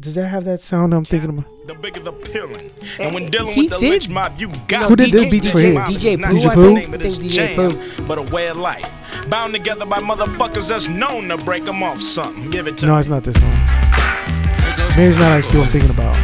[0.00, 1.66] does that have that sound I'm thinking about?
[1.66, 2.70] The bigger the peeling.
[2.98, 5.20] And when eh, dealing he with the did- lynch mob, you got Who did to
[5.20, 5.76] the beats for him?
[5.76, 7.32] DJ Not Pooh, just I the think- name of I think DJ
[7.96, 8.88] jam, But a way of life.
[9.28, 12.50] Bound together by motherfuckers that's known to break them off something.
[12.50, 13.00] Give it to No, me.
[13.00, 13.50] it's not this one.
[14.96, 16.16] Maybe it's not Ice Cube I'm thinking about.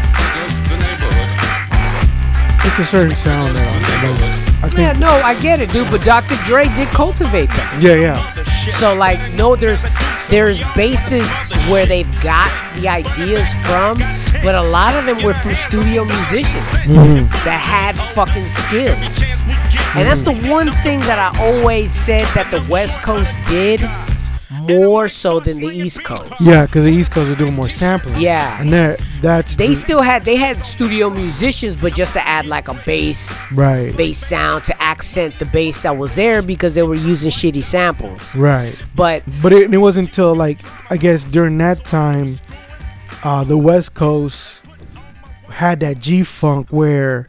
[2.67, 4.79] It's a certain sound that I, think.
[4.79, 5.91] Yeah, no, I get it, dude.
[5.91, 6.35] But Dr.
[6.45, 7.79] Dre did cultivate that.
[7.81, 8.45] Yeah, yeah.
[8.79, 9.81] So like, no, there's
[10.29, 13.97] there's bases where they've got the ideas from,
[14.43, 17.29] but a lot of them were from studio musicians Mhm.
[17.45, 18.99] that had fucking skills.
[19.95, 23.81] And that's the one thing that I always said that the West Coast did
[24.51, 26.33] more so than the East Coast.
[26.41, 28.21] Yeah, because the East Coast are doing more sampling.
[28.21, 28.61] Yeah.
[28.61, 32.47] and there, that's They the- still had they had studio musicians, but just to add
[32.47, 36.83] like a bass right, bass sound to accent the bass that was there because they
[36.83, 38.35] were using shitty samples.
[38.35, 38.75] right.
[38.97, 40.61] But But it, it wasn't until like
[40.91, 42.37] I guess during that time,
[43.23, 44.61] uh, the West Coast
[45.51, 47.29] had that G funk where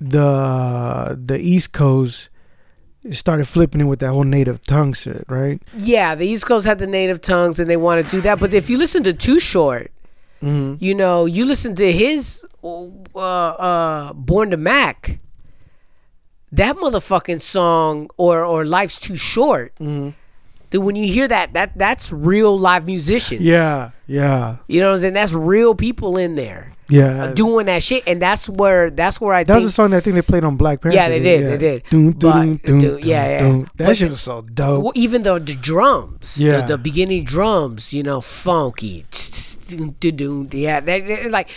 [0.00, 2.28] the the East Coast
[3.10, 5.60] started flipping it with that whole native tongue shit, right?
[5.76, 8.38] yeah, the East Coast had the native tongues and they want to do that.
[8.38, 9.90] But if you listen to Too Short,
[10.42, 10.82] Mm-hmm.
[10.84, 15.20] you know, you listen to his uh, uh, Born to Mac,
[16.50, 19.72] that motherfucking song or or Life's Too Short.
[19.78, 20.14] Dude,
[20.84, 23.42] when you hear that, that that's real live musicians.
[23.42, 25.14] Yeah, yeah, You know what I'm saying?
[25.14, 27.32] That's real people in there yeah.
[27.32, 29.96] doing that shit, and that's where that's where I that was think a song that
[29.98, 30.96] I think they played on Black Panther.
[30.96, 31.82] Yeah, they did, they did.
[31.90, 33.64] But- dun, dun, dude, yeah, yeah.
[33.76, 34.82] That But- shit was so dope.
[34.82, 36.60] Well, even though the drums, Yeah.
[36.60, 39.04] the, the beginning drums, you know, funky,
[39.70, 41.48] yeah, that- like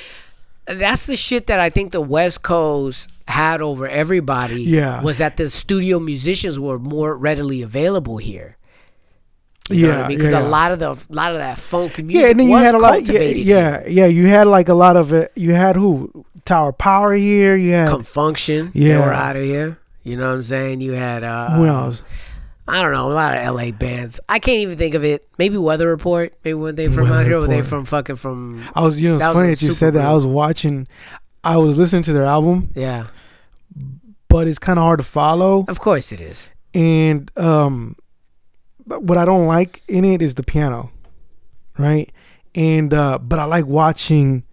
[0.67, 4.63] that's the shit that I think the West Coast had over everybody.
[4.63, 5.01] Yeah.
[5.01, 8.57] was that the studio musicians were more readily available here.
[9.69, 10.17] You Yeah, I mean?
[10.17, 12.55] Because yeah, a lot of the lot of that funk music Yeah, and then you
[12.57, 13.01] had a lot.
[13.07, 15.31] Yeah, yeah, yeah, you had like a lot of it.
[15.35, 16.25] You had who?
[16.45, 17.55] Tower Power here.
[17.55, 18.93] You had Con Funk Shun, Yeah.
[18.93, 19.79] they were out of here.
[20.03, 20.81] You know what I'm saying?
[20.81, 22.03] You had uh, who else?
[22.67, 24.19] I don't know, a lot of LA bands.
[24.29, 25.27] I can't even think of it.
[25.39, 26.33] Maybe Weather Report.
[26.43, 28.63] Maybe when they from out Weather here, or they from fucking from.
[28.75, 30.05] I was, you know, it's That funny that you said that.
[30.05, 30.87] I was watching,
[31.43, 33.07] I was listening to their album, Yeah,
[34.29, 35.65] but it's kind of hard to follow.
[35.67, 36.49] of course it is.
[36.73, 37.95] And um,
[38.85, 40.91] what I don't like in it is the piano,
[41.77, 42.11] right?
[42.53, 44.43] And uh, but I like watching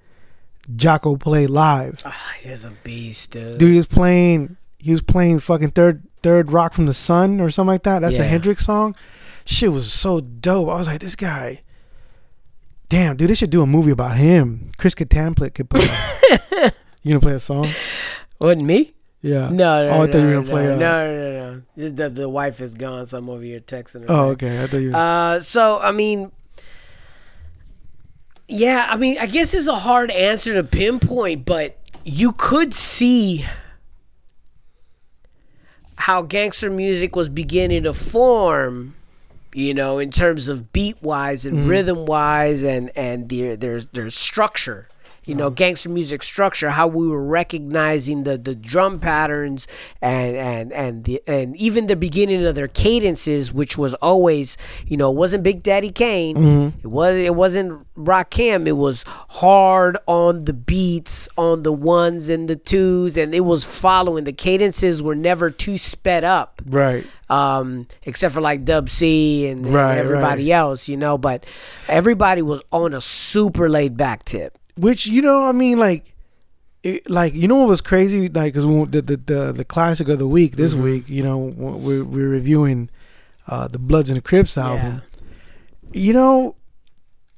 [0.70, 2.02] Jaco play live.
[2.04, 3.58] Oh, he's a beast, dude.
[3.58, 4.56] Dude, he was playing.
[4.78, 8.02] He was playing fucking third third rock from the sun or something like that.
[8.02, 8.94] That's a Hendrix song.
[9.44, 10.68] Shit was so dope.
[10.68, 11.62] I was like, this guy.
[12.88, 14.70] Damn, dude, they should do a movie about him.
[14.76, 15.80] Chris Kattanplit could play.
[17.02, 17.70] you gonna play a song?
[18.38, 18.92] Wasn't me?
[19.22, 19.48] Yeah.
[19.50, 20.64] No, no, Oh, I no, thought you were no, gonna play.
[20.66, 21.62] no, uh, no, no, no.
[21.78, 24.06] Just that the wife is gone, so I'm over here texting her.
[24.08, 24.62] Oh, okay.
[24.62, 24.94] I thought you.
[24.94, 26.32] Uh, so I mean,
[28.48, 33.46] yeah, I mean, I guess it's a hard answer to pinpoint, but you could see
[35.96, 38.94] how gangster music was beginning to form
[39.54, 41.68] you know, in terms of beat wise and Mhm.
[41.68, 44.88] rhythm wise and and their their their structure.
[45.24, 49.68] You know, gangster music structure, how we were recognizing the, the drum patterns
[50.00, 54.96] and and and the and even the beginning of their cadences, which was always, you
[54.96, 56.36] know, it wasn't Big Daddy Kane.
[56.36, 56.72] Mhm.
[56.82, 58.66] It was it wasn't Rakim.
[58.66, 63.64] It was hard on the beats, on the ones and the twos, and it was
[63.64, 64.24] following.
[64.24, 67.04] The cadences were never too sped up Right.
[67.30, 71.16] um, except for like Dub C and, and Right, everybody else, you know.
[71.16, 71.46] But
[71.88, 74.58] everybody was on a super laid back tip.
[74.76, 76.14] Which you know, I mean, like,
[76.82, 78.28] it, like you know what was crazy?
[78.28, 80.82] Like, cause the the the, the classic of the week this Mhm.
[80.82, 82.88] week, you know, we're we're reviewing
[83.46, 85.02] uh the Bloods and the Crips album.
[85.92, 86.56] You know,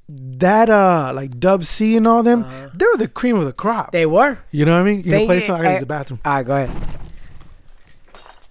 [0.07, 3.91] that uh like Dub C and all them, they were the cream of the crop.
[3.91, 4.39] They were.
[4.51, 5.03] You know what I mean?
[5.03, 5.59] You know, They- play a song.
[5.59, 6.19] I gotta use the bathroom.
[6.23, 6.69] All right, go ahead.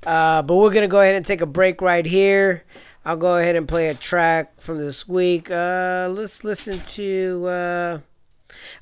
[0.07, 2.65] Uh, but we're gonna go ahead and take a break right here.
[3.07, 5.51] I'll go ahead and play a track from this week.
[5.51, 7.47] Uh, let's listen to.
[7.47, 7.99] Uh,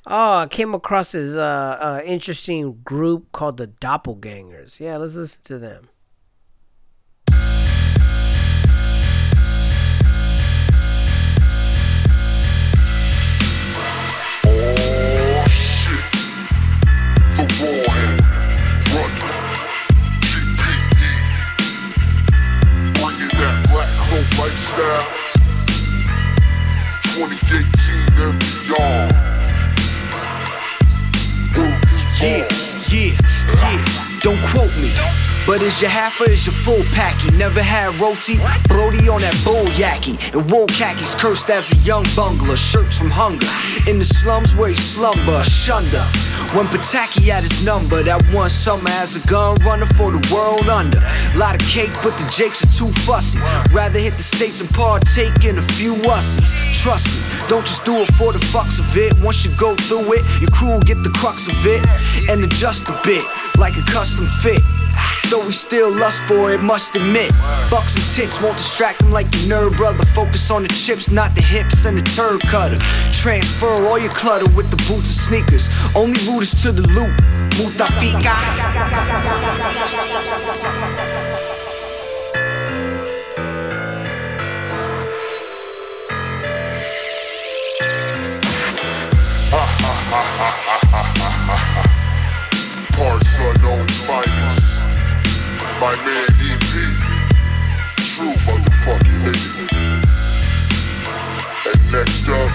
[0.05, 4.79] oh, I came across this uh, uh, interesting group called the Doppelgangaz.
[4.79, 5.89] Yeah, let's listen to them.
[14.45, 15.03] Oh
[24.37, 25.03] lifestyle.
[27.01, 29.32] 2018 and beyond.
[32.23, 32.47] Yeah,
[32.87, 33.17] yeah,
[33.59, 34.19] yeah.
[34.21, 35.32] Don't quote me.
[35.45, 37.29] But is your half or is your full packy?
[37.35, 38.37] Never had roti,
[38.67, 40.15] Brody on that bull yacky.
[40.33, 43.51] And wool khakis cursed as a young bungler, shirts from hunger.
[43.91, 45.99] In the slums where he slumber, shunder.
[46.55, 50.69] When Pataki had his number, that one summer as a gun runner for the world
[50.69, 51.03] under.
[51.35, 53.39] Lot of cake, but the Jakes are too fussy.
[53.73, 56.55] Rather hit the states and partake in a few wussies.
[56.81, 59.11] Trust me, don't just do it for the fucks of it.
[59.21, 61.83] Once you go through it, your crew will get the crux of it
[62.29, 63.25] and adjust a bit,
[63.57, 64.63] like a custom fit.
[65.29, 67.31] Though we still lust for it, must admit.
[67.69, 70.05] Bucks and tits won't distract them like your nerd brother.
[70.05, 72.77] Focus on the chips, not the hips and the turd cutter.
[73.11, 75.69] Transfer all your clutter with the boots and sneakers.
[75.95, 77.13] Only route is to the loop.
[77.57, 78.39] Mootah Feekah.
[93.73, 94.72] Unknown finest.
[95.79, 96.71] My man EP.
[97.97, 99.53] True motherfucking nigga.
[101.65, 102.51] And next up,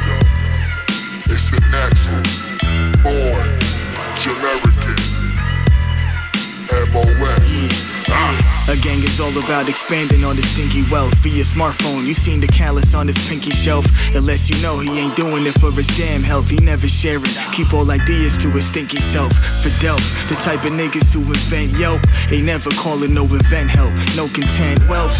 [1.26, 2.22] it's the natural.
[3.02, 3.58] Born.
[4.16, 4.98] Jamaican.
[6.92, 7.87] MOS.
[8.68, 11.16] A gang is all about expanding on this stinky wealth.
[11.20, 13.86] For your smartphone, you seen the callus on his pinky shelf.
[14.14, 16.50] Unless you know he ain't doing it for his damn health.
[16.50, 17.32] He never sharing.
[17.52, 19.32] Keep all ideas to his stinky self.
[19.32, 22.02] For Delph, the type of niggas who invent Yelp.
[22.30, 23.94] Ain't never calling no event help.
[24.14, 25.16] No content wealth.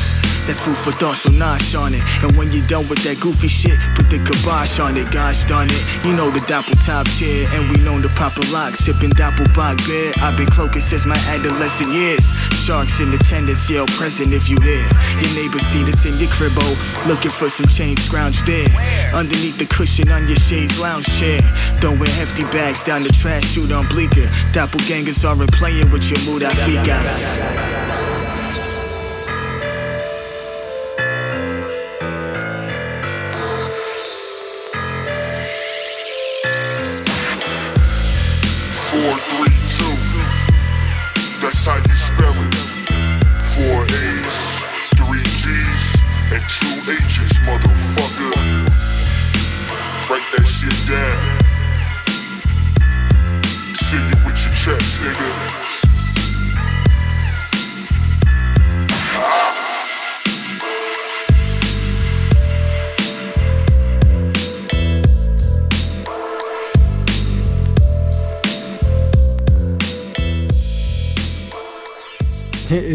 [0.49, 2.01] That's food for thought, so nosh on it.
[2.25, 5.13] And when you're done with that goofy shit, put the kibosh on it.
[5.13, 5.85] Gosh darn it.
[6.05, 8.75] You know the Dapple top chair, and we known the proper lock.
[8.75, 10.13] Sipping Doppelbock beer.
[10.25, 12.25] I've been cloaking since my adolescent years.
[12.65, 14.87] Sharks in attendance, yell present if you here.
[15.23, 16.59] Your neighbors see this in your cribbo.
[16.61, 18.69] Oh, looking for some change scrounged there.
[19.15, 21.41] Underneath the cushion on your shades lounge chair.
[21.81, 24.27] Throwing hefty bags down the trash chute on Bleecker.
[24.53, 27.37] Doppelgangaz aren't playing with your mood, I figas.
[27.37, 27.98] Four,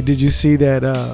[0.02, 0.84] Did you see that?
[0.84, 1.14] uh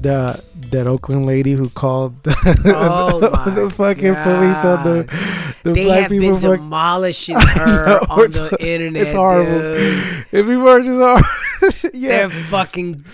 [0.00, 2.34] the that Oakland lady who called the,
[2.74, 7.84] Oh my the fucking police on the the they black have people been demolishing her
[7.86, 9.02] know, on it's- the internet.
[9.02, 9.58] It's horrible.
[9.60, 10.26] dude.
[10.32, 12.08] If people are just horrible, yeah.
[12.08, 13.04] They're fucking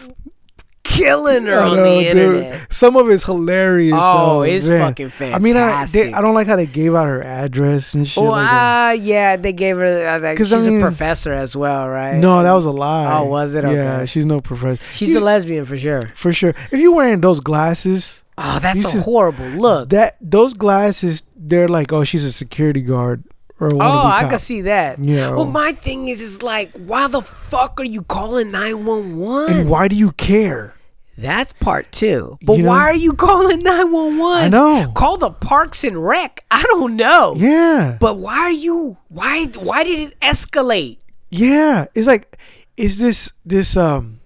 [0.96, 2.16] killing her on know, the dude.
[2.16, 2.72] internet.
[2.72, 3.94] Some of it's hilarious.
[3.96, 4.80] Oh, though, it's man.
[4.80, 6.12] fucking I mean, I they.
[6.12, 8.22] I don't like how they gave out her address and shit.
[8.22, 8.52] Oh, like that.
[8.52, 9.84] ah, yeah, they gave her.
[10.08, 12.16] Uh, 'Cause, she's I mean- a professor as well, right?
[12.16, 13.18] No, that was a lie.
[13.18, 13.64] Oh, was it?
[13.64, 14.80] Yeah, she's no professor.
[14.92, 16.02] She's You- a lesbian for sure.
[16.14, 16.54] for sure.
[16.70, 19.90] If you're wearing those glasses, Oh, that's a see- horrible look.
[19.90, 23.22] That those glasses, they're like, oh, she's a security guard
[23.58, 23.70] or.
[23.72, 24.98] Oh, I can see that.
[25.02, 25.30] Yeah.
[25.30, 29.50] Well, my thing is, is like, why the fuck are you calling nine one one?
[29.50, 30.74] and why do you care?
[31.18, 32.36] That's part two.
[32.42, 34.44] But You know- why are you calling 911?
[34.44, 34.92] I know.
[34.94, 36.44] Call the Parks and Rec.
[36.50, 37.34] I don't know.
[37.36, 37.96] Yeah.
[38.00, 40.98] But why are you why why did it escalate?
[41.30, 42.38] Yeah, it's like,
[42.76, 44.20] is this this um?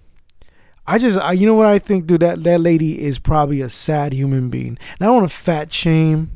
[0.87, 2.21] I just, I, you know what I think, dude.
[2.23, 4.71] That that lady is probably a sad human being.
[4.71, 6.33] And I don't want to fat shame,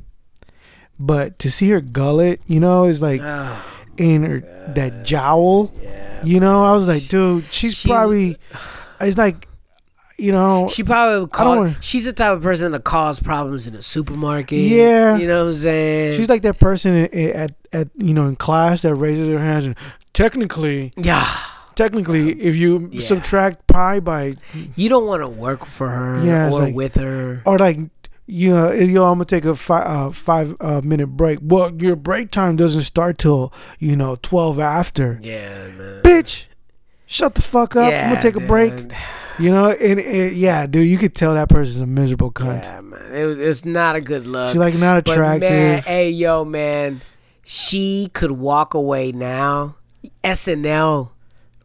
[0.99, 3.21] but to see her gullet, you know, is like,
[3.97, 4.41] in her
[4.75, 5.73] that jowl,
[6.23, 8.37] you know, I was like, dude, she's probably,
[9.01, 9.49] it's like,
[10.19, 13.67] you know, She probably would call wanna- she's the type of person that cause problems
[13.67, 14.59] in a supermarket.
[14.61, 15.17] Yeah.
[15.17, 16.15] You know what I'm saying?
[16.17, 19.67] she's like that person i- at at you know in class that raises their hands
[19.67, 19.75] and
[20.13, 21.27] technically, Yeah.
[21.75, 23.03] technically, if you Yeah.
[23.03, 24.35] subtract pi by
[24.77, 27.43] You don't want to work for her Yeah, or like- with her.
[27.45, 27.81] or like
[28.27, 31.41] you know, yo, I'm gonna take a five uh, five uh, minute break.
[31.43, 35.19] Well, your break time doesn't start till you know twelve after.
[35.21, 36.01] Yeah, man.
[36.03, 36.45] Bitch,
[37.15, 37.93] shut the fuck up.
[37.93, 38.73] I'm gonna take a break.
[39.39, 42.65] You know, and, and yeah, dude, you could tell that person's a miserable cunt.
[42.65, 43.01] Yeah, man.
[43.13, 44.53] It, it's not a good look.
[44.53, 45.85] She, like, not But, man, attractive.
[45.87, 47.01] hey, yo, man.
[47.45, 49.75] She could walk away now.
[50.23, 51.11] SNL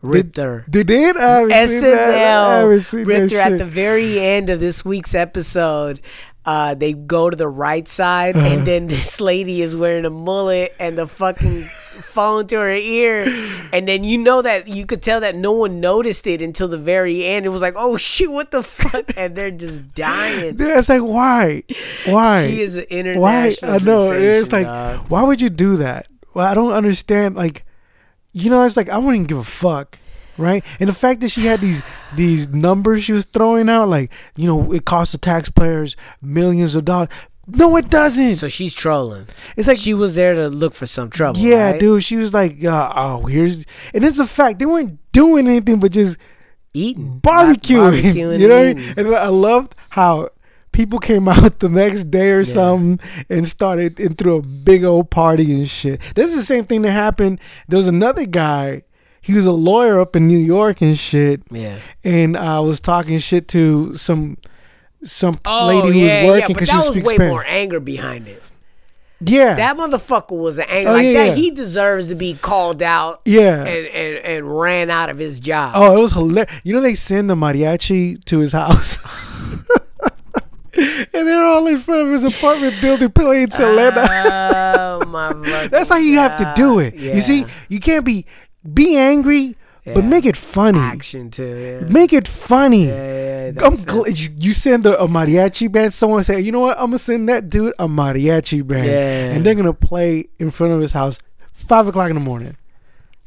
[0.01, 0.65] ripped her.
[0.67, 1.15] They did.
[1.17, 2.09] I haven't seen that.
[2.09, 6.01] I haven't SNL ripped her at the very end of this week's episode.
[6.45, 8.47] Uh, they go to the right side, Uh-huh.
[8.47, 11.65] and then this lady is wearing a mullet and the fucking
[12.01, 13.25] phone to her ear,
[13.71, 16.77] and then you know that you could tell that no one noticed it until the
[16.77, 17.45] very end.
[17.45, 19.11] It was like, oh shit, what the fuck?
[19.19, 20.57] And they're just dying.
[20.57, 21.63] Yeah, it's like why,
[22.05, 22.47] why?
[22.47, 23.71] She is an international.
[23.71, 23.77] Why?
[23.77, 24.11] I know.
[24.11, 25.09] It's like dog.
[25.09, 26.07] why would you do that?
[26.33, 27.35] Well, I don't understand.
[27.35, 27.65] Like,
[28.31, 29.99] you know, it's like I wouldn't even give a fuck,
[30.37, 30.63] right?
[30.79, 31.83] And the fact that she had these
[32.15, 36.85] these numbers she was throwing out, like you know, it costs the taxpayers millions of
[36.85, 37.09] dollars.
[37.51, 38.35] No, it doesn't.
[38.35, 39.27] So she's trolling.
[39.57, 41.39] It's like she was there to look for some trouble.
[41.39, 41.79] yeah, right?
[41.79, 42.03] dude.
[42.03, 45.91] She was like, uh, oh, here's, and it's a fact they weren't doing anything but
[45.91, 46.17] just
[46.73, 48.01] eating, barbecuing.
[48.13, 48.93] barbecuing you know, what I mean?
[48.97, 50.29] and I loved how
[50.71, 52.99] people came out the next day or something
[53.29, 56.01] and started and threw a big old party and shit.
[56.15, 57.39] This is the same thing that happened.
[57.67, 58.83] There was another guy.
[59.21, 61.43] He was a lawyer up in New York and shit.
[61.51, 61.79] Yeah.
[62.03, 64.37] And I was talking shit to some
[65.03, 67.31] some Oh, lady who yeah, was yeah, working because that she was way Spanish.
[67.31, 68.43] more anger behind it.
[69.21, 69.55] Yeah.
[69.55, 71.25] That motherfucker was an anger Oh, like yeah, that.
[71.29, 71.35] yeah.
[71.35, 73.19] He deserves to be called out.
[73.25, 73.59] Yeah.
[73.65, 75.73] and, and and ran out of his job.
[75.75, 76.53] Oh, it was hilarious.
[76.63, 78.97] You know they send the mariachi to his house.
[81.13, 84.07] and they're all in front of his apartment building playing Selena.
[84.77, 85.33] Oh my
[85.67, 86.95] That's how you have to do it.
[86.95, 88.25] You see, you can't be
[88.73, 90.79] be angry, but make it funny.
[90.79, 91.81] action too.
[91.83, 91.89] Yeah.
[91.89, 92.85] Make it funny.
[93.61, 95.93] I'm gl- you- you send a, a mariachi band.
[95.93, 96.77] Someone say, you know what?
[96.77, 99.31] I'm gonna send that dude a mariachi band, Yeah.
[99.33, 101.17] and they're gonna play in front of his house
[101.53, 102.55] five o'clock in the morning.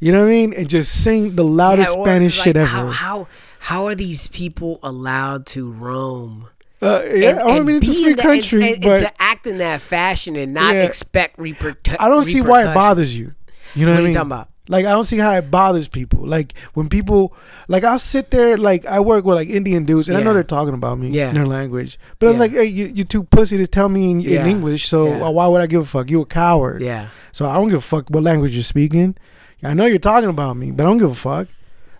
[0.01, 0.53] You know what I mean?
[0.55, 2.66] And just sing the loudest Yeah, or, Spanish like, shit ever.
[2.69, 3.27] How, how
[3.61, 6.49] how are these people allowed to roam?
[6.81, 9.59] Uh, yeah, I mean, it's a free that- country, and, and, but- to act in
[9.59, 10.82] that fashion and not Yeah.
[10.82, 11.99] expect repercussions.
[12.01, 13.35] I don't see why it bothers you.
[13.77, 14.15] You know What what, are I you mean?
[14.15, 14.49] talking about?
[14.68, 16.24] Like I don't see how it bothers people.
[16.24, 17.34] Like when people
[17.68, 20.44] like I'll sit there like I work with like Indian dudes and I know they're
[20.44, 21.30] talking about me Yeah.
[21.30, 21.98] in their language.
[22.18, 22.40] But I was Yeah.
[22.43, 24.43] like, hey, you you too pussy to tell me in, Yeah.
[24.44, 25.28] in English, so Yeah.
[25.28, 26.09] why would I give a fuck?
[26.10, 26.80] You a coward.
[26.80, 27.09] Yeah.
[27.32, 29.16] So I don't give a fuck what language you're speaking.
[29.64, 31.48] I know you're talking about me, but I don't give a fuck.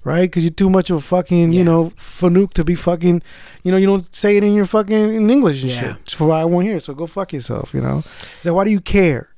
[0.05, 0.22] Right?
[0.22, 3.22] Because you're too much of a fucking, you know, fanuc to be fucking,
[3.62, 5.80] you know, you don't say it in your fucking in English and Yeah.
[5.80, 6.10] shit.
[6.10, 6.80] For why I won't hear.
[6.80, 8.02] So go fuck yourself, you know?
[8.43, 9.28] So why do you care?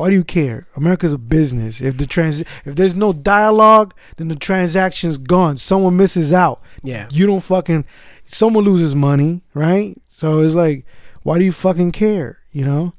[0.00, 0.66] Why do you care?
[0.76, 1.80] America's a business.
[1.82, 5.58] If the trans if there's no dialogue, then the transaction's gone.
[5.58, 6.62] Someone misses out.
[6.82, 7.06] Yeah.
[7.12, 7.84] You don't fucking
[8.26, 9.96] someone loses money, right?
[10.08, 10.86] So it's like,
[11.22, 12.38] why do you fucking care?
[12.50, 12.92] You know?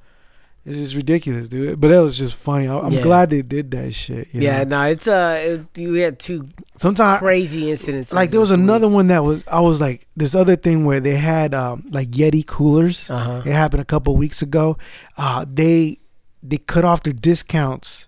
[0.64, 1.82] It's just ridiculous, dude.
[1.82, 2.68] But that was just funny.
[2.68, 3.02] I, I'm Yeah.
[3.02, 4.28] glad they did that shit.
[4.32, 5.36] you Yeah, no, it's uh,
[5.76, 8.14] it, you had two Sometimes crazy incidents.
[8.14, 11.16] like there was another one that was I was like this other thing where they
[11.18, 13.10] had um like Yeti coolers.
[13.10, 13.42] Uh-huh.
[13.44, 14.78] It happened a couple weeks ago.
[15.18, 15.98] Uh they
[16.44, 18.08] they cut off their discounts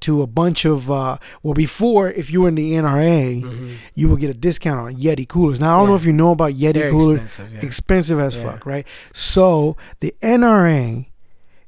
[0.00, 4.20] to a bunch of uh well before if you were in the NRA you would
[4.20, 5.60] get a discount on Yeti coolers.
[5.60, 6.02] Now I don't know Mm-hmm.
[6.02, 7.20] If you know about Yeti They're coolers.
[7.20, 7.64] expensive, yeah.
[7.66, 8.42] Expensive as Yeah.
[8.44, 8.86] fuck, right?
[9.12, 11.06] So the NRA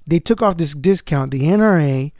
[0.06, 1.30] they took off this discount.
[1.32, 2.12] The NRA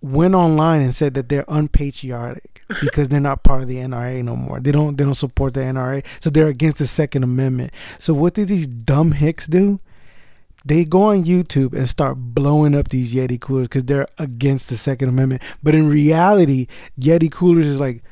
[0.00, 4.34] went online and said that they're unpatriotic because they're not part of the NRA no
[4.34, 4.58] more.
[4.58, 7.72] They don't they don't support the NRA, so they're against the Second Amendment.
[7.98, 9.80] So what did these dumb hicks do?
[10.64, 14.76] They go on YouTube and start blowing up these Yeti coolers because they're against the
[14.76, 15.42] Second Amendment.
[15.62, 16.66] But in reality,
[17.00, 18.02] Yeti coolers is like,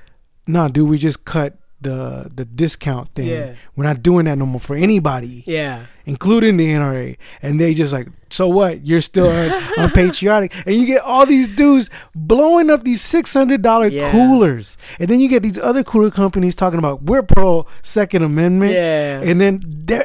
[0.46, 3.28] nah, dude, we just cut the the discount thing.
[3.28, 3.54] Yeah.
[3.76, 5.86] We're not doing that no more for anybody, Yeah.
[6.04, 7.16] including the NRA.
[7.40, 8.08] And they just like,
[8.40, 8.86] so what?
[8.86, 9.28] You're still
[9.76, 14.10] unpatriotic, and you get all these dudes blowing up these six hundred dollar Yeah.
[14.12, 18.72] coolers, and then you get these other cooler companies talking about we're pro Second Amendment,
[18.72, 19.20] Yeah.
[19.22, 19.60] and then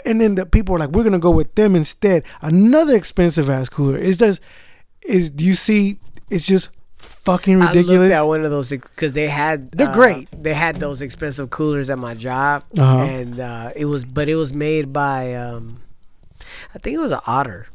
[0.06, 2.24] and then the people are like, we're gonna go with them instead.
[2.42, 3.98] Another expensive ass cooler.
[3.98, 4.42] It's just,
[5.08, 6.00] is do you see?
[6.30, 7.88] It's just fucking ridiculous.
[7.98, 10.28] I looked at one of those because they had They're uh, great.
[10.32, 12.98] They had those expensive coolers at my job, Uh-huh.
[12.98, 15.80] and uh, it was but it was made by um,
[16.76, 17.68] I think it was an Otter.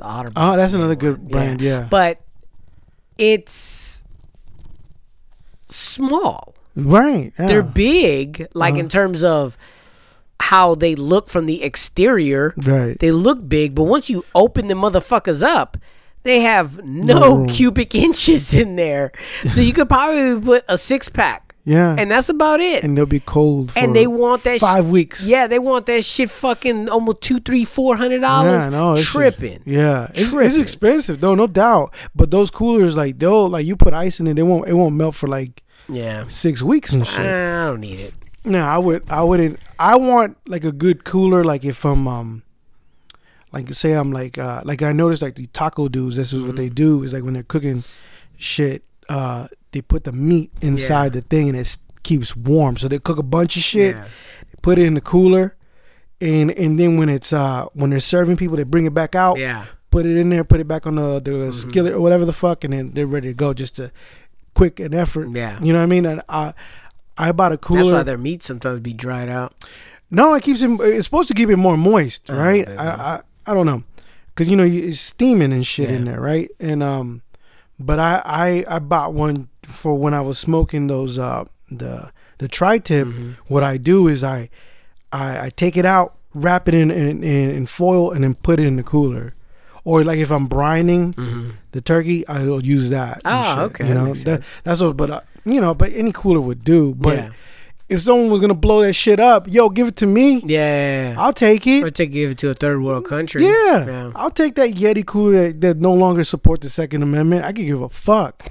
[0.00, 0.32] The Otter.
[0.36, 1.60] Oh, that's another good brand.
[1.60, 2.20] Yeah, but
[3.18, 4.02] it's
[5.66, 6.54] small.
[6.76, 7.32] right.
[7.38, 7.46] yeah.
[7.46, 8.80] They're big, like Uh-huh.
[8.80, 9.56] in terms of
[10.40, 12.54] how they look from the exterior.
[12.56, 12.98] Right.
[12.98, 15.76] They look big, but once you open the motherfuckers up,
[16.22, 19.12] they have No no cubic inches in there.
[19.48, 21.49] So you could probably put a six pack.
[21.70, 21.94] Yeah.
[21.98, 22.82] And that's about it.
[22.84, 23.70] and they'll be cold.
[23.72, 25.28] For And they want that sh- five weeks.
[25.28, 28.64] Yeah, they want that shit fucking almost two, three, four hundred dollars.
[28.64, 29.60] Yeah, no, it's just- tripping.
[29.66, 31.94] yeah, it's, it's expensive though, no doubt.
[32.14, 34.96] But those coolers, like they'll like you put ice in it, they won't it won't
[34.96, 36.24] melt for like Yeah.
[36.26, 37.20] six weeks and shit.
[37.20, 38.14] I don't need it.
[38.44, 39.58] No, I would I wouldn't.
[39.78, 41.44] I want like a good cooler.
[41.44, 42.42] Like if I'm um,
[43.52, 46.16] like say I'm like uh like I noticed like the taco dudes.
[46.16, 46.56] This is what Mm-hmm.
[46.56, 47.84] they do is like when they're cooking
[48.38, 52.76] shit, uh, they put the meat inside the thing and it keeps warm.
[52.76, 54.06] So they cook a bunch of shit, Yeah.
[54.62, 55.56] put it in the cooler,
[56.20, 59.38] and and then when it's uh when they're serving people, they bring it back out.
[59.38, 59.62] Yeah.
[59.62, 59.70] Mm-hmm.
[59.90, 62.62] Put it in there, put it back on the, the skillet or whatever the fuck,
[62.62, 63.52] and then they're ready to go.
[63.52, 63.90] Just a
[64.54, 65.28] quick and effort.
[65.30, 65.58] Yeah.
[65.60, 66.06] you know what I mean.
[66.06, 66.54] And I
[67.18, 67.82] I bought a cooler.
[67.82, 69.52] That's why their meat sometimes be dried out.
[70.10, 70.70] No, it keeps it.
[70.80, 72.68] It's supposed to keep it more moist, Oh, right?
[72.68, 73.82] I, I I don't know,
[74.36, 76.48] cause you know it's steaming and shit in there, right?
[76.60, 77.22] And um,
[77.78, 82.48] but I I I bought one for when I was smoking those uh the the
[82.48, 83.06] tri tip.
[83.08, 83.32] Mm-hmm.
[83.48, 84.50] What I do is I
[85.12, 88.66] I, I take it out, wrap it in in, in foil, and then put it
[88.66, 89.34] in the cooler.
[89.84, 91.14] Or like if I'm brining
[91.72, 93.22] the turkey, I'll use that.
[93.24, 93.36] Mm-hmm.
[93.36, 94.96] Oh, shit, okay, You know makes that that's what.
[94.96, 96.94] But uh, you know, but any cooler would do.
[96.94, 97.30] But Yeah.
[97.88, 100.42] if someone was gonna blow that shit up, yo, give it to me.
[100.44, 101.14] Yeah.
[101.18, 101.82] I'll take it.
[101.82, 103.42] Or to give it to a third world country.
[103.44, 103.86] Yeah.
[103.86, 104.12] Yeah.
[104.14, 107.44] I'll take that Yeti cooler that, that no longer support the Second Amendment.
[107.46, 108.44] I could give a fuck,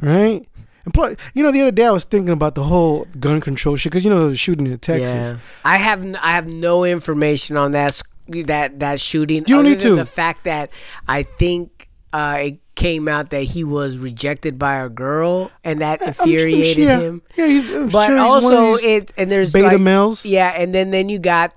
[0.00, 0.46] right?
[0.84, 3.76] And plus, you know, the other day I was thinking about the whole gun control
[3.76, 5.32] shit because you know the shooting in Texas.
[5.32, 5.38] Yeah.
[5.64, 9.38] I have n- I have no information on that that that shooting.
[9.38, 9.96] You don't need to.
[9.96, 10.70] The fact that
[11.08, 16.02] I think uh, it came out that he was rejected by a girl, and that
[16.02, 16.98] I'm sure- infuriated yeah.
[17.00, 17.22] him.
[17.34, 19.80] Yeah, he's, I'm but sure he's one of also these it and there's beta like-
[19.80, 20.24] males.
[20.26, 21.54] Yeah, and then then you got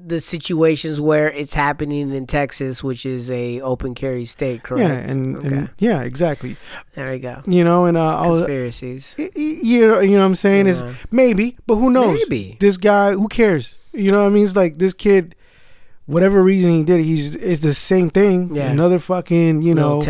[0.00, 4.88] the situations where it's happening in Texas, which is a open carry state, correct?
[4.88, 6.56] Yeah, and, and yeah, exactly.
[6.94, 7.42] There we go.
[7.46, 9.14] You know, and uh, Conspiracies.
[9.18, 10.66] y- you know, you know what I'm saying?
[10.66, 12.18] Is maybe, but who knows?
[12.28, 12.56] Maybe.
[12.60, 13.76] this guy, who cares?
[13.92, 14.42] You know what I mean?
[14.44, 15.36] It's like this kid,
[16.06, 18.54] whatever reason he did, he's it's the same thing.
[18.54, 18.70] Yeah.
[18.70, 20.02] Another fucking you know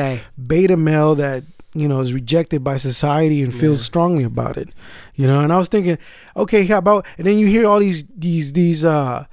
[0.47, 1.45] beta male that
[1.75, 4.71] you know is rejected by society and feels strongly about it.
[5.15, 5.99] You know, and I was thinking,
[6.37, 7.07] okay, how about?
[7.19, 9.27] And then you hear all these these these uh,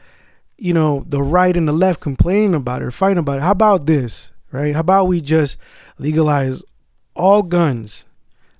[0.62, 3.42] you know, the right and the left complaining about it or fighting about it.
[3.42, 4.32] How about this?
[4.52, 4.74] Right?
[4.76, 5.58] How about we just
[5.98, 6.62] legalize
[7.16, 8.06] all guns,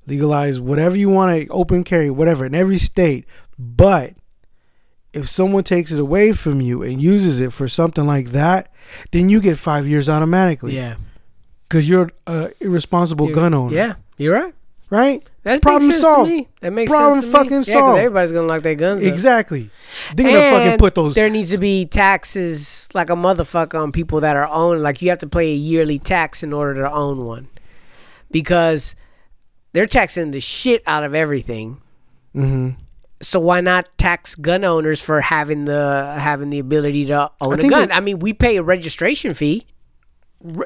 [0.08, 3.26] legalize whatever you want to open carry, whatever in every state,
[3.60, 4.14] but
[5.14, 8.72] if someone takes it away from you and uses it for something like that,
[9.12, 10.74] then you get five years automatically.
[10.76, 10.96] Yeah.
[11.68, 13.76] Because you're a irresponsible You're- gun owner.
[13.76, 14.54] Yeah, you're right.
[14.92, 15.26] Right?
[15.44, 16.32] That Problem solved.
[16.60, 17.40] That makes Problem sense me.
[17.40, 17.98] fucking Yeah, solved.
[18.00, 19.04] everybody's gonna lock their guns.
[19.04, 19.12] up.
[19.12, 19.70] Exactly.
[20.14, 21.16] They're gonna fucking put those.
[21.16, 24.84] There needs to be taxes like a motherfucker on people that are owned.
[24.84, 27.48] Like you have to pay a yearly tax in order to own one,
[28.32, 28.96] because
[29.74, 31.78] they're taxing the shit out of everything.
[32.34, 32.72] hmm
[33.22, 37.68] So why not tax gun owners for having the having the ability to own a
[37.70, 37.88] gun?
[37.88, 39.66] that- I mean, we pay a registration fee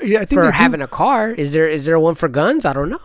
[0.01, 1.29] Yeah, I think for do- having a car.
[1.31, 2.65] Is there is there one for guns?
[2.65, 3.01] I don't know.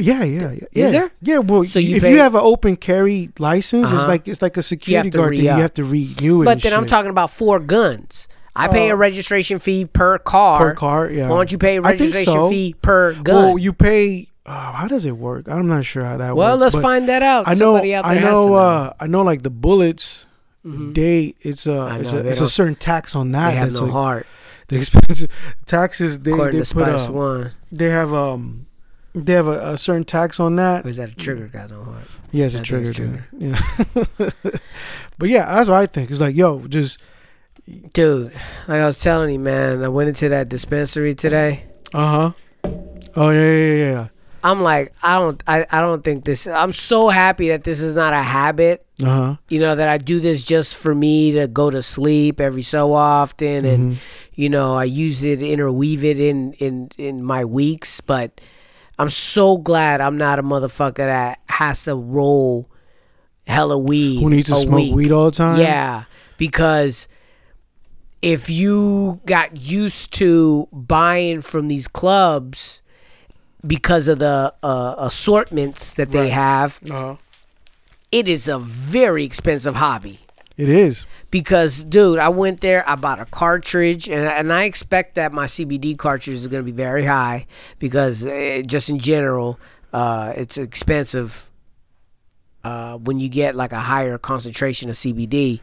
[0.00, 0.66] Yeah, yeah, yeah.
[0.72, 0.90] yeah.
[0.90, 1.10] there?
[1.22, 1.38] Yeah.
[1.38, 4.08] Well, So you if pay- you have an open carry license, it's Uh-huh.
[4.08, 5.44] like it's like a security guard thing.
[5.44, 6.44] You have to renew it.
[6.46, 8.26] But then I'm talking about four guns.
[8.56, 8.94] I pay Oh.
[8.94, 10.58] a registration fee per car.
[10.58, 11.10] per car.
[11.10, 11.28] Yeah.
[11.28, 12.50] Why don't you pay a registration so.
[12.50, 13.34] fee per gun?
[13.34, 14.26] Well, you pay.
[14.44, 15.46] Uh, how does it work?
[15.48, 16.74] I'm not sure how that Well, works.
[16.74, 17.46] let's find that out.
[17.46, 17.56] I know.
[17.74, 18.48] Somebody out I know.
[18.48, 18.54] know.
[18.54, 19.22] Uh, I know.
[19.22, 20.26] Like the bullets,
[20.64, 23.50] they it's a I it's know, a it's a certain tax on that.
[23.50, 24.26] they have that's no like- heart.
[24.70, 25.30] The expensive
[25.66, 27.50] taxes they According they put Spice uh, One.
[27.72, 28.66] They have um.
[29.14, 30.86] They have a, a certain tax on that.
[30.86, 32.04] Or is that a trigger got no heart?
[32.30, 32.92] Yeah, it's a trigger.
[32.92, 33.26] trigger.
[33.36, 33.58] Yeah.
[35.18, 36.10] but yeah, that's what I think.
[36.10, 36.98] It's like, yo, just
[37.92, 38.32] Dude,
[38.66, 41.64] like I was telling you, man, I went into that dispensary today.
[41.94, 42.70] uh huh.
[43.16, 44.08] Oh yeah, yeah, yeah, yeah.
[44.42, 46.46] I'm like, I don't, I, I don't think this.
[46.46, 48.84] I'm so happy that this is not a habit.
[49.00, 49.36] Uh huh.
[49.48, 52.92] You know that I do this just for me to go to sleep every so
[52.94, 54.00] often, and Mm-hmm.
[54.34, 58.00] you know I use it, interweave it in in in my weeks.
[58.00, 58.40] But
[59.00, 62.68] I'm so glad I'm not a motherfucker that has to roll
[63.46, 64.20] hella weed.
[64.20, 64.94] Who needs to smoke week.
[64.94, 65.58] weed all the time?
[65.58, 66.04] Yeah,
[66.36, 67.08] because
[68.20, 72.82] if you got used to buying from these clubs
[73.66, 77.16] because of the uh, assortments that they have, Uh-huh.
[78.12, 80.20] it is a very expensive hobby.
[80.60, 81.06] It is.
[81.30, 85.46] Because, dude, I went there, I bought a cartridge, and, and I expect that my
[85.46, 87.46] CBD cartridge is going to be very high
[87.78, 89.58] because, uh, just in general,
[89.94, 91.48] uh, it's expensive
[92.62, 95.60] uh, when you get like a higher concentration of CBD.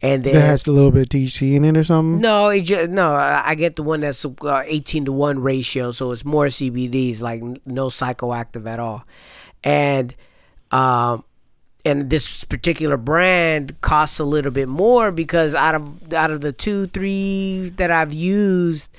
[0.00, 2.18] And then That has a little bit of THC in it or something.
[2.22, 3.12] no, it just, no.
[3.16, 7.20] I I get the one that's uh, eighteen to one ratio, so it's more CBDs,
[7.20, 9.04] like no psychoactive at all,
[9.64, 10.14] and
[10.70, 11.24] um,
[11.84, 16.52] and this particular brand costs a little bit more because out of out of the
[16.52, 18.94] two, three that I've used,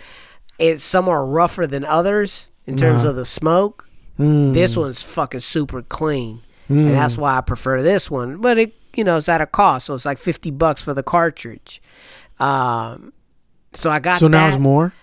[0.57, 3.09] it's some are rougher than others in terms Uh-huh.
[3.09, 3.87] of the smoke.
[4.19, 4.53] Mm.
[4.53, 6.87] This one's fucking super clean, Mm.
[6.87, 8.37] and that's why I prefer this one.
[8.37, 11.03] But it, you know, it's at a cost, so it's like fifty bucks for the
[11.03, 11.81] cartridge.
[12.39, 13.13] Um,
[13.73, 14.93] so I got So now it's more.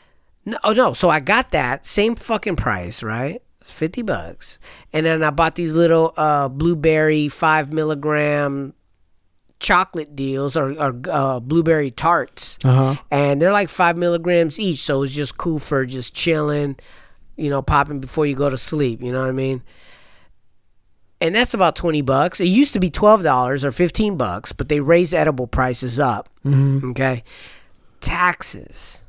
[0.45, 0.93] No, oh no.
[0.93, 3.43] So I got that same fucking price, right?
[3.67, 4.61] It's fifty bucks,
[4.93, 8.75] and then I bought these little uh, blueberry five milligram
[9.59, 13.03] chocolate deals or, or uh, blueberry tarts, Uh huh.
[13.11, 14.83] and they're like five milligrams each.
[14.85, 16.77] So it's just cool for just chilling,
[17.37, 19.03] you know, popping before you go to sleep.
[19.03, 19.65] You know what I mean?
[21.21, 22.39] And that's about twenty bucks.
[22.39, 26.29] It used to be twelve dollars or fifteen bucks, but they raised edible prices up.
[26.45, 26.91] Mhm.
[26.93, 27.25] Okay,
[27.99, 29.03] taxes.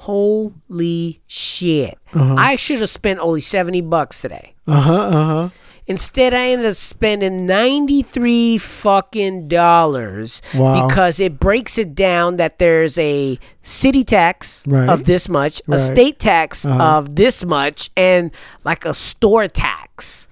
[0.00, 1.98] Holy shit!
[2.14, 2.34] Uh-huh.
[2.38, 4.54] I should have spent only seventy bucks today.
[4.66, 4.94] Uh huh.
[4.94, 5.48] Uh huh.
[5.86, 10.86] Instead, I ended up spending ninety three fucking dollars Wow.
[10.88, 14.88] because it breaks it down that there's a city tax Right.
[14.88, 16.82] of this much, a state tax Uh-huh.
[16.98, 18.30] of this much, and
[18.64, 20.28] like a store tax.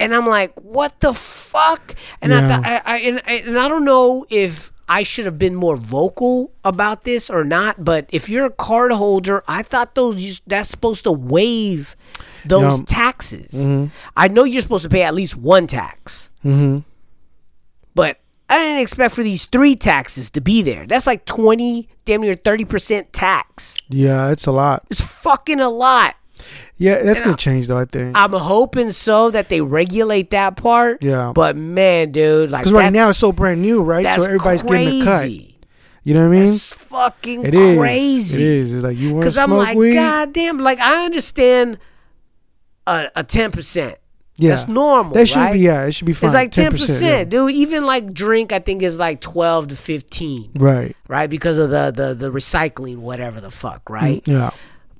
[0.00, 1.94] And I'm like, what the fuck?
[2.22, 2.48] And I, Yeah.
[2.48, 6.50] thought I, I and, and I don't know if I should have been more vocal
[6.64, 7.84] about this or not.
[7.84, 11.94] But if you're a card holder, I thought those that's supposed to waive
[12.44, 13.52] those taxes.
[13.68, 13.90] Mhm.
[14.16, 16.78] I know you're supposed to pay at least one tax, Mm-hmm.
[17.94, 20.86] but I didn't expect for these three taxes to be there.
[20.86, 23.76] That's like twenty, damn near thirty percent tax.
[23.90, 24.84] Yeah, it's a lot.
[24.90, 26.14] It's fucking a lot.
[26.80, 27.78] Yeah, that's And gonna I- change though.
[27.78, 28.16] I think.
[28.16, 31.02] I'm hoping so that they regulate that part.
[31.02, 31.32] Yeah.
[31.34, 34.04] But man, dude, like Because right now it's so brand new, right?
[34.18, 35.30] So everybody's getting the cut.
[36.04, 36.44] You know what I mean?
[36.44, 37.78] That's fucking It is.
[37.78, 38.42] crazy.
[38.42, 38.74] It is.
[38.74, 39.94] It's like you want to Because smoke I'm like, weed?
[39.94, 41.78] God damn, like I understand
[42.86, 43.96] a a ten percent.
[44.40, 44.50] Yeah.
[44.54, 45.14] That's normal.
[45.14, 45.52] That should right?
[45.54, 46.28] be- yeah, it should be fine.
[46.28, 47.50] It's like ten 10%, percent, dude.
[47.50, 50.52] Even like drink, I think is like twelve to fifteen.
[50.54, 50.96] Right.
[51.08, 54.22] Right, because of the the the recycling, whatever the fuck, right?
[54.24, 54.50] Mm, yeah.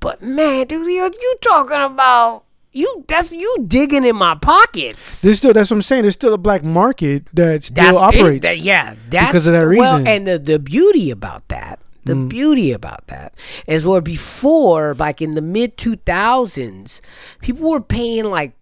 [0.01, 3.05] But man, dude, you you talking about you?
[3.09, 5.23] That's you digging in my pockets.
[5.23, 6.03] There's still that's what I'm saying.
[6.03, 8.21] There's still a black market that still That's it.
[8.21, 8.43] operates.
[8.45, 10.05] That- yeah, that's because of that reason.
[10.05, 12.29] Well, and the the beauty about that, the Mm.
[12.29, 13.35] beauty about that
[13.67, 17.03] is where before, like in the mid two thousands,
[17.41, 18.53] people were paying like,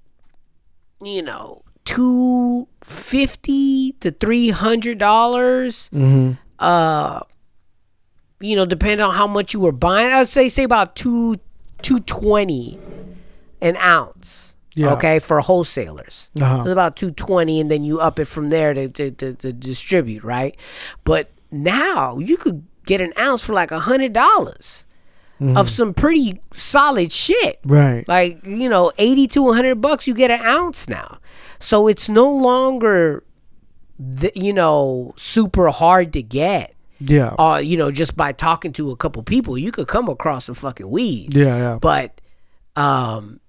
[1.03, 5.89] you know, two fifty to three hundred dollars.
[5.93, 7.21] hmm Uh,
[8.41, 11.37] you know, depending on how much you were buying, I'd say say about two
[11.83, 12.79] two twenty
[13.61, 14.55] an ounce.
[14.75, 14.93] Yeah.
[14.93, 16.61] Okay, for wholesalers, Uh-huh.
[16.63, 19.53] it's about two twenty, and then you up it from there to, to, to, to
[19.55, 20.55] distribute, right?
[21.05, 24.87] But now you could get an ounce for like a hundred dollars
[25.41, 28.07] of some pretty solid shit, Right.
[28.09, 31.19] Like you know, eighty to hundred bucks, you get an ounce now.
[31.59, 33.23] So it's no longer,
[33.99, 37.35] the, you know, super hard to get Yeah.
[37.39, 40.55] uh, you know, just by talking to a couple people, you could come across some
[40.55, 41.35] fucking weed.
[41.35, 41.79] Yeah, yeah.
[41.81, 42.21] But
[42.77, 43.41] um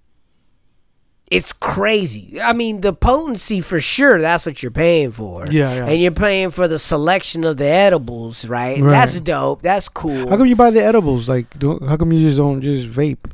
[1.30, 2.40] it's crazy.
[2.41, 5.45] I mean, the potency for sure, that's what you're paying for.
[5.48, 5.86] Yeah, yeah.
[5.88, 8.80] And you're paying for the selection of the edibles, right?
[8.82, 8.91] Right.
[8.91, 9.61] That's dope.
[9.61, 10.30] That's cool.
[10.30, 11.28] How come you buy the edibles?
[11.28, 13.32] Like, don't, how come you just don't just vape?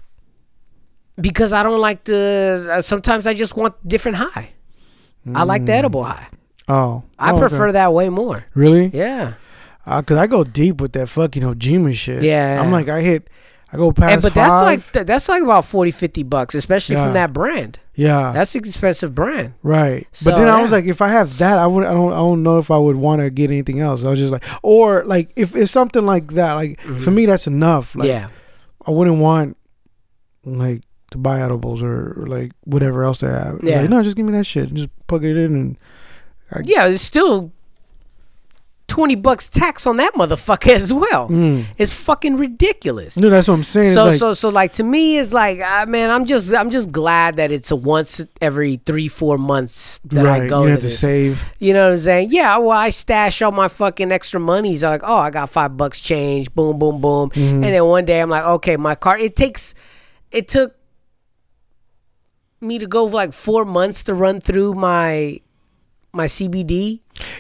[1.22, 4.50] because I don't like the uh, sometimes I just want different high.
[5.36, 5.78] I like the Mm.
[5.78, 6.28] edible high.
[6.68, 7.40] Oh, I oh, okay.
[7.48, 8.46] prefer that way more.
[8.56, 8.90] Really?
[8.94, 9.34] Yeah.
[9.86, 12.24] Uh, Cause I go deep with that fucking Ojima shit.
[12.24, 12.62] Yeah.
[12.62, 13.28] I'm like, I hit,
[13.72, 14.36] I go past And, but five.
[14.48, 17.04] that's like th- that's like about 40 50 bucks, especially Yeah.
[17.06, 17.80] from that brand.
[17.96, 19.56] yeah, That's an expensive brand.
[19.62, 20.08] right.
[20.14, 22.18] So, but then I was like, if I have that, I would, I don't, I
[22.18, 24.06] don't know if I would want to get anything else.
[24.06, 27.46] I was just like, or like if it's something like that, like for me, that's
[27.48, 27.94] enough.
[27.96, 28.24] Like, Mm-hmm.
[28.24, 28.30] yeah.
[28.88, 29.58] I wouldn't want
[30.46, 30.82] like
[31.12, 33.60] to buy edibles or, or like whatever else they have.
[33.64, 33.82] Yeah.
[33.82, 34.74] Like, no, just give me that shit.
[34.74, 35.78] Just plug it in and
[36.66, 37.52] yeah, it's still
[38.94, 41.28] twenty bucks tax on that motherfucker as well.
[41.28, 41.66] Mm.
[41.80, 43.18] It's fucking ridiculous.
[43.18, 43.94] no, that's what I'm saying.
[43.96, 46.92] So like, so so like to me it's like uh, man I'm just I'm just
[46.92, 50.72] glad that it's a once every three four months that right, I go you to
[50.74, 51.00] have to this.
[51.00, 51.42] save.
[51.58, 52.28] You know what I'm saying?
[52.32, 54.84] Yeah, well, I stash all my fucking extra monies.
[54.84, 56.54] I'm like, oh, I got five bucks change.
[56.54, 57.32] Boom, boom, boom.
[57.32, 57.54] Mhm.
[57.54, 59.18] And then one day I'm like, okay, my car.
[59.18, 59.74] It takes,
[60.32, 60.76] it took
[62.62, 65.40] me to go like four months to run through my
[66.14, 67.00] my CBD.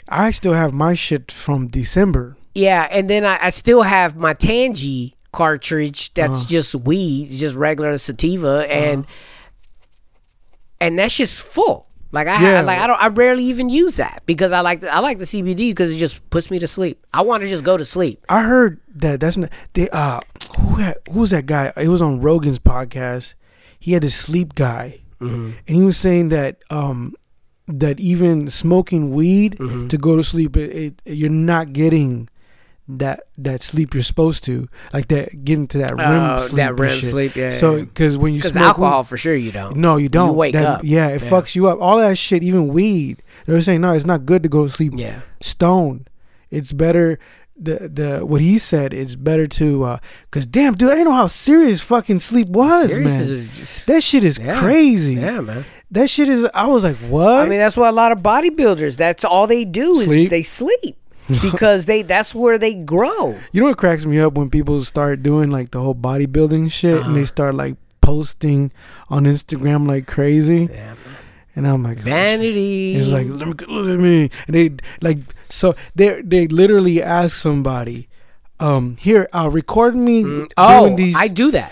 [0.09, 2.35] I still have my shit from December.
[2.55, 6.13] Yeah, and then I, I still have my Tangy cartridge.
[6.13, 6.49] That's Uh-huh.
[6.49, 9.05] just weed, just regular sativa, and
[10.79, 11.87] and that's just full.
[12.11, 12.59] Like I, Yeah.
[12.61, 15.17] ha like I don't, I rarely even use that because I like the, I like
[15.17, 17.03] the CBD because it just puts me to sleep.
[17.13, 18.23] I want to just go to sleep.
[18.29, 20.19] I heard that that's not they uh
[20.59, 21.73] who had, who was that guy?
[21.77, 23.33] It was on Rogan's podcast.
[23.79, 25.51] He had this sleep guy, Mm-hmm.
[25.67, 27.15] and he was saying that um
[27.67, 29.87] that even smoking weed Mm-hmm.
[29.87, 32.29] to go to sleep, it, it you're not getting
[32.87, 36.77] that that sleep you're supposed to like that getting to that REM Oh, sleep that
[36.77, 39.77] REM sleep, yeah, so because when you 'Cause smoke alcohol, weed- for sure you don't.
[39.77, 40.81] no you You don't wake That- up.
[40.83, 41.29] yeah it Yeah.
[41.29, 44.43] fucks you up all that shit even weed they were saying no it's not good
[44.43, 45.21] to go to sleep Yeah.
[45.41, 46.05] stone
[46.51, 47.19] it's better
[47.57, 49.97] the the what he said it's better to uh
[50.29, 53.87] because damn dude i didn't know how serious fucking sleep was Serious man is just-
[53.87, 54.59] that shit is Yeah.
[54.59, 55.63] crazy Yeah, man.
[55.93, 58.97] That shit is i was like what I mean, that's why a lot of bodybuilders.
[58.97, 60.29] That's all they do is Sleep.
[60.29, 60.97] they sleep
[61.41, 63.39] because they that's where they grow.
[63.53, 66.95] you know what cracks me up when people start doing like the whole bodybuilding shit
[66.95, 67.13] and Uh-huh.
[67.13, 68.71] they start like posting
[69.09, 70.95] on instagram like crazy Yeah,
[71.55, 72.95] and i'm like Vanity.
[72.95, 74.71] It's like look, look at me, and they
[75.01, 78.09] like so they they literally ask somebody,
[78.59, 81.15] um, here, uh, record me doing oh, these.
[81.17, 81.71] I do that.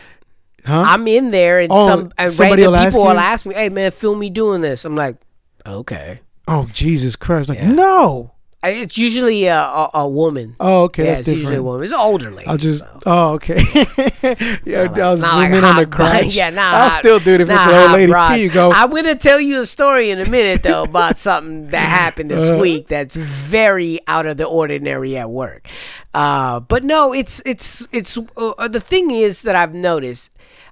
[0.66, 0.84] Huh?
[0.88, 3.08] I'm in there and Oh, some and somebody random will people you?
[3.10, 5.18] will ask me, "Hey man, film me doing this." I'm like,
[5.66, 7.50] "Okay." oh Jesus Christ!
[7.50, 8.32] Like no.
[8.64, 10.56] It's usually a, a, a woman.
[10.60, 11.84] Oh, okay, yeah, that's it's usually a woman.
[11.84, 12.46] It's an older lady.
[12.46, 12.86] I'll just.
[13.08, 13.56] Oh, okay.
[14.66, 16.36] yeah, like- I'll zoom like in on the crotch.
[16.36, 18.12] Yeah, nah, I'll hot- still do it if it's an old lady.
[18.12, 18.36] broad.
[18.36, 18.72] Here you go.
[18.72, 22.52] I'm gonna tell you a story in a minute though about something that happened this
[22.52, 22.60] Uh.
[22.62, 25.68] week that's very out of the ordinary at work.
[26.14, 30.30] Uh, but no, it's it's it's uh, the thing is that I've noticed.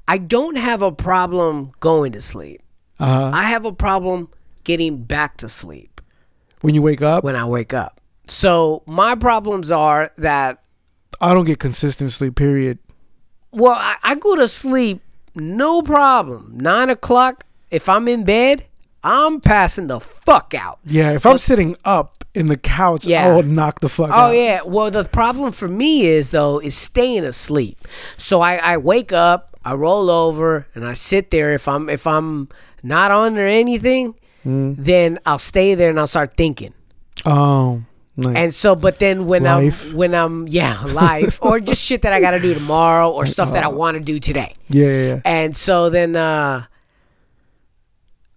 [0.07, 2.61] I don't have a problem going to sleep.
[2.99, 3.32] Uh-huh.
[3.34, 4.30] I have a problem
[4.64, 5.98] getting back to sleep
[6.61, 7.99] When you wake up, when I wake up.
[8.26, 10.61] So my problems are that
[11.22, 12.36] I don't get consistent sleep.
[12.36, 12.80] Period.
[13.52, 15.02] Well, I, I go to sleep
[15.36, 16.57] no problem.
[16.57, 17.45] Nine o'clock.
[17.72, 18.65] If I'm in bed,
[19.03, 20.80] I'm passing the fuck out.
[20.86, 23.27] Yeah, if I'm sitting up in the couch, Yeah.
[23.27, 24.15] I'll knock the fuck out.
[24.15, 24.31] Oh out.
[24.36, 24.61] yeah.
[24.64, 27.88] Well, the problem for me is though is staying asleep.
[28.18, 31.53] So I, I wake up, I roll over, and I sit there.
[31.53, 32.49] If I'm if I'm
[32.84, 34.15] not on or anything,
[34.45, 34.76] Mm.
[34.78, 36.74] then I'll stay there and I'll start thinking.
[37.26, 37.84] Oh.
[38.16, 39.90] Like, And so, but then when Life.
[39.91, 43.26] I'm when I'm yeah life or just shit that I got to do tomorrow or
[43.26, 44.53] stuff that I want to do today.
[44.70, 45.22] yeah, yeah, yeah.
[45.24, 46.66] And so then uh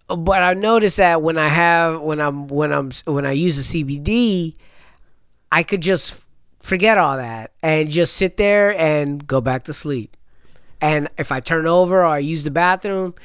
[0.07, 3.83] but I noticed that when I have when I'm when I'm when I use the
[3.83, 4.55] CBD,
[5.51, 6.23] I could just
[6.61, 10.15] forget all that and just sit there and go back to sleep.
[10.81, 13.15] And if I turn over or I use the bathroom,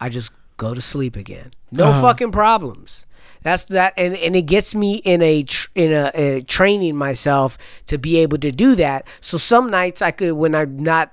[0.00, 1.50] I just go to sleep again.
[1.72, 2.00] No Uh-huh.
[2.02, 3.06] fucking problems.
[3.42, 7.56] That's that, and, and it gets me in a tr- in a, a training myself
[7.86, 9.06] to be able to do that.
[9.20, 11.12] So some nights I could, when I'm not,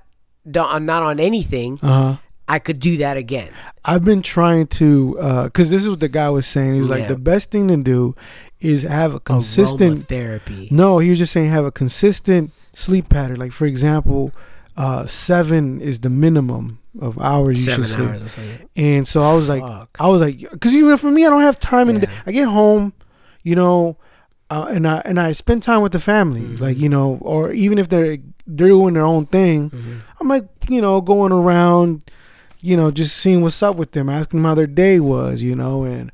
[0.54, 2.16] I'm not on anything, Uh-huh.
[2.48, 3.50] I could do that again.
[3.86, 5.14] I've been trying to,
[5.44, 6.74] because this is what the guy was saying.
[6.74, 8.14] He was like, the best thing to do
[8.60, 10.68] is have a consistent therapy.
[10.70, 13.36] No, he was just saying have a consistent sleep pattern.
[13.38, 14.32] Like for example,
[14.76, 18.08] uh, seven is the minimum of hours you Seven should sleep.
[18.08, 18.68] hours of sleep.
[18.76, 19.96] And so I was like, Fuck.
[19.98, 22.12] I was like, because you know, for me, I don't have time in the day.
[22.26, 22.92] I get home,
[23.42, 23.96] you know,
[24.50, 26.62] uh, and I and I spend time with the family, Mm-hmm.
[26.62, 29.98] like you know, or even if they're they're doing their own thing, Mm-hmm.
[30.20, 32.04] I'm like, you know, going around,
[32.60, 35.56] you know, just seeing what's up with them, asking them how their day was, you
[35.56, 36.12] know, and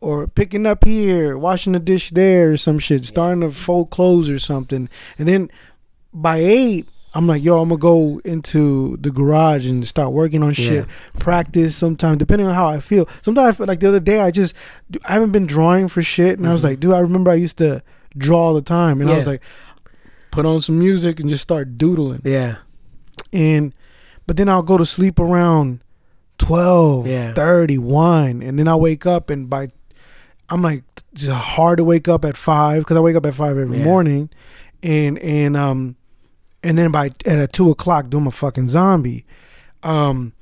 [0.00, 4.30] or picking up here, washing the dish there, or some shit, starting to fold clothes
[4.30, 4.88] or something,
[5.18, 5.50] and then
[6.14, 6.88] by eight.
[7.14, 10.86] I'm like, yo, I'm gonna go into the garage and start working on shit,
[11.18, 13.06] practice sometimes, depending on how I feel.
[13.20, 14.54] Sometimes I feel like the other day, I just,
[15.04, 16.38] I haven't been drawing for shit.
[16.38, 16.68] And I was Mhm.
[16.68, 17.82] like, dude, I remember I used to
[18.16, 19.00] draw all the time.
[19.02, 19.42] And I was like,
[20.30, 22.22] put on some music and just start doodling.
[22.24, 22.56] Yeah.
[23.32, 23.74] And,
[24.26, 25.80] but then I'll go to sleep around
[26.38, 27.34] 12, Yeah.
[27.34, 28.42] 30, 1.
[28.42, 29.68] And then I'll wake up and by,
[30.48, 33.58] I'm like, just hard to wake up at 5 because I wake up at 5
[33.58, 33.84] every Yeah.
[33.84, 34.30] morning.
[34.82, 35.96] And, and, um,
[36.62, 39.24] and then by at a two o'clock, do my fucking zombie.
[39.82, 40.32] Um,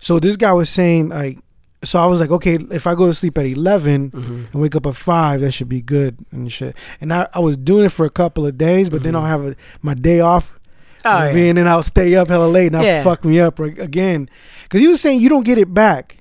[0.00, 1.38] So this guy was saying like,
[1.84, 4.34] so I was like, okay, if I go to sleep at 11 Mm-hmm.
[4.52, 6.74] and wake up at five, that should be good and shit.
[7.00, 9.44] And I, I was doing it for a couple of days, but then I'll have
[9.44, 10.58] a, my day off.
[11.04, 11.08] Mm-hmm.
[11.08, 11.44] Oh, yeah.
[11.48, 14.28] And then I'll stay up hella late and I'll fuck me up again.
[14.64, 16.17] Because you was saying you don't get it back.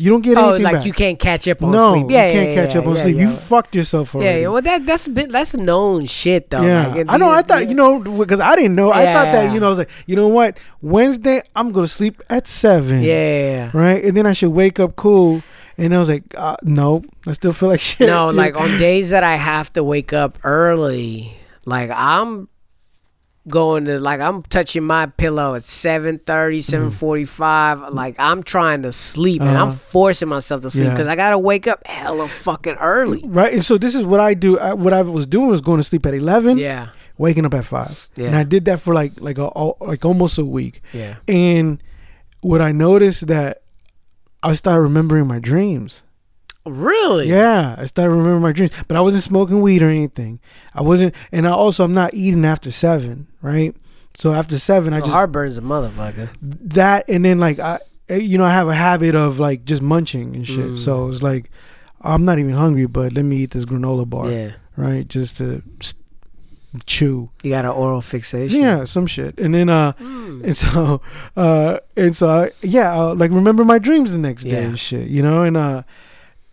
[0.00, 0.86] You don't get Oh, anything like back.
[0.86, 2.06] you can't catch up on no, sleep.
[2.08, 3.16] Yeah, you can't yeah, catch yeah, up on yeah, sleep.
[3.16, 4.42] You fucked yourself already.
[4.42, 6.62] yeah, well that that's been that's known shit though.
[6.62, 7.30] Yeah, Like, I know.
[7.30, 8.92] I thought you know because I didn't know.
[8.92, 10.56] I thought that you know I was like, you know what?
[10.80, 13.02] Wednesday I'm gonna sleep at seven.
[13.02, 13.70] Yeah.
[13.74, 14.02] right.
[14.04, 15.42] And then I should wake up cool.
[15.76, 18.06] And I was like, uh, no, I still feel like shit.
[18.08, 21.32] No, like on days that I have to wake up early,
[21.64, 22.48] like I'm
[23.48, 26.22] going to like I'm touching my pillow at 7:30,
[26.62, 27.92] 7:45.
[27.94, 29.68] Like I'm trying to sleep and I'm.
[29.68, 29.72] Uh-huh.
[29.72, 30.90] forcing myself to sleep Yeah.
[30.92, 33.22] because I gotta wake up hella fucking early.
[33.26, 33.52] right.
[33.52, 34.58] And so this is what I do.
[34.58, 36.58] I, what I was doing was going to sleep at eleven.
[36.58, 36.88] Yeah.
[37.16, 38.08] waking up at five.
[38.16, 39.50] Yeah, And I did that for like like a
[39.80, 40.82] like almost a week.
[40.92, 41.16] Yeah.
[41.26, 41.82] And
[42.40, 43.62] what I noticed that
[44.42, 46.04] I started remembering my dreams.
[46.68, 47.28] Really?
[47.28, 50.40] Yeah, I started remembering my dreams, but I wasn't smoking weed or anything.
[50.74, 53.74] I wasn't, and I also I'm not eating after seven, right?
[54.14, 56.28] So after seven, I Well, just heartburn's a motherfucker.
[56.42, 57.78] that, and then like I,
[58.08, 60.58] eh, you know, I have a habit of like just munching and shit.
[60.72, 60.76] Mm.
[60.76, 61.50] So it's like
[62.00, 64.52] I'm not even hungry, but let me eat this granola bar, Yeah.
[64.76, 65.06] right?
[65.06, 65.62] Just to
[66.86, 67.30] chew.
[67.42, 68.60] You got an oral fixation.
[68.60, 69.38] Yeah, some shit.
[69.38, 71.00] And then uh and so
[71.36, 75.08] uh and so I, yeah, I'll, like remember my dreams the next day and shit,
[75.08, 75.82] you know, and uh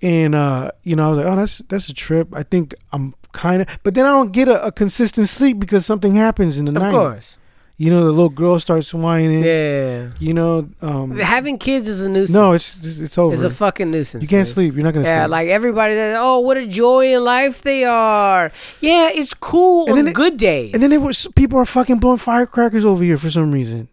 [0.06, 2.27] and uh you know, I was like, "Oh, that's that's a trip.
[2.34, 5.86] I think I'm kind of but then I don't get a, a consistent sleep because
[5.86, 6.94] something happens in the Of night.
[6.95, 7.38] Of course.
[7.77, 9.44] You know, the little girl starts whining.
[9.44, 10.11] Yeah.
[10.19, 12.34] You know, um Having kids is a nuisance.
[12.34, 13.34] No, it's it's, it's over.
[13.34, 14.22] It's a fucking nuisance.
[14.22, 14.53] You can't man.
[14.56, 14.76] sleep.
[14.76, 15.32] You're not gonna Yeah, sleep.
[15.38, 18.52] like everybody says, oh, what a joy in life they are.
[18.80, 20.72] Yeah, it's cool on then it- good days.
[20.73, 23.90] and then there was people are fucking blowing firecrackers over here for some reason.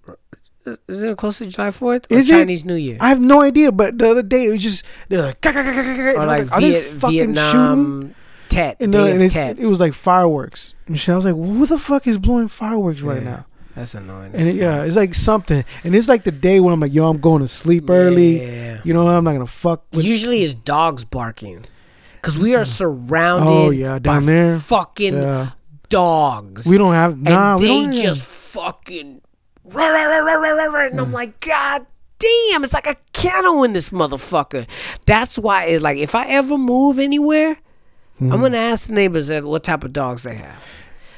[0.89, 2.11] Is it close to July 4th?
[2.11, 2.33] Or Is it?
[2.35, 2.97] Chinese New Year?
[3.01, 6.27] I have no idea, but the other day it was just they're like, or like,
[6.27, 7.35] like, are they Viet- fucking shooting?
[7.35, 8.15] Vietnam
[8.49, 8.77] Tet.
[8.81, 9.59] And, uh, and Tet.
[9.59, 11.13] it was like fireworks and shit.
[11.13, 13.47] I was like, who the fuck is blowing fireworks right now?
[13.75, 14.33] That's annoying.
[14.35, 17.09] And it, yeah, it's like something, and it's like the day when I'm like, yo,
[17.09, 18.43] I'm going to sleep early.
[18.43, 18.81] Yeah.
[18.85, 19.15] You know, what?
[19.15, 20.05] I'm not gonna fuck with.
[20.05, 21.65] Usually it's dogs barking.
[22.17, 24.59] Because we are surrounded Oh, yeah, down by there.
[24.59, 25.51] fucking Yeah.
[25.89, 26.67] dogs.
[26.67, 27.55] We don't have nah.
[27.55, 29.22] and we they just fucking
[29.73, 31.87] rah, rah, rah, rah, rah, rah, and I'm like, God
[32.19, 34.67] damn, it's like a kennel in this motherfucker.
[35.07, 37.57] That's why it's like if I ever move anywhere,
[38.21, 38.43] I'm Mm-hmm.
[38.43, 40.63] gonna ask the neighbors uh, what type of dogs they have.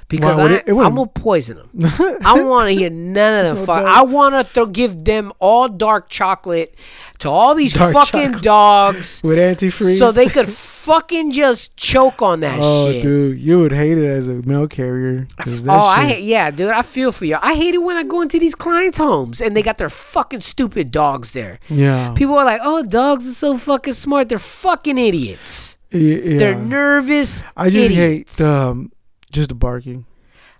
[0.08, 1.70] Because I, it, it I'm gonna poison them.
[2.24, 3.66] I want to hear none of them.
[3.66, 3.84] Fuck.
[3.84, 6.74] I want to th- give them all dark chocolate
[7.20, 12.40] to all these Dark fucking dogs, with antifreeze, so they could fucking just choke on
[12.40, 13.02] that Oh, shit.
[13.02, 15.26] dude, you would hate it as a mail carrier.
[15.38, 16.70] Oh, I shit- hate, yeah, dude.
[16.70, 17.38] I feel for you.
[17.40, 20.40] I hate it when I go into these clients' homes and they got their fucking
[20.40, 21.60] stupid dogs there.
[21.70, 22.12] Yeah.
[22.14, 24.28] People are like, "Oh, dogs are so fucking smart.
[24.28, 25.78] They're fucking idiots.
[25.90, 26.38] Yeah.
[26.38, 27.42] They're nervous.
[27.56, 28.38] I just idiots.
[28.38, 28.90] hate um,
[29.34, 30.06] just the barking.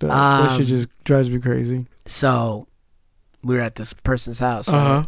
[0.00, 1.86] The- that Um, shit just drives me crazy.
[2.06, 2.66] So,
[3.42, 4.68] we were at this person's house.
[4.68, 4.76] right?
[4.76, 5.04] Uh-huh.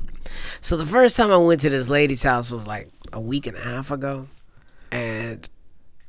[0.60, 3.56] So the first time I went to this lady's house was like a week and
[3.56, 4.26] a half ago,
[4.90, 5.48] and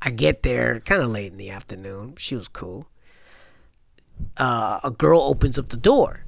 [0.01, 2.15] I get there kind of late in the afternoon.
[2.17, 2.87] She was cool.
[4.37, 6.23] Uh, a girl opens up the door.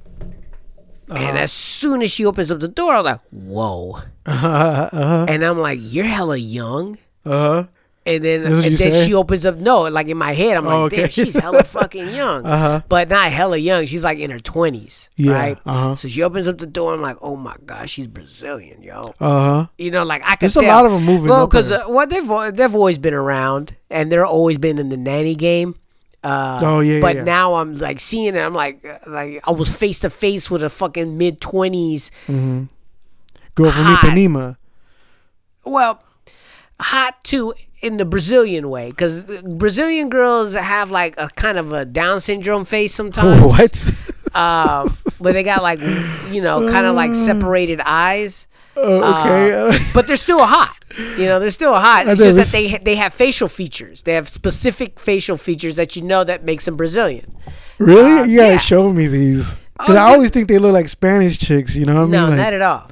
[1.08, 1.18] Uh-huh.
[1.18, 5.26] And as soon as she opens up the door, I was like, "Whoa!" Uh-huh.
[5.28, 7.64] And I'm like, "You're hella young." Uh huh.
[8.06, 9.06] And then, This is what and then say?
[9.06, 9.56] she opens up.
[9.56, 10.96] No, like in my head, I'm like, Oh, okay.
[11.02, 12.80] "Damn, she's hella fucking young." Uh-huh.
[12.88, 13.84] But not hella young.
[13.84, 15.58] She's like in her twenties, Yeah, right?
[15.66, 15.96] uh-huh.
[15.96, 16.94] So she opens up the door.
[16.94, 19.66] I'm like, "Oh my god, she's Brazilian, yo." Uh huh.
[19.76, 22.06] You know, like I can There's a lot of them moving Well, because uh, well,
[22.06, 25.74] they've they've always been around, and they're always been in the nanny game.
[26.24, 27.24] Uh, Oh, yeah, But yeah.
[27.24, 28.40] now I'm like seeing it.
[28.40, 32.10] I'm like, uh, like I was face to face with a fucking mid twenties.
[32.26, 32.64] hmm
[33.54, 33.84] Girl from.
[33.94, 34.56] Ipanema.
[35.66, 36.02] Well,
[36.80, 41.84] hot too in the Brazilian way, because Brazilian girls have like a kind of a
[41.84, 43.40] Down syndrome face sometimes.
[43.42, 44.34] What?
[44.34, 44.88] um,
[45.18, 45.80] where they got like
[46.30, 48.48] you know kind of like separated eyes.
[48.76, 49.52] Uh, okay.
[49.52, 50.74] Uh, but they're still hot.
[51.18, 52.08] You know, they're still hot.
[52.08, 54.02] It's just that they they have facial features.
[54.02, 57.26] They have specific facial features that you know that makes them Brazilian.
[57.78, 58.20] Really?
[58.20, 59.54] Uh, you gotta show me these.
[59.78, 61.74] Because Oh, I always think they look like Spanish chicks.
[61.74, 62.10] You know what I mean?
[62.12, 62.90] No, Like- not at all.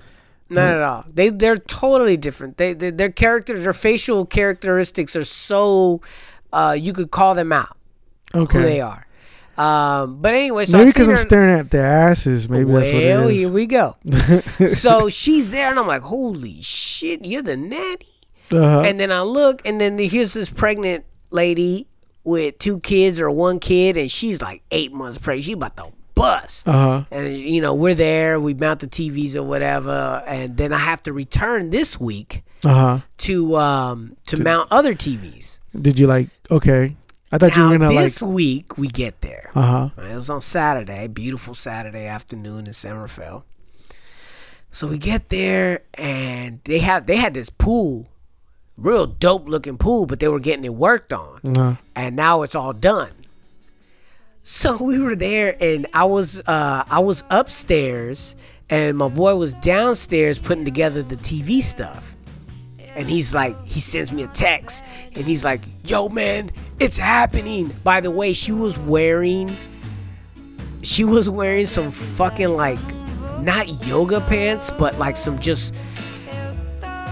[0.51, 1.05] Not at all.
[1.13, 2.57] They they're totally different.
[2.57, 6.01] They, they their characters, their facial characteristics are so
[6.53, 7.77] uh, you could call them out
[8.35, 8.59] Okay.
[8.59, 9.07] who they are.
[9.59, 12.49] Um, but anyway, so Maybe because I'm staring at their asses.
[12.49, 13.97] Maybe that's what it well, here we go.
[14.69, 17.99] so she's there, and I'm like, "Holy shit, you're the nanny!"
[18.53, 18.83] Uh-huh.
[18.87, 21.89] And then I look, and then here's this pregnant lady
[22.23, 25.45] with two kids or one kid, and she's like eight months pregnant.
[25.45, 26.67] She about to bust.
[26.69, 27.05] Uh-huh.
[27.11, 31.01] And you know, we're there, we mount the TVs or whatever, and then I have
[31.03, 32.99] to return this week Uh huh.
[33.19, 35.61] to um to mount other TVs.
[35.81, 36.29] Did you like?
[36.51, 36.97] Okay.
[37.31, 37.99] I thought you were gonna like.
[38.05, 39.51] this week we get there.
[39.55, 39.89] Uh huh.
[39.99, 43.45] Right, It was on Saturday, beautiful Saturday afternoon in Somerville.
[44.71, 48.07] So we get there and they have they had this pool,
[48.77, 51.75] real dope looking pool, but they were getting it worked on, Uh-huh.
[51.95, 53.13] and now it's all done.
[54.51, 58.35] So we were there, and I was uh, I was upstairs,
[58.71, 62.17] and my boy was downstairs putting together the TV stuff.
[62.97, 64.85] And he's like, he sends me a text,
[65.15, 66.51] and he's like, "Yo, man,
[66.81, 69.55] it's happening." By the way, she was wearing,
[70.81, 72.81] she was wearing some fucking like,
[73.43, 75.75] not yoga pants, but like some just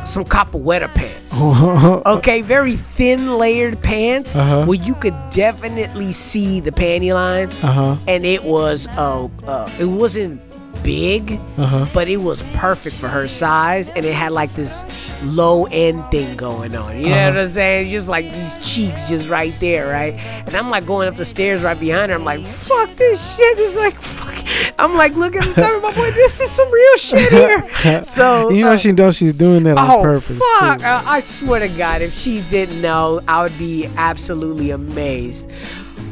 [0.07, 1.35] some capoeira pants.
[2.07, 4.65] okay, very thin layered pants Uh-huh.
[4.65, 7.97] where you could definitely see the panty line, Uh-huh.
[8.09, 10.41] and it was uh, uh it wasn't
[10.87, 11.87] big, Uh-huh.
[11.93, 14.85] but it was perfect for her size, and it had like this
[15.25, 16.97] low end thing going on.
[16.97, 17.31] You know Uh-huh.
[17.33, 17.91] what I'm saying?
[17.91, 20.15] Just like these cheeks, just right there, right?
[20.47, 22.17] And I'm like going up the stairs right behind her.
[22.17, 23.59] I'm like, fuck this shit.
[23.59, 24.35] It's like, fuck.
[24.79, 28.03] I'm like looking, I'm talking about, boy, this is some real shit here.
[28.05, 30.79] so you know uh, she knows she's doing that on oh purpose fuck!
[30.79, 30.85] too.
[30.85, 35.51] I, I swear to God, if she didn't know, I would be absolutely amazed.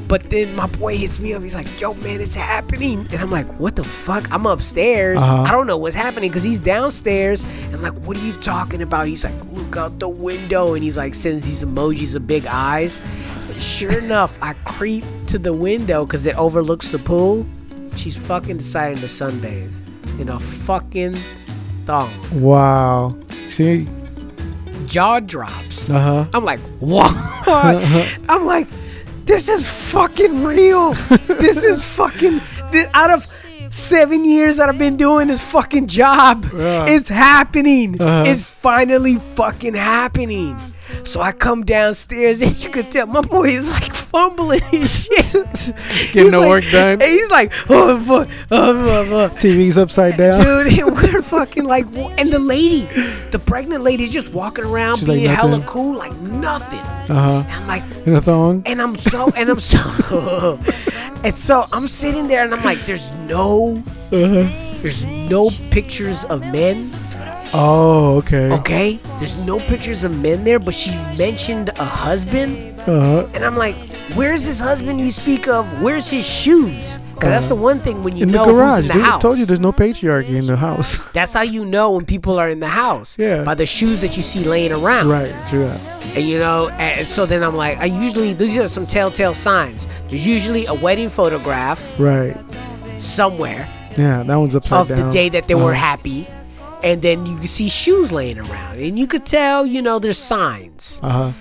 [0.06, 1.42] But then my boy hits me up.
[1.42, 5.22] He's like, "Yo, man, it's happening!" And I'm like, "What the fuck?" I'm upstairs.
[5.22, 5.42] Uh-huh.
[5.42, 7.42] I don't know what's happening because he's downstairs.
[7.42, 10.84] And I'm like, "What are you talking about?" He's like, "Look out the window," and
[10.84, 13.00] he's like, sends these emojis of big eyes.
[13.58, 17.46] Sure enough, I creep to the window because it overlooks the pool.
[17.96, 19.72] She's fucking deciding to sunbathe
[20.20, 21.16] in a fucking
[21.86, 22.12] thong.
[22.40, 23.16] Wow.
[23.48, 23.88] See.
[24.86, 25.90] Jaw drops.
[25.90, 26.26] Uh huh.
[26.34, 27.12] I'm like, what?
[28.28, 28.66] I'm like,
[29.24, 30.92] this is fucking real.
[30.92, 32.40] this is fucking
[32.70, 33.26] thi- out of
[33.70, 36.46] seven years that I've been doing this fucking job.
[36.54, 36.86] Yeah.
[36.88, 38.00] It's happening.
[38.00, 38.22] Uh-huh.
[38.26, 40.56] It's finally fucking happening.
[41.02, 45.32] So I come downstairs and you could tell my boy is like fumbling his shit.
[46.12, 46.92] Getting the like- work done.
[46.92, 49.40] And he's like, oh fuck, oh fuck, fuck.
[49.40, 50.42] TV's upside down.
[50.42, 51.86] Dude, and we're fucking like,
[52.18, 52.80] and the lady,
[53.30, 56.80] the pregnant lady, is just walking around She's like being hella cool, like nothing.
[56.80, 57.44] Uh huh.
[57.48, 58.62] And I'm like, In a thong.
[58.66, 60.58] and I'm so, and I'm so,
[61.24, 64.48] and so I'm sitting there, and I'm like, there's no, Uh-huh.
[64.80, 66.90] there's no pictures of men.
[67.56, 68.50] Oh, okay.
[68.52, 73.28] Okay, there's no pictures of men there, but she mentioned a husband, Uh huh.
[73.32, 73.76] and I'm like,
[74.14, 75.64] where's this husband you speak of?
[75.80, 76.98] Where's his shoes?
[77.14, 79.04] Because that's the one thing when you In know the garage, who's in the.
[79.04, 79.22] I house.
[79.22, 80.98] told you there's no patriarchy in the house.
[81.12, 83.16] That's how you know when people are in the house.
[83.16, 83.44] Yeah.
[83.44, 85.08] By the shoes that you see laying around.
[85.08, 85.32] right.
[85.48, 85.80] True that.
[86.18, 89.86] And you know, and so then I'm like, I usually these are some telltale signs.
[90.08, 92.36] There's usually a wedding photograph Right.
[92.98, 94.98] somewhere Yeah, that one's upside of down.
[95.06, 95.80] the day that they were Uh-huh.
[95.80, 96.26] happy.
[96.84, 98.78] And then you can see shoes laying around.
[98.78, 101.00] And you could tell, you know, there's signs.
[101.02, 101.32] Uh huh.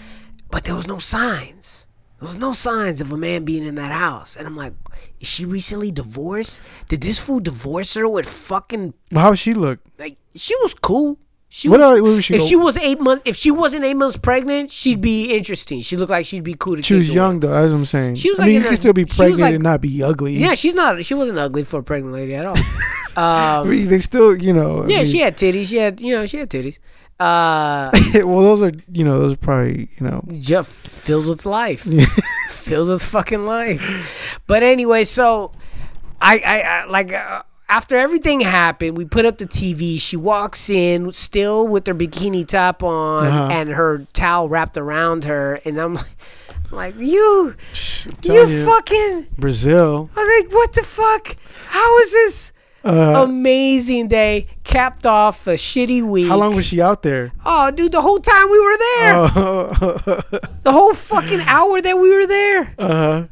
[0.50, 1.88] But there was no signs.
[2.20, 4.38] There was no signs of a man being in that house.
[4.38, 4.74] And I'm like,
[5.20, 6.62] is she recently divorced?
[6.88, 9.80] Did this fool divorce her with fucking how she look?
[10.00, 11.20] like she was cool.
[11.50, 13.94] She What was, was she if go- she was eight months, if she wasn't eight
[13.96, 15.82] months pregnant, she'd be interesting.
[15.82, 16.82] She looked like she'd be cool to.
[16.82, 17.50] She was young though.
[17.52, 18.16] That's what I'm saying.
[18.16, 20.02] She was I like mean, you her- can still be pregnant like- and not be
[20.02, 20.34] ugly.
[20.38, 21.04] Yeah, she's not.
[21.06, 22.56] She wasn't ugly for a pregnant lady at all.
[23.16, 24.84] I um, they still, you know.
[24.84, 25.68] I yeah, mean- she had titties.
[25.70, 26.80] She had, you know, she had titties.
[27.20, 30.24] Uh, well, those are, you know, those are probably, you know.
[30.40, 31.82] just filled with life,
[32.50, 34.42] filled with fucking life.
[34.48, 35.52] But anyway, so
[36.22, 37.14] I, I, I like.
[37.14, 40.00] Uh, after everything happened, we put up the TV.
[40.00, 43.48] She walks in, still with her bikini top on Uh-huh.
[43.52, 46.06] and her towel wrapped around her, and I'm like,
[46.72, 47.56] like you,
[48.24, 48.66] you you.
[48.66, 49.28] fucking.
[49.38, 50.10] Brazil.
[50.16, 51.36] I was like, what the fuck?
[51.68, 52.53] How is this?
[52.86, 56.28] Uh, Amazing day, capped off a shitty week.
[56.28, 57.32] how long was she out there?
[57.46, 59.68] Oh, dude, the whole time we were there, Oh,
[60.64, 62.76] the whole fucking hour that we were there.
[62.78, 63.24] uh huh.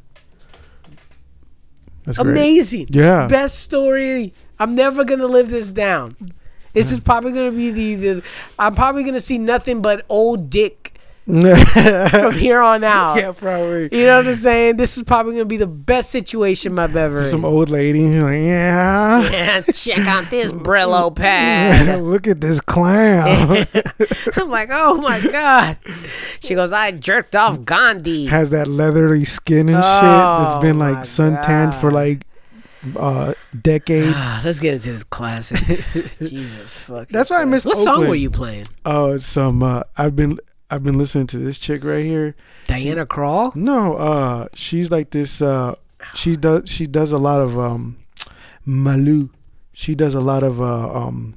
[2.05, 2.31] That's great.
[2.31, 2.87] Amazing.
[2.91, 3.27] Yeah.
[3.27, 4.33] Best story.
[4.59, 6.15] I'm never gonna live this down.
[6.73, 8.23] This is probably gonna be the, the
[8.57, 10.80] I'm probably gonna see nothing but old dick
[11.25, 13.15] from here on out.
[13.17, 13.89] Yeah, probably.
[13.91, 14.77] You know what I'm saying?
[14.77, 17.45] This is probably gonna be the best situation I've ever Some in.
[17.45, 17.99] old lady.
[18.01, 19.21] who's like, yeah.
[19.31, 22.01] Yeah, check out this Brillo pad.
[22.01, 23.65] Look at this clown.
[24.35, 25.77] I'm like, oh my god.
[26.41, 28.25] She goes, I jerked off Gandhi.
[28.27, 32.25] Has that leathery skin and shit that's been Oh, like my suntanned for like
[32.97, 34.15] uh decades.
[34.43, 35.59] Let's get into this classic.
[36.19, 37.07] Jesus fucking.
[37.13, 37.63] That's why I miss.
[37.63, 38.65] What song were you playing?
[38.85, 39.61] Oh, it's some.
[39.61, 40.39] Uh, I've been
[40.71, 42.33] I've been listening to this chick right here.
[42.65, 43.53] Diana Krall?
[43.55, 45.41] No, uh, she's like this.
[45.41, 45.75] Uh,
[46.15, 47.97] she does she does a lot of um
[48.65, 49.29] Mallu.
[49.73, 51.35] She does a lot of uh, um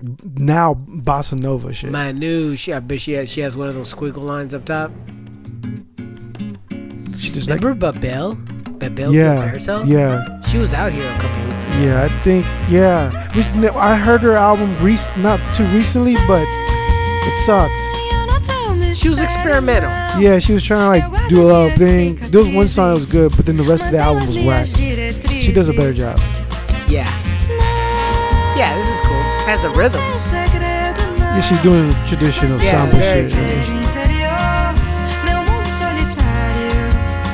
[0.00, 1.90] now bossa nova shit.
[1.90, 4.92] Manu, she I bet she has, she has one of those squiggle lines up top.
[7.18, 8.36] She just like Remember Bebel?
[8.78, 10.40] Bebel Yeah, yeah.
[10.42, 11.78] She was out here a couple weeks ago.
[11.78, 13.28] Yeah, I think yeah.
[13.76, 18.11] I heard her album rec- not too recently, but it sucked.
[18.94, 19.90] She was experimental.
[20.20, 22.16] Yeah, she was trying to like do a little thing.
[22.16, 24.38] There was one song that was good, but then the rest of the album was
[24.38, 24.66] whack.
[24.66, 26.18] She does a better job.
[26.88, 27.08] Yeah.
[28.56, 29.22] Yeah, this is cool.
[29.48, 30.00] Has a rhythm.
[30.02, 33.38] Yeah, she's doing the traditional Yeah, samba very shit.
[33.38, 33.82] traditional.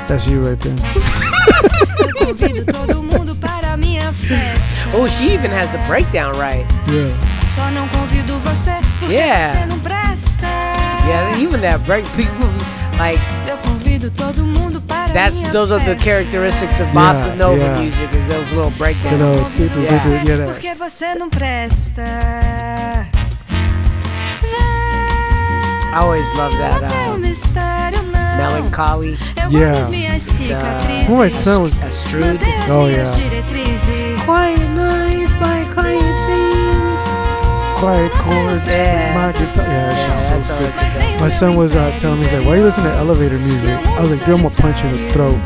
[0.07, 0.77] That's you right there.
[2.19, 4.79] Convido todo mundo para minha festa.
[4.95, 6.65] Oh, she even has the breakdown right.
[6.89, 7.13] Yeah.
[7.55, 9.67] Só não convido você porque Yeah.
[11.09, 11.37] Você não presta.
[11.37, 12.47] Yeah, even that break people
[12.99, 16.05] like Eu convido todo mundo para that's minha those are the festa.
[16.05, 17.79] characteristics of bossa Yeah, nova yeah.
[17.81, 19.13] music is those little breakdowns.
[19.13, 19.99] You know, do- do- Yeah.
[20.05, 20.53] do- yeah, that.
[20.53, 22.03] Porque você não presta.
[25.91, 28.37] I always love that É um uh, mistério, não.
[28.37, 29.19] melancholy.
[29.37, 29.71] Eu Yeah.
[29.73, 31.09] guardo as minhas cicatrizes.
[31.09, 31.73] Well, my son was.
[31.83, 32.21] Astrud.
[32.27, 33.31] Mantenho as Oh, minhas yeah.
[33.31, 34.25] diretrizes.
[34.25, 35.08] Quiet nights by quiet streams.
[37.79, 38.67] Quiet chords.
[38.67, 39.15] Yeah.
[39.15, 39.65] My guitar.
[39.65, 41.21] Yeah, she's that's so sick.
[41.21, 43.71] My son was uh, telling me, he's like, why are you listen to elevator music?
[43.71, 45.41] I was like, dude, I'm gonna punch you in the throat.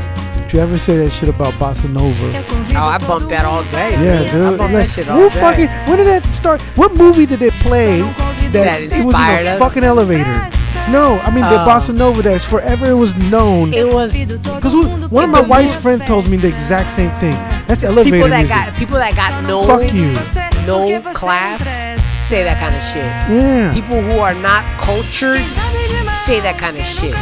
[0.47, 2.45] Did you ever say that shit about bossa nova?
[2.75, 3.93] Oh, I bumped that all day.
[4.03, 4.43] Yeah, dude.
[4.43, 5.41] I bumped Like, that shit all who day.
[5.41, 5.69] fucking?
[5.89, 6.61] When did that start?
[6.77, 9.59] What movie did it play that, That it was in a us?
[9.59, 10.51] fucking elevator?
[10.91, 13.73] No, I mean the Uh, bossa nova that's forever it was known.
[13.73, 14.75] It was Because
[15.11, 17.33] one of my wife's friend told me the exact same thing.
[17.67, 18.57] That's elevator people that music.
[18.57, 20.13] got people that got no Fuck you.
[20.67, 21.65] no class
[22.33, 23.05] say that kind of shit.
[23.05, 23.75] Yeah.
[23.75, 25.47] People who are not cultured
[26.17, 27.13] say that kind of shit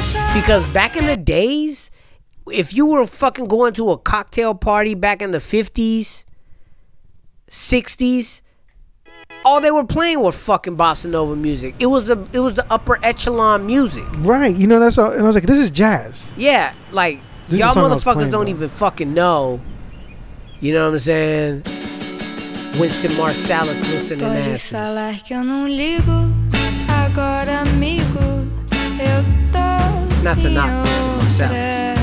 [0.40, 1.90] because back in the days,
[2.46, 6.24] if you were fucking going to a cocktail party back in the fifties,
[7.48, 8.40] sixties.
[9.44, 11.74] All they were playing was fucking bossa nova music.
[11.80, 14.04] It was the it was the upper echelon music.
[14.18, 16.32] Right, you know that's all, and I was like, this is jazz.
[16.36, 17.18] Yeah, like
[17.48, 18.50] This y'all the song I was motherfuckers playing, don't though.
[18.50, 19.60] even fucking know.
[20.60, 21.64] You know what I'm saying?
[22.78, 24.70] Wynton Marsalis listening Pode asses.
[24.70, 26.12] falar que eu não ligo.
[26.88, 28.18] Agora, amigo,
[28.98, 30.22] eu tô.
[30.22, 32.00] Not to knock Wynton Marsalis.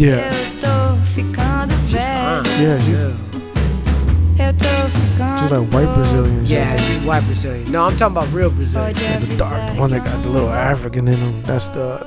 [0.00, 0.28] Yeah.
[0.28, 2.42] Eu tô ficando velha.
[2.60, 5.38] Yeah, she, Eu tô ficando.
[5.40, 6.44] she's like white Brazilian.
[6.46, 7.64] Yeah, she's white Brazilian.
[7.72, 8.94] No, I'm talking about real Brazilian.
[8.96, 11.42] Yeah, the dark one that got the little African in them.
[11.42, 12.06] That's the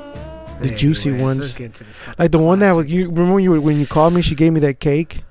[0.62, 1.58] the juicy Anyways, let's ones.
[1.58, 3.86] get into this fucking Like the one that was- you remember when you when you
[3.86, 5.24] called me, she gave me that cake.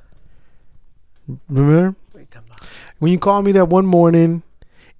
[1.48, 1.94] Remember
[3.00, 4.42] when you called me that one morning,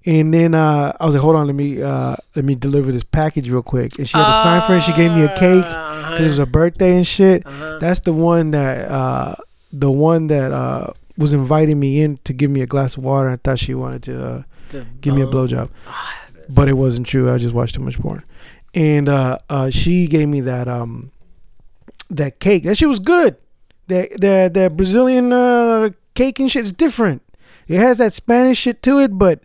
[0.05, 3.03] and then uh, I was like, hold on, let me uh, let me deliver this
[3.03, 3.97] package real quick.
[3.97, 4.81] And she had to sign for it.
[4.81, 6.09] She gave me a cake Uh-huh.
[6.11, 7.43] because it was her birthday and shit.
[7.79, 9.35] That's the one that uh,
[9.71, 13.29] the one that uh, was inviting me in to give me a glass of water.
[13.29, 14.43] I thought she wanted to uh,
[15.01, 15.69] give me a blow- blowjob,
[16.55, 17.31] but it wasn't true.
[17.31, 18.23] I just watched too much porn,
[18.73, 21.11] and uh, uh, she gave me that um
[22.09, 22.63] that cake.
[22.63, 23.35] That shit was good.
[23.87, 27.21] That that that Brazilian uh, cake and shit is different.
[27.67, 29.41] It has that Spanish shit to it, but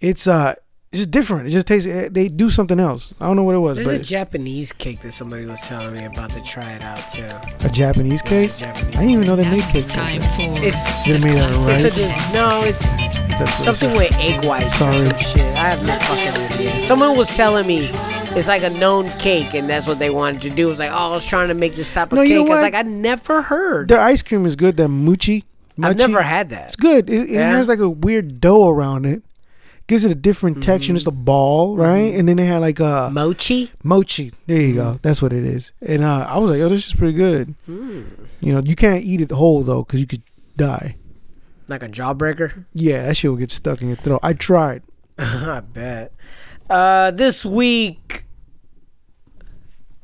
[0.00, 0.54] it's uh
[0.92, 1.48] it's just different.
[1.48, 1.88] It just tastes.
[1.88, 3.12] eh, They do something else.
[3.20, 5.92] I don't know what it was, There's but a Japanese cake that somebody was telling
[5.94, 7.26] me about to try it out too.
[7.66, 8.56] a Japanese cake.
[8.56, 9.88] Japanese I didn't even know they made cake.
[9.88, 10.62] Time like for that.
[10.62, 12.30] It's Is it made out of it's rice?
[12.32, 15.06] a no, it's That's something it with egg whites or Sorry.
[15.06, 15.40] some shit.
[15.40, 16.80] I have no fucking idea.
[16.82, 17.88] Someone was telling me
[18.36, 20.66] it's like a known cake, and that's what they wanted to do.
[20.68, 22.36] It was like, oh, I was trying to make this type of No, you cake.
[22.36, 22.62] know I was what?
[22.72, 23.88] like, I never heard.
[23.88, 24.76] Their ice cream is good.
[24.76, 25.44] That mochi.
[25.82, 26.66] I've never had that.
[26.66, 27.10] It's good.
[27.10, 27.56] It, it Yeah?
[27.56, 29.22] has like a weird dough around it.
[29.86, 30.94] Gives it a different texture.
[30.94, 32.14] It's a ball, right?
[32.14, 33.14] And then they had like a Mm-hmm.
[33.14, 33.70] Mochi.
[33.82, 34.32] mochi.
[34.46, 34.98] There you go.
[35.02, 35.72] That's what it is.
[35.86, 37.54] And uh, I was like, oh, this is pretty good.
[37.66, 38.06] You
[38.40, 40.22] know, you can't eat it whole though, because you could
[40.56, 40.96] die.
[41.68, 42.64] Like a jawbreaker.
[42.72, 44.20] Yeah, that shit will get stuck in your throat.
[44.22, 44.82] I tried.
[45.18, 46.12] I bet.
[46.70, 48.24] Uh, this week,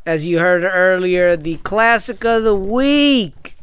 [0.07, 3.57] as you heard earlier, the classic of the week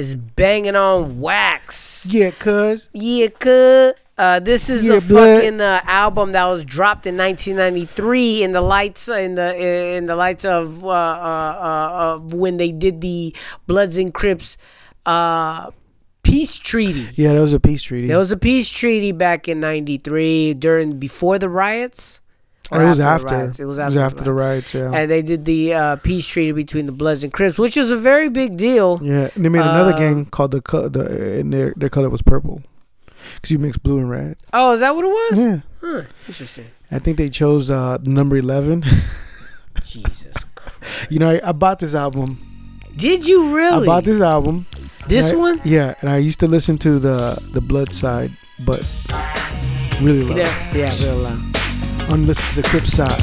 [0.00, 2.06] is banging on wax.
[2.08, 2.88] Yeah, cuz.
[2.92, 3.92] Yeah, cuz.
[4.18, 5.36] Uh, this is Yeah, the blood.
[5.36, 9.56] fucking uh, album that was dropped in 1993 in the lights in the
[9.96, 13.34] in the lights of uh, uh, uh, of when they did the
[13.66, 14.58] Bloods and Crips
[15.06, 15.70] uh,
[16.22, 17.08] peace treaty.
[17.14, 18.08] Yeah, that was a peace treaty.
[18.08, 22.20] There was a peace treaty back in '93 during before the riots.
[22.72, 23.34] Or it was the after.
[23.58, 24.92] It was It after, was after the riots, yeah.
[24.92, 27.96] And they did the uh, peace treaty between the Bloods and Crips, which is a
[27.96, 29.00] very big deal.
[29.02, 32.22] Yeah, and they made another Uh, gang called the the and their their color was
[32.22, 32.62] purple,
[33.34, 34.36] because you mix blue and red.
[34.52, 35.38] Oh, is that what it was?
[35.38, 35.60] Yeah.
[35.80, 36.66] Huh, interesting.
[36.92, 38.84] I think they chose uh, number eleven.
[39.84, 40.34] Jesus.
[41.08, 42.38] you know, I, I bought this album
[42.96, 43.82] Did you really?
[43.84, 44.66] I bought this album.
[45.08, 45.60] This I- one?
[45.64, 48.30] Yeah, and I used to listen to the the Blood side,
[48.64, 48.82] but
[50.00, 50.38] really loud.
[50.38, 51.49] Yeah, yeah, real loud.
[52.10, 53.20] Unlisten to the Crip side.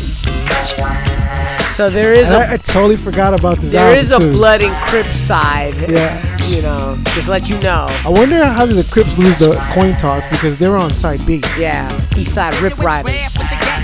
[1.73, 3.71] So there is And a I, I totally forgot about this.
[3.71, 4.31] there is a too.
[4.31, 5.75] blood and crip side.
[5.89, 6.36] Yeah.
[6.47, 7.87] You know, just let you know.
[8.05, 11.25] I wonder how did the Crips lose the coin toss because they were on side
[11.25, 11.41] B.
[11.59, 13.11] Yeah, East Side Rip Riders.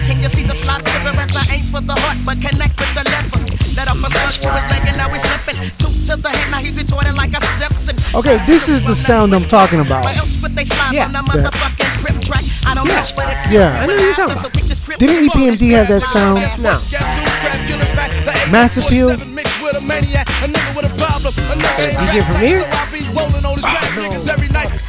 [0.07, 2.93] Can you see the slop sliver as I aim for the heart, but connect with
[2.95, 3.43] the lever?
[3.75, 5.71] Let up a slug to his leg and now he's slipping.
[5.77, 7.95] Two to the head, now he's retorting like a Simpson.
[8.17, 10.05] Okay, this is the sound I'm talking about.
[10.05, 11.05] Where else would they slide Yeah.
[11.05, 12.43] on the motherfucking crib track?
[12.65, 13.75] I don't know, but it Yeah.
[13.79, 14.53] I know you're talking about.
[14.99, 16.41] Didn't EPMD have that sound?
[16.63, 16.71] No.
[18.51, 19.17] Mass Appeal?
[20.99, 22.61] Uh, DJ Premier?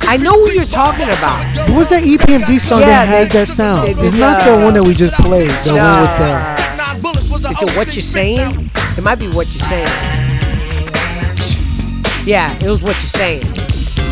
[0.07, 1.45] I know what you're talking about.
[1.71, 3.87] What was that EPMD song Yeah, that has that sound?
[3.97, 5.51] they It's not the- the one that we just played.
[5.65, 6.31] The one with the.
[6.35, 8.71] Uh, is it what you're saying?
[8.97, 9.89] It might be what you're saying.
[12.27, 13.45] Yeah, it was what you're saying.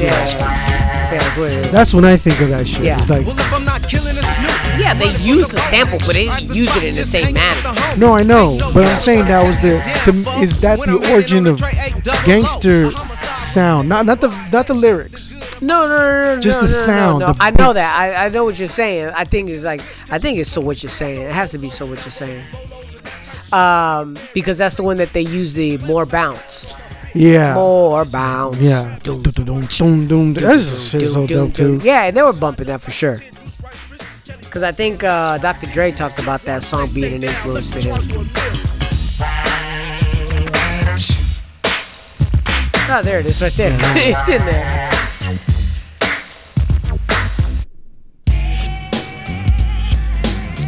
[0.00, 1.72] Yeah, yeah, that's what it is.
[1.72, 2.84] That's when I think of that shit.
[2.84, 2.98] Yeah.
[2.98, 3.24] It's like,
[4.78, 7.96] Yeah, they used the sample, but they didn't use it in the same manner.
[7.98, 9.80] no, I know, but I'm saying that was the.
[10.04, 11.60] To, is that the origin of
[12.24, 12.90] gangster
[13.40, 13.88] sound?
[13.88, 15.32] Not not the not the lyrics.
[15.60, 16.40] No, no, no, no.
[16.40, 17.80] Just no, the no, no, sound, No, the I know beats.
[17.80, 17.96] that.
[18.18, 19.12] I, I know what you're saying.
[19.14, 19.80] I think it's like
[20.10, 21.20] I think it's so what you're saying.
[21.22, 22.44] It has to be so what you're saying.
[23.52, 26.72] Um, because that's the one that they use the more bounce.
[27.14, 27.54] Yeah.
[27.54, 28.58] More bounce.
[28.58, 28.98] Yeah.
[29.02, 30.32] Dum, dum, dum, dum, dum.
[30.34, 31.78] That's just shit so dope too.
[31.82, 33.18] Yeah, and they were bumping that for sure.
[34.52, 35.66] Because I think uh, Dr.
[35.68, 37.96] Dre talked about that song being an influence to him.
[42.90, 43.74] Oh, there it is, right there.
[43.80, 44.90] it's in there.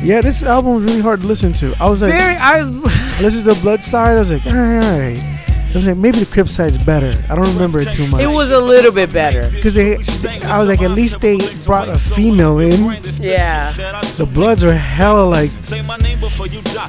[0.03, 1.75] Yeah, this album was really hard to listen to.
[1.79, 2.63] I was like, Very, I, I
[3.21, 4.17] listened to the Blood side.
[4.17, 5.34] I was like, all right, all right.
[5.75, 7.13] I was like, maybe the Crip side's better.
[7.29, 8.21] I don't remember it too much.
[8.21, 9.51] it was a little bit better.
[9.51, 9.97] because they,
[10.45, 13.03] I was like, at least they brought a female in.
[13.21, 13.73] Yeah.
[14.17, 15.51] The Bloods were hella like,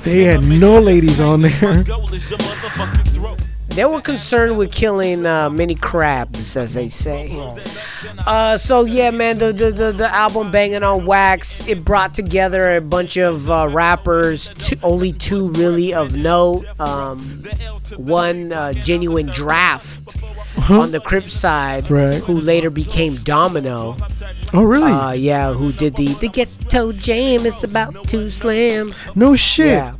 [0.03, 1.83] they had no ladies on there.
[3.75, 7.29] They were concerned with killing uh, many crabs, as they say.
[8.25, 12.77] Uh, so yeah, man, the, the the the album "Banging on Wax" it brought together
[12.77, 14.49] a bunch of uh, rappers.
[14.57, 16.65] Two, only two really of note.
[16.79, 17.19] Um,
[17.97, 20.17] one uh, genuine draft
[20.69, 22.23] on the Crip side, Right.
[22.23, 23.97] who later became Domino.
[24.53, 24.91] Oh, really?
[24.91, 27.45] Uh, yeah, who did the the Ghetto Jam?
[27.45, 28.93] It's about to slam.
[29.15, 29.67] no shit.
[29.67, 29.95] Yeah.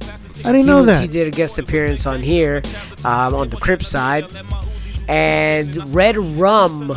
[0.45, 1.01] I didn't He know was- that.
[1.01, 2.61] He did a guest appearance on here,
[3.03, 4.25] um, on the Crip side.
[5.07, 6.91] And Red Rum,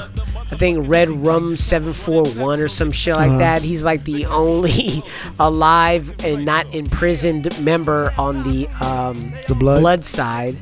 [0.51, 3.39] I think Red Rum 741 or some shit like Uh-huh.
[3.39, 3.63] that.
[3.63, 5.03] He's like the only
[5.39, 10.05] alive and not imprisoned member on the um, The Blood?
[10.05, 10.57] side.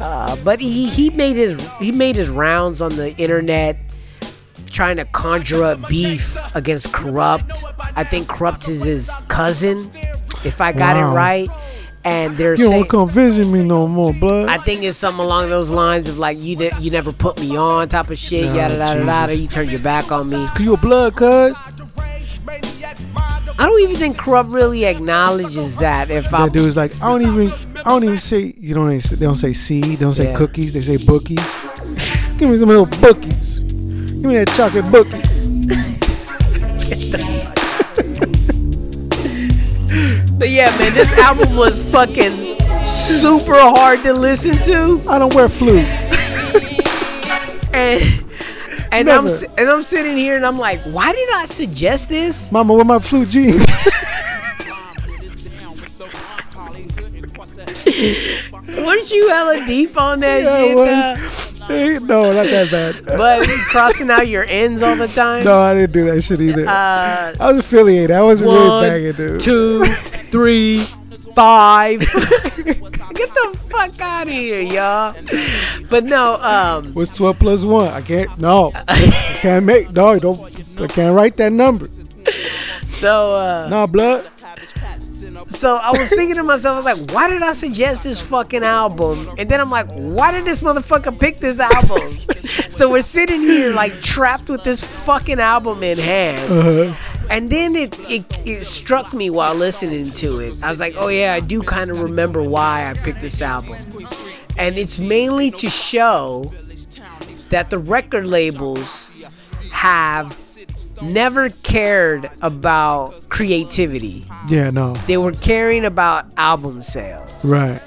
[0.00, 3.76] Uh, but he, he made his he made his rounds on the internet
[4.72, 7.62] trying to conjure up beef against Kurupt.
[7.96, 9.90] I think Kurupt is his cousin,
[10.42, 11.10] if I got Wow.
[11.12, 11.48] it right.
[12.02, 14.48] And they're You saying don't come visit me no more, blood.
[14.48, 17.88] I think it's something along those lines of like you you never put me on
[17.90, 19.36] type of shit, Oh, yada yada yada.
[19.36, 20.46] You turn your back on me.
[20.48, 21.54] Cause you a blood, cuz.
[23.58, 26.10] I don't even think Kurupt really acknowledges that.
[26.10, 29.16] If I dude's like, I don't even, I don't even say, you don't, even say-
[29.16, 30.34] they don't say seed, they don't say Yeah.
[30.36, 31.44] cookies, they say bookies.
[32.38, 33.58] Give me some little bookies.
[33.58, 35.20] Give me that chocolate bookie.
[40.40, 42.32] But yeah, man, this album was fucking
[42.82, 45.02] super hard to listen to.
[45.06, 45.84] I don't wear flute.
[47.74, 48.02] And
[48.90, 49.26] and I'm
[49.58, 52.50] and I'm sitting here and I'm like, why did I suggest this?
[52.50, 53.66] Mama, wear my flute jeans.
[58.66, 60.76] Weren't you hella deep on that Yeah, shit?
[60.76, 62.02] was.
[62.02, 63.04] No, not that bad.
[63.04, 65.44] But crossing out your ends all the time.
[65.44, 66.66] no, I didn't do that shit either.
[66.66, 68.10] Uh, I was affiliated.
[68.10, 69.40] I wasn't one, really banging, dude.
[69.40, 69.84] two,
[70.30, 70.78] three,
[71.34, 72.00] five.
[72.60, 75.14] Get the fuck out of here, y'all.
[75.90, 77.88] But no, um, What's 12 plus 1?
[77.88, 78.72] I can't, no.
[78.74, 81.88] I can't make, no, don't, I can't write that number.
[82.86, 84.30] so uh, Nah, blood.
[85.48, 88.62] so I was thinking to myself, I was like, why did I suggest this fucking
[88.62, 89.30] album?
[89.38, 92.16] And then I'm like, why did this motherfucker pick this album?
[92.70, 96.52] so we're sitting here like trapped with this fucking album in hand.
[96.52, 96.94] Uh-huh.
[97.30, 100.62] And then it, it it struck me while listening to it.
[100.62, 103.76] I was like, oh yeah, I do kind of remember why I picked this album.
[104.58, 106.52] And it's mainly to show
[107.50, 109.12] that the record labels
[109.70, 110.38] have
[111.02, 114.26] never cared about creativity.
[114.48, 114.94] Yeah, no.
[115.06, 117.44] They were caring about album sales.
[117.44, 117.80] Right.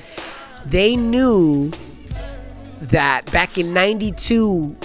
[0.65, 1.71] They knew
[2.81, 4.75] that back in 92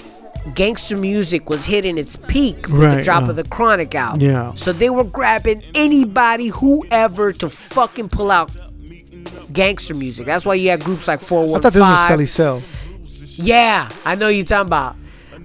[0.55, 4.53] gangster music was hitting its peak with the drop uh, of the chronic album Yeah.
[4.55, 8.51] so they were grabbing anybody whoever to fucking pull out
[9.53, 12.63] gangster music that's why you had groups like 415 I thought this was Celly Cel.
[13.45, 14.97] yeah, I know you're talking about.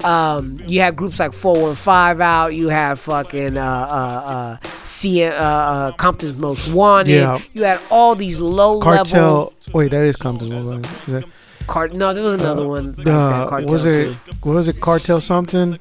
[0.03, 2.47] Um, you had groups like 415 out.
[2.49, 7.11] You had fucking uh, uh, uh, C- uh, uh, Compton's Most Wanted.
[7.13, 7.39] Yeah.
[7.53, 9.03] You had all these low Cartel.
[9.05, 9.53] level.
[9.71, 10.83] Wait, that is Compton's one.
[10.83, 11.25] Is that-
[11.67, 12.95] Cart- no, there was another one.
[12.97, 14.15] Like Uh, Cartel was it?
[14.41, 14.49] too.
[14.49, 14.79] Was it?
[14.81, 15.79] Cartel something?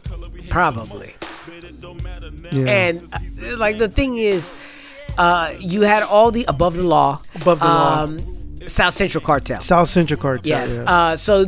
[0.50, 1.14] Probably.
[2.50, 2.64] Yeah.
[2.66, 4.52] And uh, like the thing is,
[5.18, 7.20] uh, you had all the above the law.
[7.36, 8.02] Above the law.
[8.04, 8.18] um,
[8.68, 9.60] South Central Cartel.
[9.60, 10.48] South Central Cartel.
[10.48, 10.76] Yes.
[10.76, 10.84] yeah.
[10.84, 11.40] Uh, so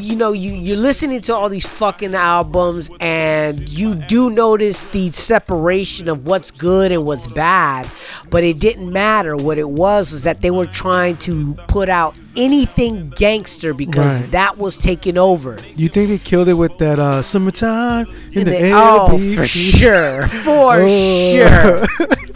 [0.00, 5.10] you know you you're listening to all these fucking albums, and you do notice the
[5.10, 7.86] separation of what's good and what's bad,
[8.30, 9.36] but it didn't matter.
[9.36, 14.30] What it was was that they were trying to put out anything gangster because Right.
[14.32, 15.58] that was taking over.
[15.74, 18.72] you think they killed it with that uh, summertime in the, air?
[18.74, 21.32] oh, for sure, for Oh.
[21.32, 21.86] sure,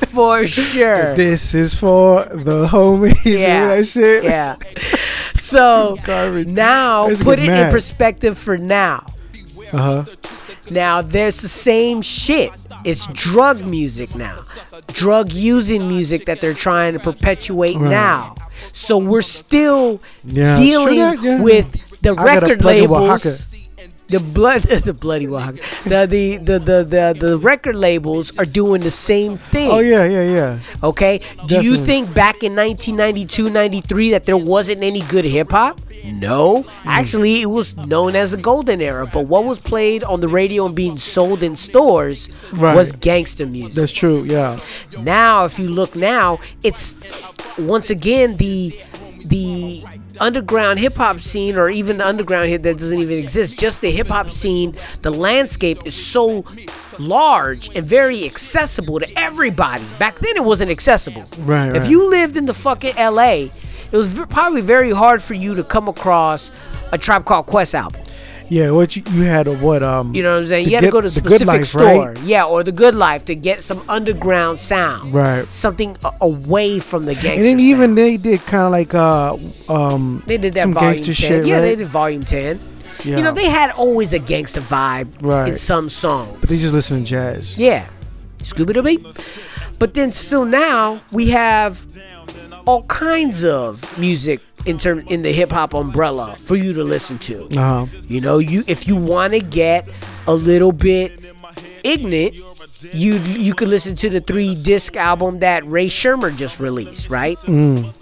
[0.08, 1.14] for sure.
[1.16, 3.16] This is for the homies.
[3.24, 3.76] Yeah.
[3.76, 4.24] That shit.
[4.24, 4.56] yeah.
[5.34, 5.96] So
[6.46, 7.72] now, put get it in mad.
[7.72, 9.04] perspective for now.
[9.72, 10.04] Uh huh.
[10.70, 12.50] Now there's the same shit.
[12.84, 14.38] It's drug music now.
[14.88, 17.90] Drug using music that they're trying to perpetuate Right.
[17.90, 18.34] now.
[18.72, 21.40] So we're still Yeah, dealing yeah.
[21.40, 21.72] with
[22.02, 23.49] the I record labels.
[24.10, 25.62] The blood, the bloody Oaxaca.
[25.88, 29.70] The, the the the the the record labels are doing the same thing.
[29.70, 30.60] Oh yeah, yeah, yeah.
[30.82, 31.20] Okay.
[31.46, 35.80] Do you think back in 1992, 93 that there wasn't any good hip hop?
[36.04, 36.62] No.
[36.62, 36.88] Hmm.
[36.88, 39.06] Actually, it was known as the golden era.
[39.06, 42.74] But what was played on the radio and being sold in stores Right.
[42.74, 43.74] was gangster music.
[43.74, 44.24] That's true.
[44.24, 44.58] Yeah.
[44.98, 46.96] Now, if you look now, it's
[47.58, 48.74] once again the
[49.26, 49.84] the
[50.20, 53.58] underground hip hop scene, or even underground hip that doesn't even exist.
[53.58, 56.44] Just the hip hop scene, the landscape is so
[56.98, 59.84] large and very accessible to everybody.
[59.98, 61.24] Back then, it wasn't accessible.
[61.40, 61.90] Right, If right.
[61.90, 63.50] you lived in the fucking L.A.,
[63.90, 66.50] it was v- probably very hard for you to come across
[66.92, 68.00] a Tribe Called Quest album.
[68.50, 68.72] Yeah.
[68.72, 69.82] What you, you had a what?
[69.82, 70.14] Um.
[70.14, 70.66] You know what I'm saying?
[70.68, 72.12] You had to go to a specific Life, store.
[72.12, 72.18] right?
[72.22, 75.14] Yeah, or the Good Life to get some underground sound.
[75.14, 75.50] Right.
[75.52, 77.60] Something a- away from the gangster And then sound.
[77.60, 79.36] even they did kind of like uh
[79.72, 81.14] um They did that some volume gangster 10.
[81.14, 81.46] shit.
[81.46, 81.60] yeah, right?
[81.62, 82.58] they did volume 10.
[83.04, 83.16] Yeah.
[83.16, 85.48] You know, they had always a gangster vibe Right.
[85.48, 86.36] in some song.
[86.40, 87.56] But they just listen to jazz.
[87.56, 87.86] Yeah.
[88.40, 89.12] Scooby Doo.
[89.78, 91.86] But then still now we have
[92.70, 97.18] all kinds of music in term in the hip hop umbrella for you to listen
[97.18, 97.46] to.
[97.58, 97.86] Uh huh.
[98.06, 99.88] You know, you if you want to get
[100.28, 101.20] a little bit
[101.82, 102.36] ignorant,
[102.92, 107.38] you you could listen to the three disc album that Rae Sremmurd just released, right?
[107.38, 107.92] Mm.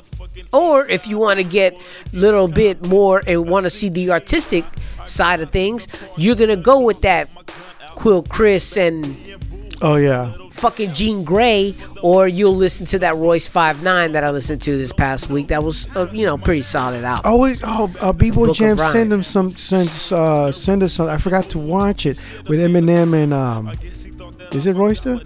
[0.53, 4.11] Or if you want to get a little bit more and want to see the
[4.11, 4.67] artistic
[5.07, 5.89] side of things,
[6.19, 7.31] you're gonna go with that
[7.95, 9.17] Quelle Chris and
[9.81, 10.33] Oh yeah.
[10.51, 14.77] fucking Jean Grae, or you'll listen to that Royce Five Nine that I listened to
[14.77, 15.49] this past week.
[15.49, 17.23] That was, uh, you know, pretty solid out.
[17.25, 21.45] Oh oh uh, B-Boy Jam send them some send uh send us some I forgot
[21.51, 22.19] to watch it
[22.49, 23.73] with Eminem and um
[24.53, 25.21] is it Royster?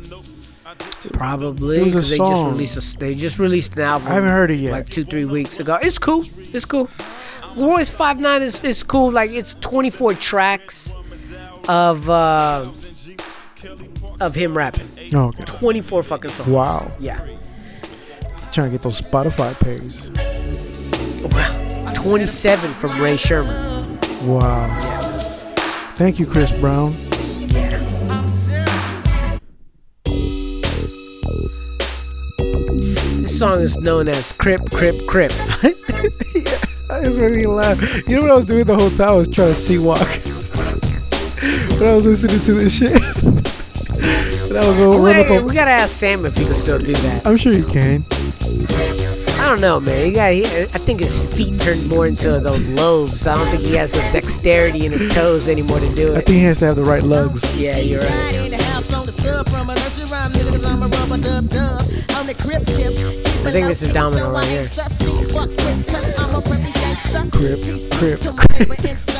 [1.12, 4.08] Probably It was a because they just released a, they just released an album.
[4.08, 4.72] I haven't heard it yet.
[4.72, 5.78] Like two three weeks ago.
[5.82, 6.24] It's cool.
[6.52, 6.88] It's cool.
[7.56, 9.10] Royce Five Nine is is cool.
[9.10, 10.94] Like it's 24 tracks
[11.68, 12.70] of uh
[14.20, 14.88] of him rapping.
[15.14, 15.44] Oh, okay.
[15.44, 16.48] 24 fucking songs.
[16.48, 16.90] Wow.
[16.98, 17.18] Yeah.
[18.52, 20.10] Trying to get those Spotify pays.
[21.32, 21.92] Wow.
[21.94, 24.26] 27 from Rae Sremmurd.
[24.26, 24.78] Wow.
[25.94, 26.92] Thank you, Chris Brown.
[33.22, 35.32] This song is known as Crip Crip Crip.
[36.90, 37.80] I just made me laugh.
[38.08, 39.08] You know what I was doing the whole time?
[39.08, 39.98] I was trying to see walk.
[41.80, 42.92] when I was listening to this shit.
[44.54, 46.78] and I was going run up Wait, we gotta ask Sam if he can still
[46.78, 47.26] do that.
[47.26, 48.04] I'm sure you can.
[49.40, 50.06] I don't know, man.
[50.06, 50.32] He got.
[50.32, 53.26] He, I think his feet turned more into those lobes.
[53.26, 56.18] I don't think he has the dexterity in his toes anymore to do it.
[56.18, 57.42] I think he has to have the right lugs.
[57.56, 58.08] Yeah, you're right.
[63.44, 64.64] I think this is Domino right here.
[67.30, 67.60] Crip,
[67.90, 68.20] crip,
[68.76, 69.11] crip.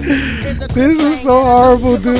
[0.00, 2.18] This is so horrible, dude.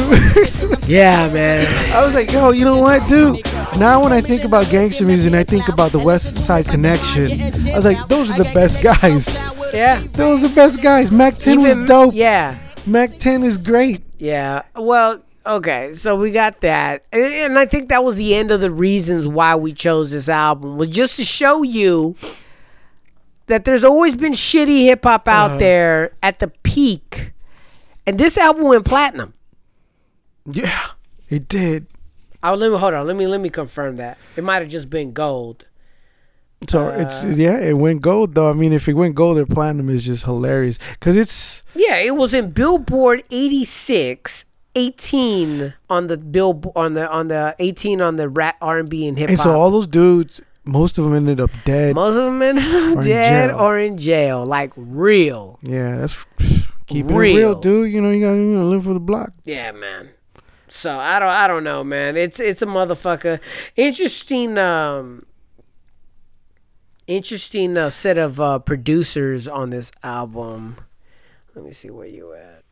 [0.90, 1.66] Yeah, man.
[1.94, 3.44] I was like, yo, you know what, dude?
[3.78, 7.31] Now when I think about gangster music and I think about the West Side Connection,
[7.73, 9.36] I was like, those are the best guys.
[9.73, 10.02] Yeah.
[10.15, 11.12] Those are the best guys.
[11.12, 12.12] Mack 10 was dope.
[12.15, 12.59] Yeah.
[12.86, 14.02] Mack 10 is great.
[14.19, 14.62] Yeah.
[14.74, 15.94] Well, okay.
[15.94, 19.55] So we got that, and, I think that was the end of the reasons why
[19.55, 22.16] we chose this album was just to show you
[23.47, 25.59] that there's always been shitty hip hop out Uh-huh.
[25.59, 27.32] there at the peak,
[28.07, 29.35] and this album went platinum.
[30.51, 30.87] Yeah,
[31.29, 31.87] it did.
[32.43, 33.07] Oh, let me hold on.
[33.07, 34.17] Let me let me confirm that.
[34.37, 35.67] It might have just been gold.
[36.69, 38.51] So it's Uh, yeah, it went gold though.
[38.51, 42.17] I mean, if it went gold or platinum, is just hilarious because it's Yeah, it
[42.17, 44.45] was in Billboard 86,
[44.75, 49.29] 18 on the bill on the on the 18 on the rap R&B and hip
[49.29, 49.31] hop.
[49.31, 51.95] and so all those dudes, most of them ended up dead.
[51.95, 53.59] Most of them ended up in dead jail.
[53.59, 55.59] or in jail, like real.
[55.63, 56.25] Yeah, that's
[56.91, 57.37] keeping it Real.
[57.37, 57.93] real, dude.
[57.93, 59.33] You know, you gotta you know, live for the block.
[59.45, 60.11] Yeah, man.
[60.69, 62.17] So I don't I don't know, man.
[62.17, 63.41] It's it's a motherfucker.
[63.77, 65.27] Interesting um
[67.07, 70.77] interesting uh, set of uh, producers on this album.
[71.55, 72.62] Let me see where you at.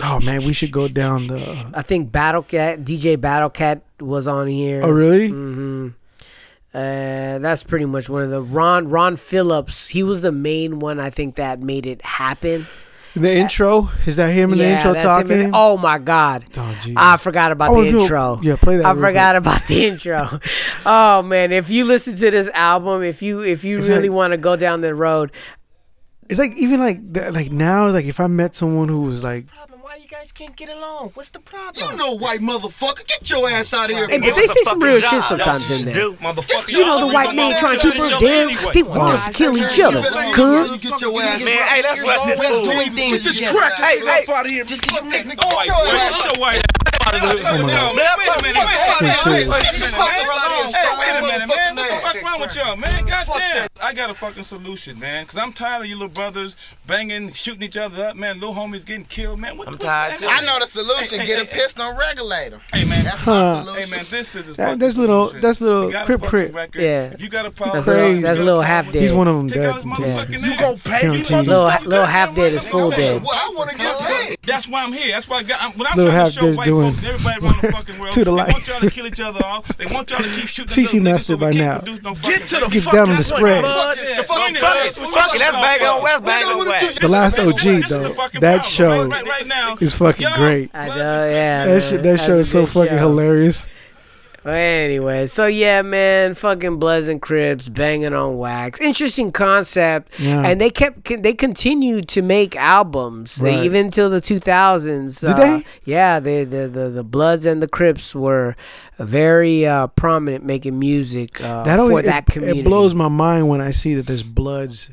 [0.00, 1.70] Oh man, we should go down the.
[1.74, 4.80] I think Battlecat DJ Battlecat was on here.
[4.82, 5.28] Oh, really?
[5.28, 5.88] Mm-hmm.
[6.74, 9.88] Uh, that's pretty much one of the Ron Ron Phillips.
[9.88, 12.66] He was the main one I think that made it happen.
[13.14, 15.50] The intro is that him in the intro that's him in talking?
[15.54, 16.44] Oh my god!
[16.56, 18.40] Oh, I forgot about wanna the intro.
[18.42, 19.42] yeah, play that I forgot quick.
[19.54, 20.40] about the intro.
[20.86, 24.16] oh man, if you listen to this album, if you if you It's really like-
[24.16, 25.30] want to go down the road,
[26.30, 27.00] It's like even like
[27.34, 29.44] like now, like if I met someone who was like,
[29.82, 31.10] Why you guys can't get along?
[31.14, 31.84] What's the problem?
[31.90, 34.06] You know, white motherfucker, get your ass out of here.
[34.08, 35.94] Hey, but they say some real Motherfucking shit sometimes in there.
[35.94, 36.70] do, motherfucker.
[36.70, 38.72] You know the white man trying to keep us down.
[38.72, 40.02] They want us to kill each other.
[40.34, 40.80] Cuz.
[40.80, 43.98] Get your ass Man, hey, that's what this Always doing things Get this crack Hey,
[43.98, 44.64] nigga hey, up outta here.
[44.64, 45.34] Just get your nigga.
[45.42, 46.62] Oh, Get your white- ass wait,
[47.06, 47.12] out.
[47.12, 48.62] white- Wait a minute, Man, wait a minute.
[48.62, 51.76] Wait, Wait, wait, wait, wait, fuck wait, around Wait a minute, man.
[51.76, 53.04] What the Fuck fuck wrong with y'all, man?
[53.06, 53.68] Goddamn.
[53.82, 55.26] I got a fucking solution, man.
[55.26, 56.54] Cause I'm tired of you little brothers
[56.86, 58.38] banging, shooting each other up, man.
[58.38, 59.56] Little homies getting killed, man.
[59.56, 60.26] What, I'm tired, too.
[60.28, 61.18] I know the solution.
[61.20, 62.60] Hey, Get hey, a piston regulator.
[62.72, 63.04] Hey, man.
[63.04, 63.64] That's Huh.
[63.66, 65.40] my Hey, man, this is that, that's little, solution.
[65.40, 66.54] that's little You got crip crip.
[66.74, 67.10] Yeah.
[67.12, 69.02] If you got a problem, That's with little, that's you little half dead.
[69.02, 69.66] He's one of them Take dead.
[69.70, 70.24] out his Yeah.
[70.38, 70.58] name.
[70.58, 71.30] gon' pay Guaranteed.
[71.38, 73.22] me, Little, little half dead is full dead.
[73.22, 74.36] Well, I want to get paid.
[74.44, 75.08] That's why I'm here.
[75.12, 75.62] That's why I got.
[75.62, 77.72] I'm, when I'm Little trying half to show dead's white doing folks, everybody around the
[77.72, 78.52] fucking world, to the they light.
[78.52, 79.68] want y'all to kill each other off.
[79.76, 80.74] They want y'all to keep shooting.
[80.74, 81.82] Fifi at little master so by now.
[82.02, 83.64] no Get to the Get fuck down on the spread.
[83.64, 85.36] Fuck Yeah, the fucking don't fuck fuck it.
[85.36, 85.38] it.
[85.38, 87.00] That's bag on West, bag on West.
[87.00, 87.98] The last OG This is the
[88.32, 90.70] though, that show Right, right now, is fucking great.
[90.74, 91.64] I know, yeah.
[91.66, 91.80] That man.
[91.80, 93.66] shit, that That's show is so fucking hilarious.
[94.44, 98.80] But anyway, so yeah, man, fucking Bloods and Crips banging on wax.
[98.80, 100.42] Interesting concept, Yeah.
[100.44, 103.36] and they kept they continued to make albums.
[103.36, 105.20] They even till the two thousands.
[105.20, 105.64] Did they?
[105.84, 108.56] Yeah, they, the the the Bloods and the Crips were
[108.98, 112.60] very uh, prominent making music uh, That for that it, community.
[112.60, 114.90] it blows my mind when I see that there's Bloods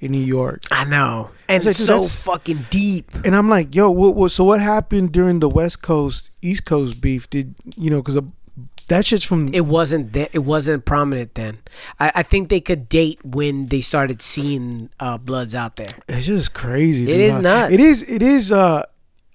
[0.00, 0.62] in New York.
[0.70, 3.04] I know, and It's so fucking deep.
[3.24, 7.00] And I'm like, yo, what, what, so what happened during the West Coast East Coast
[7.00, 7.28] beef?
[7.30, 8.00] Did you know?
[8.02, 8.18] Because
[8.90, 10.34] that shit's from It wasn't that.
[10.34, 11.58] It wasn't prominent then.
[11.98, 15.88] I, I think they could date when they started seeing uh, Bloods out there.
[16.08, 17.04] It's just crazy.
[17.04, 17.18] It dude.
[17.20, 17.72] is Like.
[17.72, 18.02] It is.
[18.04, 18.52] It is.
[18.52, 18.84] Uh,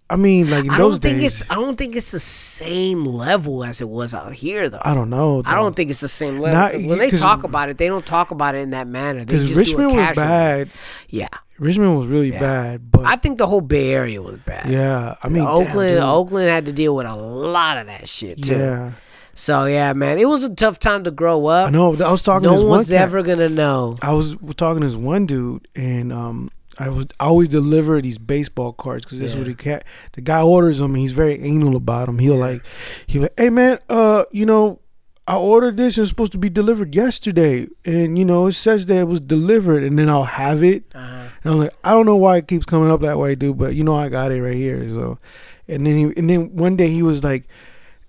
[0.07, 1.41] I mean, like in I those don't think days.
[1.41, 1.51] it's.
[1.51, 4.81] I don't think it's the same level as it was out here, though.
[4.85, 5.41] I don't know.
[5.45, 6.59] I don't think it's the same level.
[6.59, 9.21] Not- when they talk about it, they don't talk about it in that manner.
[9.21, 10.69] Because Richmond was bad.
[11.09, 11.27] Yeah,
[11.57, 12.39] Richmond was really Yeah.
[12.39, 12.91] bad.
[12.91, 14.69] But I think the whole Bay Area was bad.
[14.69, 15.95] yeah, I mean, damn, Oakland.
[15.95, 16.03] dude.
[16.03, 18.53] Oakland had to deal with a lot of that shit too.
[18.57, 18.91] Yeah.
[19.35, 21.67] So yeah, man, it was a tough time to grow up.
[21.67, 21.93] I know.
[21.93, 22.47] I was talking.
[22.47, 23.97] to No this one's ever gonna know.
[24.01, 26.49] I was talking to this one dude, and um,
[26.79, 29.83] I was I always deliver these baseball cards because this is what the cat
[30.13, 30.91] the guy orders them.
[30.91, 32.17] And he's very anal about them.
[32.19, 32.65] He'll like,
[33.07, 34.79] he like, hey man, uh, you know,
[35.27, 35.97] I ordered this.
[35.97, 39.19] And it's supposed to be delivered yesterday, and you know, it says that it was
[39.19, 40.85] delivered, and then I'll have it.
[40.95, 41.27] Uh-huh.
[41.43, 43.75] And I'm like, I don't know why it keeps coming up that way, dude, but
[43.75, 44.89] you know, I got it right here.
[44.89, 45.19] So,
[45.67, 47.49] and then he, and then one day he was like,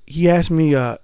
[0.07, 0.98] he asked me, uh,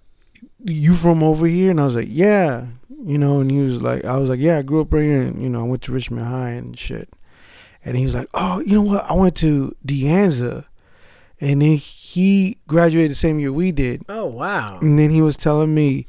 [0.65, 1.71] you from over here?
[1.71, 2.67] And I was like, yeah,
[3.05, 5.23] you know, and he was like, I was like, yeah, I grew up right here,
[5.23, 7.09] and you know, I went to Richmond High and shit.
[7.85, 9.05] And he was like, oh, you know what?
[9.11, 10.65] I went to De Anza,
[11.41, 14.05] and then he graduated the same year we did.
[14.09, 14.79] Oh wow.
[14.81, 16.07] And then he was telling me,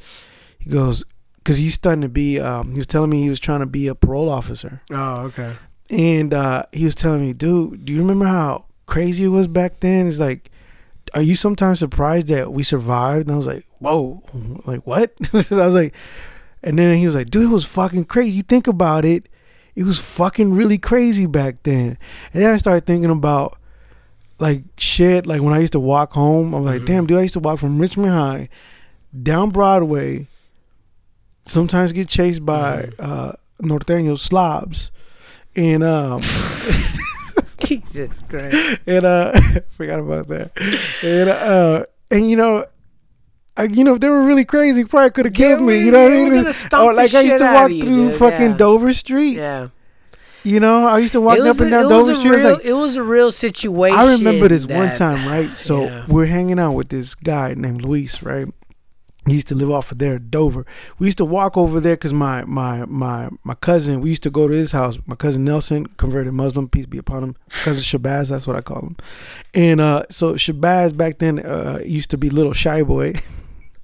[0.59, 1.03] he goes,
[1.37, 3.87] because he's starting to be, um, he was telling me he was trying to be
[3.87, 4.81] a parole officer.
[4.91, 5.55] Oh okay.
[5.89, 9.79] And uh, he was telling me, dude, do you remember how crazy it was back
[9.79, 10.07] then?
[10.07, 10.51] It's like,
[11.13, 13.27] are you sometimes surprised that we survived?
[13.27, 14.23] And I was like, whoa,
[14.65, 15.13] like what?
[15.33, 15.93] I was like,
[16.63, 18.31] and then he was like, dude, it was fucking crazy.
[18.31, 19.29] You think about it,
[19.75, 21.97] it was fucking really crazy back then.
[22.33, 23.57] And then I started thinking about
[24.39, 27.35] like shit, like when I used to walk home, I'm like, damn, dude, I used
[27.35, 28.49] to walk from Richmond High
[29.21, 30.27] down Broadway,
[31.45, 34.91] sometimes get chased by uh, Norteño slobs.
[35.55, 36.19] And um
[37.67, 38.79] Jesus Christ.
[38.87, 39.31] and uh
[39.71, 40.51] forgot about that.
[41.03, 42.65] And uh and you know
[43.55, 45.77] I, you know, if they were really crazy, probably could have Yeah, killed me.
[45.85, 46.45] You know what I mean?
[46.73, 48.57] Or like I used to walk through fucking yeah.
[48.57, 49.35] Dover Street.
[49.37, 49.67] Yeah.
[50.43, 52.31] You know, I used to walk up and down Dover Street.
[52.31, 53.97] It was real, like, it was a real situation.
[53.97, 55.55] I remember this one time, right?
[55.55, 56.05] So Yeah.
[56.07, 58.47] we're hanging out with this guy named Luis, right?
[59.25, 60.65] He used to live off of there, Dover.
[60.99, 64.01] We used to walk over there because my my my my cousin.
[64.01, 64.99] We used to go to his house.
[65.05, 67.35] My cousin Nelson, converted Muslim, peace be upon him.
[67.49, 68.95] Cousin Shabazz, that's what I call him.
[69.53, 73.13] And uh, so Shabazz back then uh, used to be little shy boy.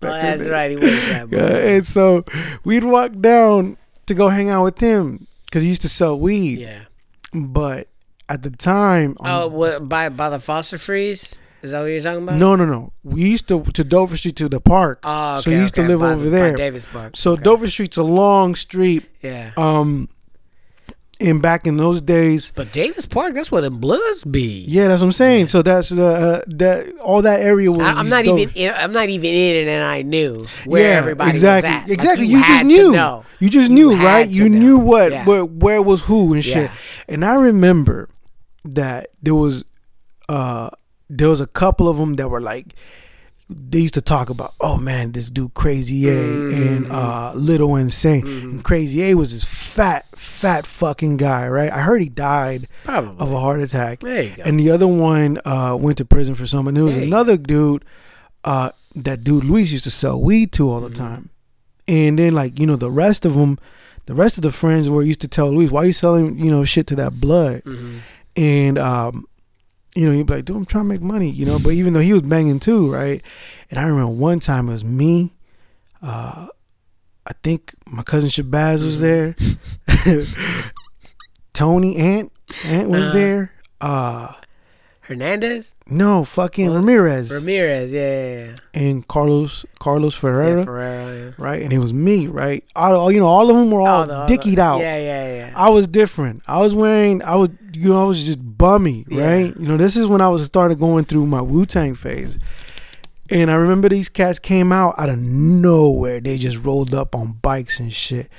[0.01, 0.51] Oh, that's then.
[0.53, 0.71] right.
[0.71, 1.37] He was Yeah, boy.
[1.37, 2.23] and so
[2.63, 3.75] we'd walk down
[4.05, 6.59] to go hang out with him because he used to sell weed.
[6.59, 6.85] Yeah.
[7.33, 7.89] But
[8.29, 11.35] at the time, Oh, what by by the Foster Freeze?
[11.61, 12.37] Is that what you're talking about?
[12.37, 12.93] No, no, no.
[13.03, 14.99] We used to to Dover Street to the park.
[15.03, 16.55] Oh, so okay, he used okay, to live by- over there.
[16.55, 17.17] Davis Park.
[17.17, 19.03] So Dover Street's a long street.
[19.21, 19.51] Yeah.
[19.57, 20.07] Um,
[21.21, 24.63] and back in those days, But Davis Park, that's where the Bloods be.
[24.69, 25.47] yeah, that's what I'm saying.
[25.47, 27.81] So that's the uh, that all that area was.
[27.81, 28.39] I, I'm not Dover.
[28.39, 28.55] even.
[28.55, 31.81] In, I'm not even in it, and I knew where yeah, everybody exactly, was at.
[31.89, 32.25] Like, Exactly.
[32.27, 32.91] you, you, just knew.
[32.93, 33.25] know.
[33.41, 34.29] You just You knew, had right?
[34.29, 34.59] You know.
[34.59, 35.25] knew what, Yeah.
[35.25, 36.55] where, where was who and shit.
[36.55, 36.75] Yeah.
[37.09, 38.07] And I remember
[38.63, 39.65] that there was,
[40.29, 40.69] uh,
[41.09, 42.75] there was a couple of them that were like,
[43.49, 46.91] they used to talk about, oh man, this dude Crazy A and Mm-hmm.
[46.91, 48.25] uh, Little Insane.
[48.27, 51.71] And Crazy A was this fat, fat fucking guy, right?
[51.71, 53.15] I heard he died Probably.
[53.19, 54.01] of a heart attack.
[54.01, 54.43] There you go.
[54.45, 56.75] And the other one uh, went to prison for something.
[56.75, 57.83] There was There another dude,
[58.43, 61.03] uh, that dude Luis used to sell weed to all the Mm-hmm.
[61.03, 61.29] time.
[61.87, 63.57] And then like, you know, the rest of them,
[64.05, 66.63] the rest of the friends were used to tell Luis, why you selling, you know,
[66.65, 67.63] shit to that blood?
[67.63, 67.97] Mm-hmm.
[68.35, 69.25] And, um,
[69.95, 71.93] you know, he'd be like, dude, I'm trying to make money, you know, but even
[71.93, 73.21] though he was banging too, right?
[73.69, 75.33] And I remember one time it was me,
[76.01, 76.47] uh,
[77.25, 79.35] I think my cousin Shabazz was there.
[81.53, 82.31] Tony Ant
[82.65, 83.13] Ant was Uh-huh.
[83.13, 83.51] there.
[83.81, 84.33] Uh
[85.09, 88.55] Hernandez, no, fucking Ramirez Ramirez, yeah, yeah, yeah.
[88.81, 91.31] and Carlos Carlos Ferreira, Yeah, Ferreira, yeah.
[91.39, 91.61] right?
[91.63, 92.63] And it was me, right?
[92.75, 94.79] All you know, all of them were all Oh, the- all dickied the- out.
[94.79, 95.53] Yeah, yeah, yeah.
[95.55, 96.43] I was different.
[96.47, 99.53] I was wearing, I was, you know, I was just bummy, right?
[99.59, 102.37] You know, this is when I was started going through my Wu Tang phase.
[103.31, 106.19] And I remember these cats came out out of nowhere.
[106.19, 108.29] They just rolled up on bikes and shit.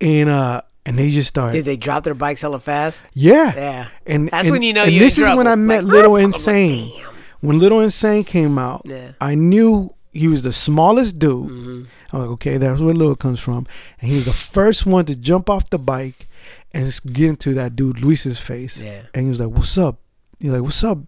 [0.00, 1.52] And, uh, and they just started.
[1.52, 3.04] Did they drop their bikes hella fast?
[3.12, 3.52] Yeah.
[3.54, 3.88] Yeah.
[4.06, 5.46] And That's and- when you know and you're in this is when.
[5.46, 7.04] I met Like, Little "Whoop." I'm like, Insane.
[7.40, 9.12] when Little Insane came out, Yeah.
[9.20, 11.50] I knew he was the smallest dude.
[11.50, 11.82] Mm-hmm.
[12.12, 13.66] I'm like, okay, that's where Little comes from.
[14.00, 16.26] And he was the first one to jump off the bike
[16.72, 18.80] and get into that dude Luis's face.
[18.80, 19.02] Yeah.
[19.12, 19.98] And he was like, "What's up?"
[20.38, 20.98] He's like, "What's up?"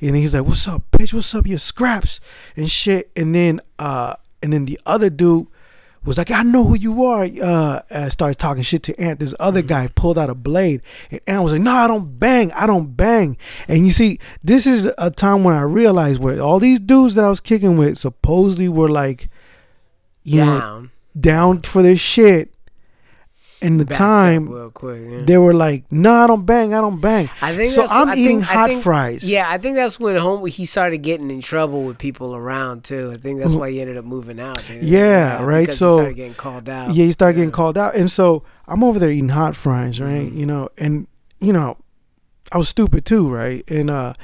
[0.00, 1.12] And he's like, "What's up, bitch?
[1.14, 1.46] What's up?
[1.46, 2.20] Your scraps
[2.56, 5.46] and shit." And then, uh, and then the other dude
[6.04, 9.20] was like, "I know who you are." Uh, uh started talking shit to Ant.
[9.20, 12.52] This other guy pulled out a blade, and Ant was like, "No, I don't bang.
[12.52, 13.36] I don't bang."
[13.68, 17.24] And you see, this is a time when I realized where all these dudes that
[17.24, 19.28] I was kicking with supposedly were like,
[20.22, 20.90] you know, Down.
[21.18, 22.52] down for this shit.
[23.62, 25.20] And the time real quick, yeah.
[25.22, 26.72] they were like, "No, I don't bang.
[26.72, 27.86] I don't bang." I think so.
[27.90, 29.28] I'm I eating think- hot think- fries.
[29.30, 33.10] Yeah, I think that's when home he started getting in trouble with people around too.
[33.12, 34.62] I think that's why he ended up moving out.
[34.80, 35.70] Yeah, right.
[35.70, 36.94] So he started getting called out.
[36.94, 40.26] Yeah, he started getting called out, and so I'm over there eating hot fries, right?
[40.28, 40.38] Mm-hmm.
[40.38, 41.06] You know, and
[41.40, 41.76] you know,
[42.52, 43.62] I was stupid too, right?
[43.70, 44.14] And uh,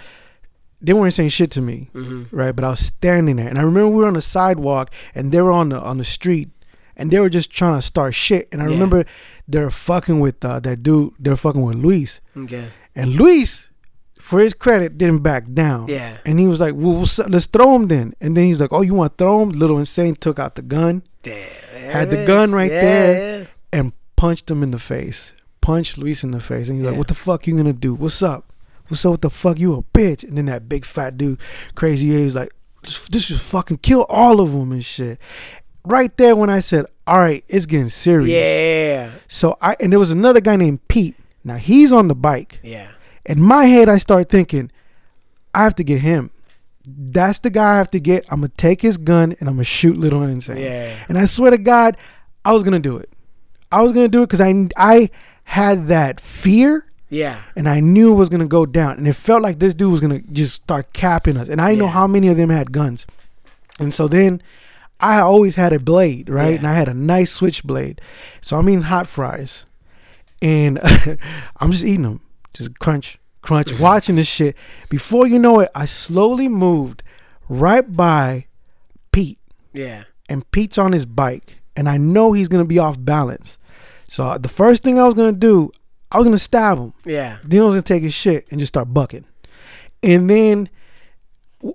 [0.80, 2.28] they weren't saying shit to me, Mhm.
[2.30, 2.52] right?
[2.56, 5.42] But I was standing there, and I remember we were on the sidewalk, and they
[5.42, 6.48] were on the on the street,
[6.97, 8.48] and they were just trying to start shit.
[8.52, 8.73] And I Yeah.
[8.73, 9.05] remember
[9.48, 11.12] they're fucking with uh, that dude.
[11.18, 12.68] They're fucking with Luis, Okay.
[12.94, 13.68] and Luis.
[14.18, 15.86] For his credit, didn't back down.
[15.89, 16.16] Yeah.
[16.24, 18.82] and he was like, "Well, we'll let's throw him then." And then he's like, "Oh,
[18.82, 21.47] you want to throw him?" Little insane took out the gun, Damn.
[21.93, 23.47] had the gun right Yeah, there, yeah.
[23.78, 25.32] and punched him in the face.
[25.60, 26.97] Punched Luis in the face, and he's like.
[26.97, 27.94] "What the fuck you gonna do?
[27.94, 28.51] What's up?
[28.89, 29.10] What's up?
[29.12, 29.60] What the fuck?
[29.60, 31.39] You a bitch?" And then that big fat dude,
[31.77, 32.51] crazy A, is like,
[32.82, 35.20] "This this is fucking kill all of them and shit."
[35.86, 39.12] Right there, when I said, "All right, it's getting serious." Yeah.
[39.28, 41.16] So I and there was another guy named Pete.
[41.44, 42.58] Now he's on the bike.
[42.62, 42.88] Yeah.
[43.24, 44.70] In my head, I start thinking,
[45.54, 46.30] I have to get him.
[46.86, 48.24] That's the guy I have to get.
[48.30, 50.58] I'm gonna take his gun and I'm gonna shoot Little and Insane.
[50.58, 50.96] Yeah.
[51.08, 51.96] And I swear to God,
[52.44, 53.10] I was gonna do it.
[53.70, 55.10] I was gonna do it because I I
[55.44, 56.84] had that fear.
[57.10, 57.40] Yeah.
[57.54, 60.00] And I knew it was gonna go down, and it felt like this dude was
[60.00, 61.48] gonna just start capping us.
[61.48, 63.06] And I know how many of them had guns,
[63.78, 64.42] and so then
[64.98, 66.52] I always had a blade, right?
[66.52, 66.56] Yeah.
[66.59, 68.01] And I had a nice switchblade.
[68.40, 69.64] So I'm eating hot fries,
[70.40, 70.78] and
[71.60, 72.20] I'm just eating them,
[72.55, 74.56] just crunch, crunch, watching this shit.
[74.89, 77.02] Before you know it, I slowly moved
[77.48, 78.47] right by
[79.12, 79.39] Pete
[79.73, 80.05] Yeah.
[80.28, 83.59] and Pete's on his bike, and I know he's gonna be off balance.
[84.09, 85.73] So uh, the first thing I was gonna do,
[86.10, 86.93] I was gonna stab him.
[87.05, 87.39] Yeah.
[87.44, 89.27] Then I was gonna take his shit and just start bucking.
[90.02, 90.68] And then,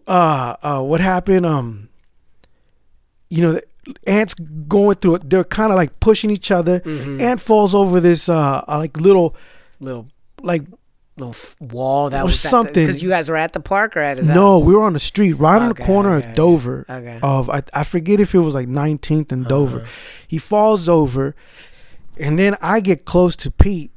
[0.07, 1.45] uh, uh, what happened?
[1.45, 1.89] Um,
[3.31, 3.63] you know, the
[4.05, 5.29] ants going through it.
[5.29, 6.81] They're kind of like pushing each other.
[6.81, 7.19] Mhm.
[7.19, 9.35] Ant falls over this uh uh, like little
[9.79, 10.07] little
[10.43, 10.63] like
[11.17, 12.85] little f- wall that Or was something.
[12.85, 14.67] because you guys were at the park or at his no, house?
[14.67, 16.85] we were on the street, right on the corner okay, of Dover.
[16.89, 17.19] okay.
[17.21, 19.79] Of I, I forget if it was like 19th and Dover.
[19.81, 19.87] Uh-huh.
[20.27, 21.35] He falls over,
[22.17, 23.91] and then I get close to Pete,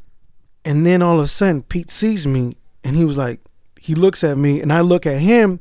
[0.65, 3.41] and then all of a sudden Pete sees me, and he was like,
[3.81, 5.61] he looks at me, and I look at him,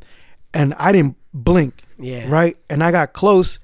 [0.54, 1.84] and I didn't blink.
[2.00, 2.28] Yeah.
[2.30, 3.60] Right, and I got close.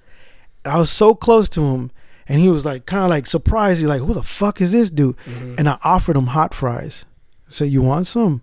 [0.65, 1.91] I was so close to him,
[2.27, 3.80] and he was like kind of like surprised.
[3.80, 5.56] He's like, "Who the fuck is this dude?" Mm-hmm.
[5.57, 7.06] And I offered him hot fries.
[7.48, 8.41] I said, "You want some?"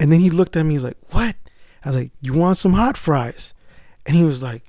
[0.00, 0.74] And then he looked at me.
[0.74, 1.36] He's like, "What?"
[1.84, 3.54] I was like, "You want some hot fries?"
[4.06, 4.62] And he was like,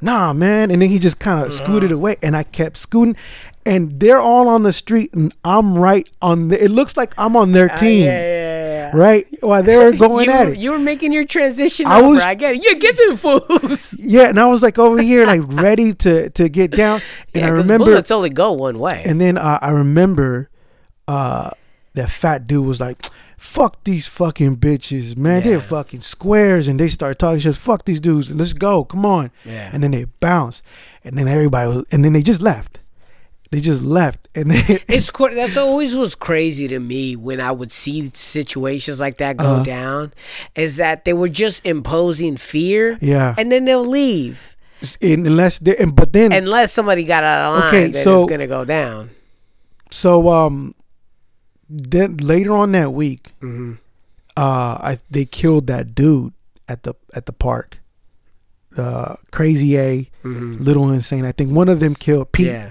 [0.00, 1.64] "Nah, man." And then he just kind of Uh-huh.
[1.64, 3.16] scooted away, and I kept scooting.
[3.66, 6.48] And they're all on the street, and I'm right on.
[6.48, 8.96] The, it looks like I'm on their Ah, team, yeah, yeah, yeah.
[8.96, 9.26] right?
[9.42, 10.56] While they were going you, at it.
[10.58, 12.08] You were making your transition I over.
[12.08, 12.64] was- I get it.
[12.64, 13.94] You get the fools.
[13.98, 17.02] Yeah, and I was like over here, like ready to to get down.
[17.34, 19.02] And Yeah, I remember bullets only go one way.
[19.04, 20.48] And then uh, I remember
[21.06, 21.50] uh,
[21.92, 23.04] that fat dude was like,
[23.38, 25.42] "Fuck these fucking bitches, man!
[25.42, 27.54] They're fucking squares." And they start talking shit.
[27.56, 28.30] Fuck these dudes.
[28.30, 28.84] Let's go.
[28.84, 29.30] Come on.
[29.44, 29.70] Yeah.
[29.72, 30.62] And then they bounce.
[31.04, 32.80] and then everybody was, and then they just left.
[33.50, 37.72] They just left, and then It's that's always was crazy to me when I would
[37.72, 39.62] see situations like that go Uh-huh.
[39.62, 40.12] down,
[40.54, 43.34] is that they were just imposing fear, Yeah.
[43.38, 44.54] and then they'll leave
[45.00, 47.68] unless they, and, but then unless somebody got out of line.
[47.68, 49.08] Okay, so- it's gonna go down.
[49.90, 50.74] So um,
[51.68, 53.74] then later on that week, Mm-hmm.
[54.36, 56.32] uh, I they killed that dude
[56.68, 57.78] at the at the park.
[58.76, 60.60] Uh, Crazy A, Mhm.
[60.60, 61.24] Little Insane.
[61.24, 62.46] I think one of them killed Pete.
[62.46, 62.70] Yeah.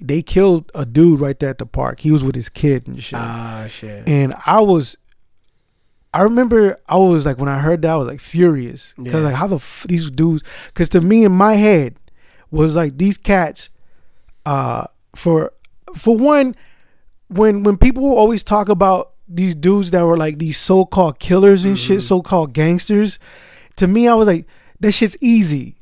[0.00, 2.00] They killed a dude right there at the park.
[2.00, 3.18] He was with his kid and shit.
[3.18, 4.06] Ah, shit.
[4.08, 4.96] And I was,
[6.12, 9.28] I remember I was like when I heard that I was like furious because Yeah.
[9.28, 10.42] like how the f- these dudes?
[10.68, 11.96] Because to me in my head
[12.50, 13.70] was like these cats,
[14.44, 14.86] uh,
[15.16, 15.52] for
[15.96, 16.54] for one,
[17.34, 21.64] when when people always talk about these dudes that were like these so called killers
[21.64, 22.06] and shit, mm-hmm.
[22.06, 23.18] so called gangsters,
[23.76, 24.46] to me I was like
[24.80, 25.76] that shit's easy.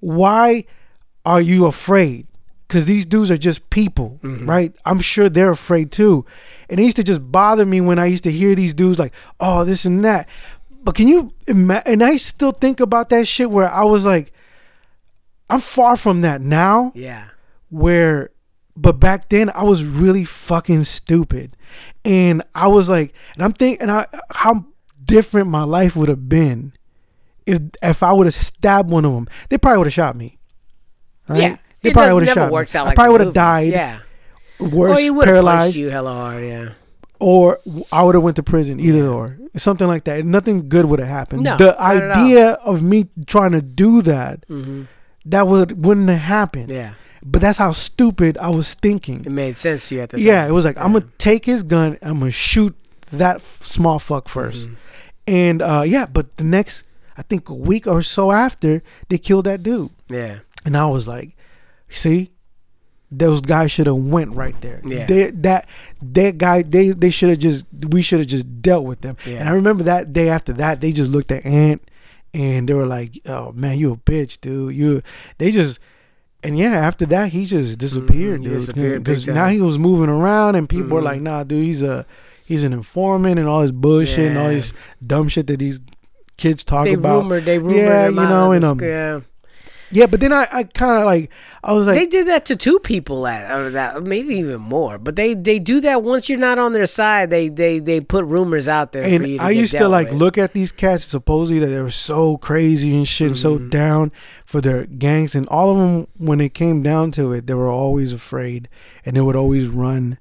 [0.00, 0.64] Why
[1.24, 2.26] are you afraid?
[2.66, 4.48] Because these dudes are just people, mm-hmm.
[4.48, 4.74] right?
[4.84, 6.24] I'm sure they're afraid too.
[6.68, 9.12] And it used to just bother me when I used to hear these dudes like,
[9.38, 10.28] oh, this and that.
[10.82, 11.92] But can you imagine?
[11.92, 14.32] And I still think about that shit where I was like,
[15.50, 16.92] I'm far from that now.
[16.94, 17.28] Yeah.
[17.70, 18.30] Where,
[18.76, 21.56] but back then I was really fucking stupid.
[22.04, 24.66] And I was like, and I'm thinking I, how
[25.04, 26.72] different my life would have been
[27.46, 29.28] if if I would have stabbed one of them.
[29.48, 30.38] They probably would have shot me.
[31.28, 31.40] right?
[31.40, 31.56] Yeah.
[31.82, 32.80] They It probably would have shot works me.
[32.80, 33.70] out I like probably would have died.
[33.72, 33.98] yeah.
[34.60, 36.44] Worse, or have paralyzed you hella hard.
[36.44, 36.68] Yeah.
[37.20, 37.60] or
[37.92, 40.24] I would have went to prison, either or, something like that.
[40.24, 41.42] Nothing good would have happened.
[41.42, 42.24] No, the not at all.
[42.24, 44.86] idea of me trying to do that, Mhm.
[45.26, 46.70] that would wouldn't have happened.
[46.72, 46.94] Yeah.
[47.26, 49.20] But that's how stupid I was thinking.
[49.24, 50.26] It made sense to you at the time.
[50.26, 50.50] Yeah, time.
[50.50, 51.96] it was like I'm gonna take his gun.
[52.02, 52.76] I'm gonna shoot
[53.10, 54.74] that f- small fuck 1st Mm-hmm.
[55.28, 56.04] and uh, yeah.
[56.06, 56.84] But the next,
[57.16, 59.90] I think a week or so after, they killed that dude.
[60.08, 60.40] Yeah.
[60.66, 61.34] And I was like,
[61.88, 62.30] see,
[63.10, 64.80] those guys should have went right there.
[64.84, 65.06] Yeah.
[65.06, 65.66] They, that
[66.02, 69.16] that guy, they they should have just we should have just dealt with them.
[69.24, 69.38] Yeah.
[69.40, 71.80] And I remember that day after that, they just looked at Ant
[72.34, 74.74] and they were like, "Oh man, you a bitch, dude.
[74.74, 75.02] You."
[75.38, 75.78] They just.
[76.44, 78.52] And yeah, after that, he just disappeared, Mhm, dude.
[78.58, 81.04] disappeared Because now he was moving around, and people were Mhm.
[81.04, 82.04] like, "Nah, dude, he's a
[82.44, 84.58] he's an informant, and all this bullshit, and all Yeah.
[84.58, 84.72] this
[85.04, 85.80] dumb shit that these
[86.36, 87.44] kids talk They about." rumored.
[87.46, 87.76] They rumored.
[87.76, 89.20] yeah, you know, and um, yeah.
[89.90, 91.30] Yeah, but then I, I kind of like
[91.62, 94.98] I was like, they did that to two people at or that maybe even more.
[94.98, 97.30] But they they do that once you're not on their side.
[97.30, 100.18] They they they put rumors out there for you and I used to like with.
[100.18, 103.68] look at these cats supposedly that they were so crazy and shit, so Mm-hmm.
[103.70, 104.12] down
[104.44, 107.70] for their gangs, and all of them when it came down to it, they were
[107.70, 108.68] always afraid
[109.04, 110.18] and they would always run.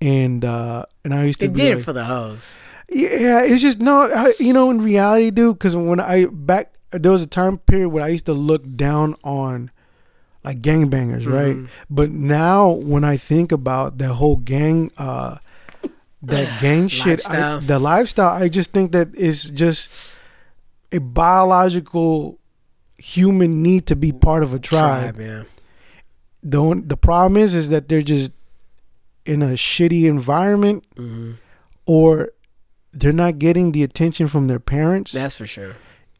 [0.00, 2.54] And uh and I used to They be did it for the hoes.
[2.90, 5.56] yeah, it's just no, you know, in reality, dude.
[5.58, 9.14] Because when I back, there was a time period where I used to look down
[9.24, 9.70] on
[10.44, 11.56] like gangbangers, right?
[11.56, 11.68] Mhm.
[11.88, 15.38] But now when I think about that whole gang, uh
[16.22, 19.88] that gang shit, I, the lifestyle, I just think that it's just
[20.92, 22.38] a biological
[22.98, 25.16] human need to be part of a tribe.
[25.16, 25.42] Tribe, yeah.
[26.42, 28.32] The the problem is, is that they're just
[29.24, 31.36] in a shitty environment, Mhm.
[31.86, 32.30] or
[32.92, 35.12] they're not getting the attention from their parents.
[35.12, 35.74] That's for sure.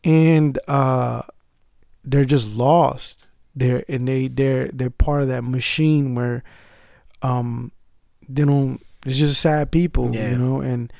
[0.04, 1.22] And uh,
[2.04, 3.18] they're just lost.
[3.56, 6.42] They're and they they're they're part of that machine where,
[7.22, 7.72] um,
[8.28, 8.80] they don't.
[9.06, 10.30] It's just sad people, Yeah.
[10.30, 10.92] you know, and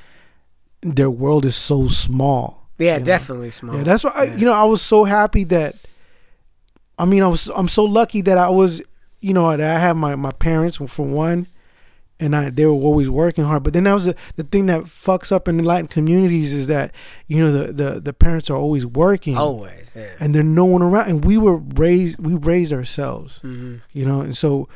[0.83, 2.69] their world is so small.
[2.79, 3.05] Yeah, you know?
[3.07, 3.77] definitely small.
[3.77, 5.77] Yeah, that's why I, you know I was so happy that
[6.99, 8.83] I mean, I was I'm so lucky that I was,
[9.21, 11.49] you know, that I have my my parents for one,
[12.21, 13.63] and I they were always working hard.
[13.63, 16.67] But then that was the, the thing that fucks up in the Latin communities is
[16.69, 16.95] that
[17.27, 20.11] you know the the, the parents are always working, Always, yeah.
[20.21, 21.09] and there's no one around.
[21.11, 23.81] And we were raised we raised ourselves, Mhm.
[23.93, 24.69] you know, and so.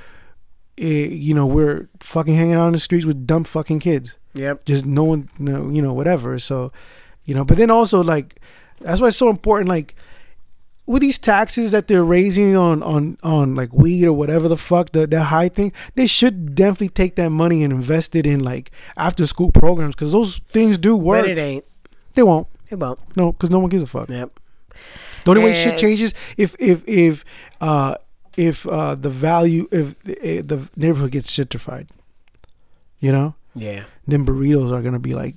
[0.77, 4.17] It, you know we're fucking hanging out on the streets with dumb fucking kids.
[4.35, 4.65] Yep.
[4.65, 6.39] Just no one, no, you know, whatever.
[6.39, 6.71] So,
[7.25, 8.39] you know, but then also like
[8.81, 9.69] that's why it's so important.
[9.69, 9.97] Like
[10.89, 14.91] with these taxes that they're raising on on on like weed or whatever the fuck
[14.93, 18.71] the the high thing, they should definitely take that money and invest it in like
[18.97, 21.25] after school programs because those things do work.
[21.25, 21.65] But it ain't.
[22.15, 22.49] They won't.
[22.71, 22.99] It won't.
[23.17, 24.09] No, because no one gives a fuck.
[24.09, 24.41] Yep.
[25.25, 27.23] The only way shit changes if if if
[27.61, 27.97] uh
[28.39, 31.89] if uh the value if the, eh, the neighborhood gets gentrified.
[32.99, 33.35] You know.
[33.55, 33.85] Yeah.
[34.07, 35.35] Then burritos are gonna be like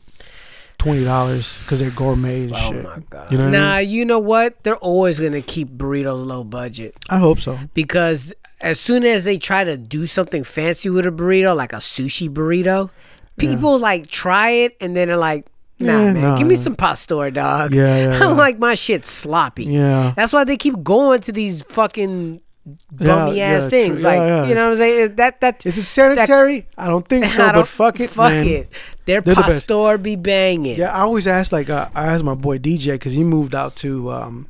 [0.82, 2.84] twenty dollars because they're gourmet and Oh shit.
[2.84, 3.32] my god.
[3.32, 3.90] You know nah, I mean?
[3.90, 4.64] you know what?
[4.64, 6.96] They're always gonna keep burritos low budget.
[7.10, 7.58] I hope so.
[7.74, 11.78] Because as soon as they try to do something fancy with a burrito, like a
[11.78, 12.90] sushi burrito,
[13.38, 15.46] people like try it and then they're like,
[15.80, 16.38] Nah, Yeah, man, nah.
[16.38, 17.74] give me some pastor, dog.
[17.74, 18.20] Yeah, yeah, I yeah.
[18.20, 19.66] don't like my shit sloppy.
[19.66, 20.14] Yeah.
[20.16, 22.76] That's why they keep going to these fucking Yeah,
[23.08, 23.70] bummy yeah, ass true.
[23.72, 24.02] things.
[24.02, 24.46] Yeah, like, yeah.
[24.48, 25.16] you know what I'm saying?
[25.16, 26.68] That that Is it sanitary?
[26.78, 28.46] I don't think so, but don't- fuck it, Fuck man.
[28.46, 28.70] it.
[29.12, 30.78] Their They're the pastor be banging.
[30.78, 33.76] Yeah, I always ask like uh, I asked my boy DJ because he moved out
[33.78, 34.48] to um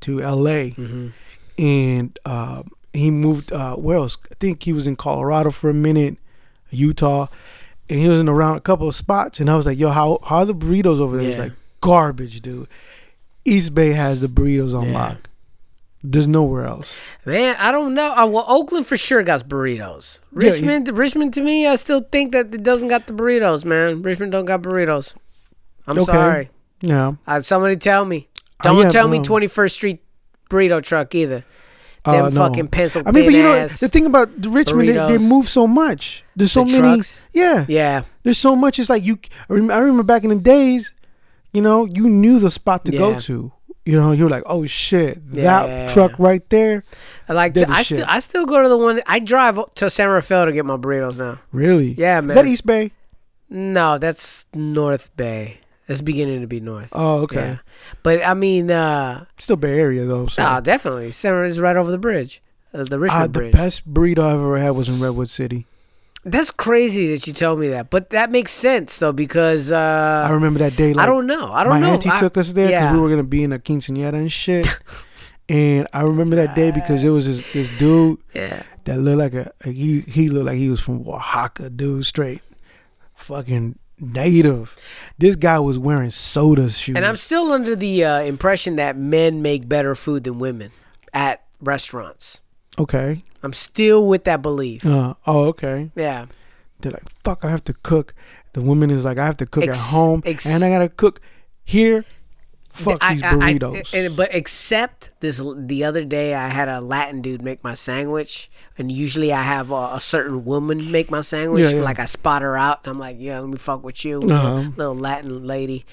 [0.00, 0.70] to L.A.
[0.70, 1.08] Mm-hmm.
[1.58, 2.62] and uh,
[2.92, 4.16] he moved uh, where else?
[4.30, 6.16] I think he was in Colorado for a minute,
[6.70, 7.26] Utah,
[7.88, 9.40] and he was in around a couple of spots.
[9.40, 12.40] And I was like, "Yo, how how are the burritos over there?" He's like, "Garbage,
[12.40, 12.68] dude."
[13.44, 14.98] East Bay has the burritos on Yeah.
[14.98, 15.29] lock.
[16.02, 16.94] There's nowhere else.
[17.26, 18.12] Man, I don't know.
[18.16, 20.20] Uh, well, Oakland for sure got burritos.
[20.32, 24.00] Yeah, Richmond, Richmond to me, I still think that it doesn't got the burritos, man.
[24.02, 25.14] Richmond don't got burritos.
[25.86, 26.04] I'm Okay.
[26.12, 26.50] sorry.
[26.80, 27.12] Yeah.
[27.26, 28.28] Uh, somebody tell me.
[28.60, 29.24] Uh, Don't yeah, tell me no.
[29.24, 30.02] 21st Street
[30.48, 31.44] burrito truck either.
[32.04, 32.40] Uh, Them no.
[32.48, 34.98] fucking pencil I mean, but you know, ass the thing about the Richmond, they, they
[35.18, 35.28] burritos.
[35.28, 36.24] move so much.
[36.34, 36.94] There's so The many.
[36.94, 37.20] trucks?
[37.34, 38.04] Yeah, Yeah.
[38.22, 38.78] There's so much.
[38.78, 39.18] It's like you.
[39.50, 40.94] I rem- I remember back in the days,
[41.52, 43.18] you know, you knew the spot to go Yeah.
[43.18, 43.52] to.
[43.86, 45.66] You know, you're like, oh shit, Yeah.
[45.66, 46.84] that truck right there.
[47.28, 47.54] I like.
[47.54, 49.00] To, the I still, I still go to the one.
[49.06, 51.38] I drive to San Rafael to get my burritos now.
[51.50, 51.92] Really?
[51.92, 52.28] Yeah, man.
[52.30, 52.92] Is that East Bay?
[53.48, 55.58] No, that's North Bay.
[55.88, 56.90] It's beginning to be North.
[56.92, 57.36] Oh, okay.
[57.36, 57.56] Yeah.
[58.04, 60.26] But I mean, uh, Still Bay Area though.
[60.28, 60.42] So.
[60.42, 61.10] ah, definitely.
[61.10, 62.40] San is right over the bridge,
[62.72, 63.52] uh, the Richmond Ah, the Bridge.
[63.52, 65.66] best burrito I've ever had was in Redwood City.
[66.24, 70.30] That's crazy that you told me that, but that makes sense though because uh, I
[70.32, 70.92] remember that day.
[70.94, 71.50] I don't know.
[71.52, 71.92] I don't my know.
[71.92, 72.92] auntie I- took us there because yeah.
[72.92, 74.66] we were gonna be in a quinceanera and shit.
[75.48, 78.62] and I remember that day because it was this, this dude Yeah.
[78.84, 82.42] that looked like a he he looked like he was from Oaxaca, dude, straight
[83.14, 84.76] fucking native.
[85.18, 86.96] This guy was wearing soda shoes.
[86.96, 90.70] And I'm still under the uh, impression that men make better food than women
[91.14, 92.40] at restaurants.
[92.78, 93.24] okay.
[93.42, 94.84] I'm still with that belief.
[94.84, 95.90] Uh, oh, okay.
[95.94, 96.26] Yeah.
[96.80, 98.14] They're like, fuck, I have to cook.
[98.52, 100.88] The woman is like, I have to cook Ex- at home, ex- and I gotta
[100.88, 101.20] cook
[101.64, 102.04] here.
[102.72, 103.94] Fuck I- these I- I- burritos.
[103.94, 108.50] and- but except this, the other day I had a Latin dude make my sandwich,
[108.78, 111.62] and usually I have a, a certain woman make my sandwich.
[111.64, 111.82] Yeah, yeah.
[111.82, 114.54] Like I spot her out, and I'm like, yeah, let me fuck with you, Uh-huh.
[114.54, 115.84] little, little Latin lady.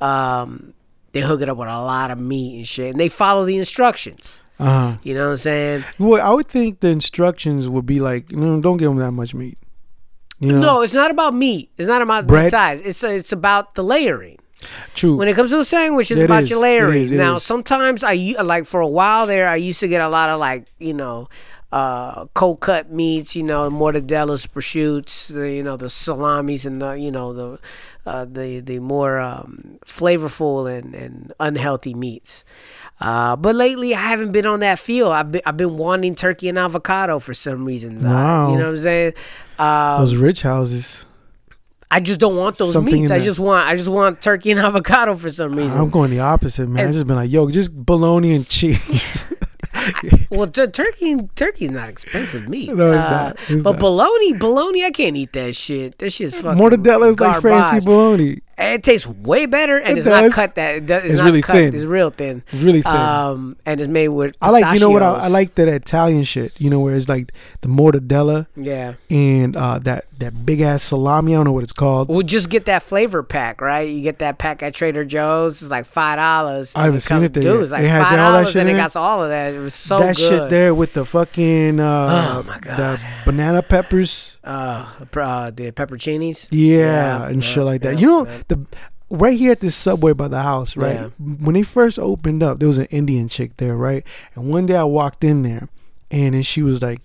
[0.00, 0.74] Um,
[1.12, 3.56] they hook it up with a lot of meat and shit, and they follow the
[3.58, 4.40] instructions.
[4.62, 4.96] Uh-huh.
[5.02, 5.84] You know what I'm saying?
[5.98, 9.34] Well, I would think the instructions would be like, no, don't give them that much
[9.34, 9.58] meat.
[10.40, 11.70] You know, No, it's not about meat.
[11.78, 12.46] It's not about Bread?
[12.46, 12.80] the size.
[12.80, 14.38] It's it's about the layering.
[14.94, 15.16] true.
[15.16, 16.50] When it comes to a sandwich, it's It about is.
[16.50, 17.02] your layering.
[17.02, 17.12] is.
[17.12, 17.42] It now, is.
[17.42, 20.66] sometimes I like for a while there, I used to get a lot of like
[20.78, 21.28] you know,
[21.70, 23.36] uh, cold cut meats.
[23.36, 27.58] You know, mortadellas, prosciutto, the, you know, the salamis, and the you know the
[28.04, 32.44] uh, the the more um, flavorful and, and unhealthy meats.
[33.00, 35.10] Uh, but lately, I haven't been on that feel.
[35.10, 38.02] I've been, I've been wanting turkey and avocado for some reason.
[38.04, 38.52] Wow.
[38.52, 39.12] you know what I'm saying?
[39.58, 41.04] Um, Those rich houses.
[41.90, 43.10] I just don't want those Something meats.
[43.10, 45.78] I just want I just want turkey and avocado for some reason.
[45.78, 46.88] I'm going the opposite, man.
[46.88, 49.30] I just been like, yo, just bologna and cheese.
[50.30, 52.72] well, t- turkey turkey's not expensive meat.
[52.74, 53.36] No, it's Uh, not.
[53.50, 53.80] It's but not.
[53.80, 55.98] bologna, bologna, I can't eat that shit.
[55.98, 58.40] That shit's fucking Mortadella is like fancy bologna.
[58.62, 60.76] It tastes way better, and It it's not cut that.
[60.76, 61.52] It does, it's, It's not really cut.
[61.56, 61.74] thin.
[61.74, 62.42] It's real thin.
[62.52, 62.92] It's really thin.
[62.96, 64.36] Um, and it's made with.
[64.40, 65.02] I like, you know what?
[65.02, 66.52] I, I like that Italian shit.
[66.60, 67.32] You know where it's like
[67.62, 68.94] the mortadella Yeah.
[69.10, 71.34] and uh, that that big ass salami.
[71.34, 72.08] I don't know what it's called.
[72.08, 73.88] Well, just get that flavor pack, right?
[73.88, 75.62] You get that pack at Trader Joe's.
[75.62, 76.72] It's like five dollars.
[76.74, 78.60] I haven't seen it there Dude, it's like It has five all that dollars, shit
[78.62, 79.54] and it got all of that.
[79.54, 80.28] It was so that good.
[80.28, 82.76] shit there with the fucking uh, Oh, my God.
[82.78, 84.38] the banana peppers.
[84.44, 86.48] Uh, uh, the pepperoncinis.
[86.50, 87.94] Yeah, and shit like that.
[87.94, 88.42] yeah, you know yeah.
[88.48, 88.66] the
[89.10, 90.94] right here at this subway by the house, right?
[90.94, 91.08] Yeah.
[91.18, 94.04] When they first opened up, there was an Indian chick there, right?
[94.34, 95.68] And one day I walked in there,
[96.10, 97.00] and then she was like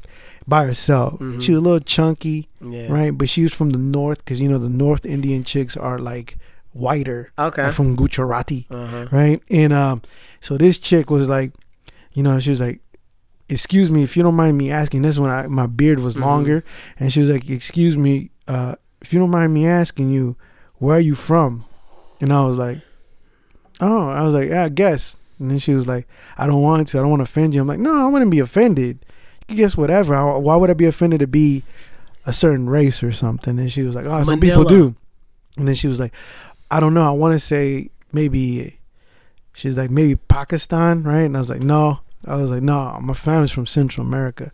[0.47, 1.19] by herself.
[1.19, 1.41] Mhm.
[1.41, 2.87] She was a little chunky, Yeah.
[2.91, 3.17] right?
[3.17, 6.37] But she was from the north, because you know the North Indian chicks are like
[6.73, 7.63] whiter, Okay.
[7.63, 9.07] like from Gujarati, Uh-huh.
[9.11, 9.41] right?
[9.49, 10.01] And um,
[10.39, 11.51] so this chick was like,
[12.13, 12.79] you know, she was like,
[13.49, 16.15] "Excuse me, if you don't mind me asking." This is when I, my beard was
[16.17, 16.21] Mhm.
[16.21, 16.63] longer,
[16.99, 20.35] and she was like, "Excuse me, uh, if you don't mind me asking you,
[20.77, 21.63] where are you from?"
[22.21, 22.79] And I was like,
[23.81, 26.87] "Oh," I was like, "Yeah, I guess." And then she was like, "I don't want
[26.89, 26.97] to.
[26.97, 28.99] I don't want to offend you." I'm like, "No, I wouldn't be offended.
[29.47, 30.15] Guess whatever.
[30.15, 31.63] I- Why would I be offended to be
[32.25, 34.95] a certain race or something?" And she was like, "Oh, some people do."
[35.57, 36.13] And then she was like,
[36.69, 37.07] "I don't know.
[37.07, 38.79] I want to say maybe."
[39.53, 43.13] She's like, "Maybe Pakistan, right?" And I was like, "No." I was like, "No, my
[43.13, 44.51] family's from Central America."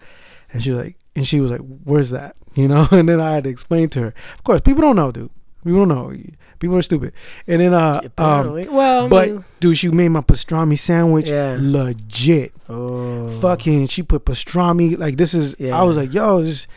[0.52, 2.88] And she was like, and she was like, "Where's that?" You know.
[2.92, 4.14] And then I had to explain to her.
[4.38, 5.32] Of course, people don't know, dude.
[5.64, 6.14] People don't know.
[6.60, 7.14] People are stupid.
[7.48, 11.58] And then, uh, um, Well, I but mean- dude, she made my pastrami sandwich Yeah.
[11.60, 12.54] legit.
[12.70, 13.28] Oh.
[13.42, 14.98] Fucking, she put pastrami.
[14.98, 15.56] Like this is.
[15.60, 15.78] Yeah.
[15.80, 16.68] I was like, yo, this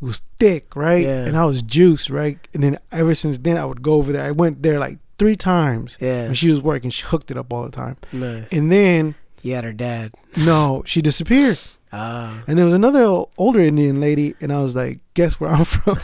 [0.00, 1.04] it was thick, right?
[1.04, 1.24] Yeah.
[1.26, 2.38] And I was juiced, right?
[2.54, 4.22] And then ever since then, I would go over there.
[4.24, 5.96] I went there like three times.
[6.00, 6.24] Yeah.
[6.24, 7.96] When she was working, she hooked it up all the time.
[8.12, 8.48] Nice.
[8.52, 10.12] And then You had her dad.
[10.36, 11.58] no, she disappeared.
[11.94, 12.42] Ah.
[12.46, 13.04] And there was another
[13.36, 15.98] older Indian lady, and I was like, "Guess where I'm from?"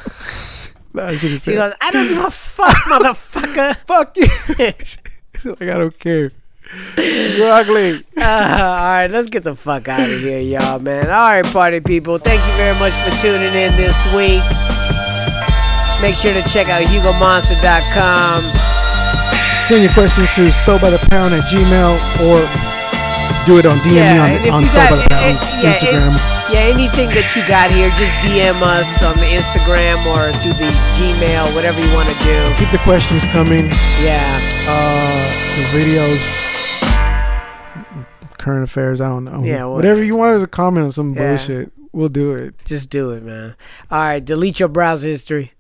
[0.95, 3.77] Nah, I should have He goes, I don't give a fuck, motherfucker.
[3.87, 4.27] Fuck you.
[4.85, 6.33] She's like, I don't care.
[6.97, 8.05] You're ugly.
[8.17, 11.11] Uh, all right, let's get the fuck out of here, y'all, man.
[11.11, 12.19] All right, party people.
[12.19, 14.43] Thank you very much for tuning in this week.
[16.03, 18.43] Make sure to check out HugoMonster.com.
[19.63, 22.78] Send your question to so by the pound at gmail or
[23.47, 26.13] do it on DM Yeah, me on, on you got- by the pound yeah, Instagram.
[26.53, 30.71] yeah, anything that you got here, just DM us on the Instagram or through the
[30.97, 32.37] Gmail, whatever you want to do.
[32.59, 33.69] Keep the questions coming.
[34.05, 34.21] Yeah.
[34.69, 35.25] Uh,
[35.57, 36.21] the videos,
[38.39, 39.01] current affairs.
[39.01, 39.41] I don't know.
[39.43, 41.29] Yeah, whatever you want as a comment on some Yeah.
[41.29, 42.55] bullshit, we'll do it.
[42.65, 43.55] Just do it, man.
[43.91, 45.53] All right, delete your browser history.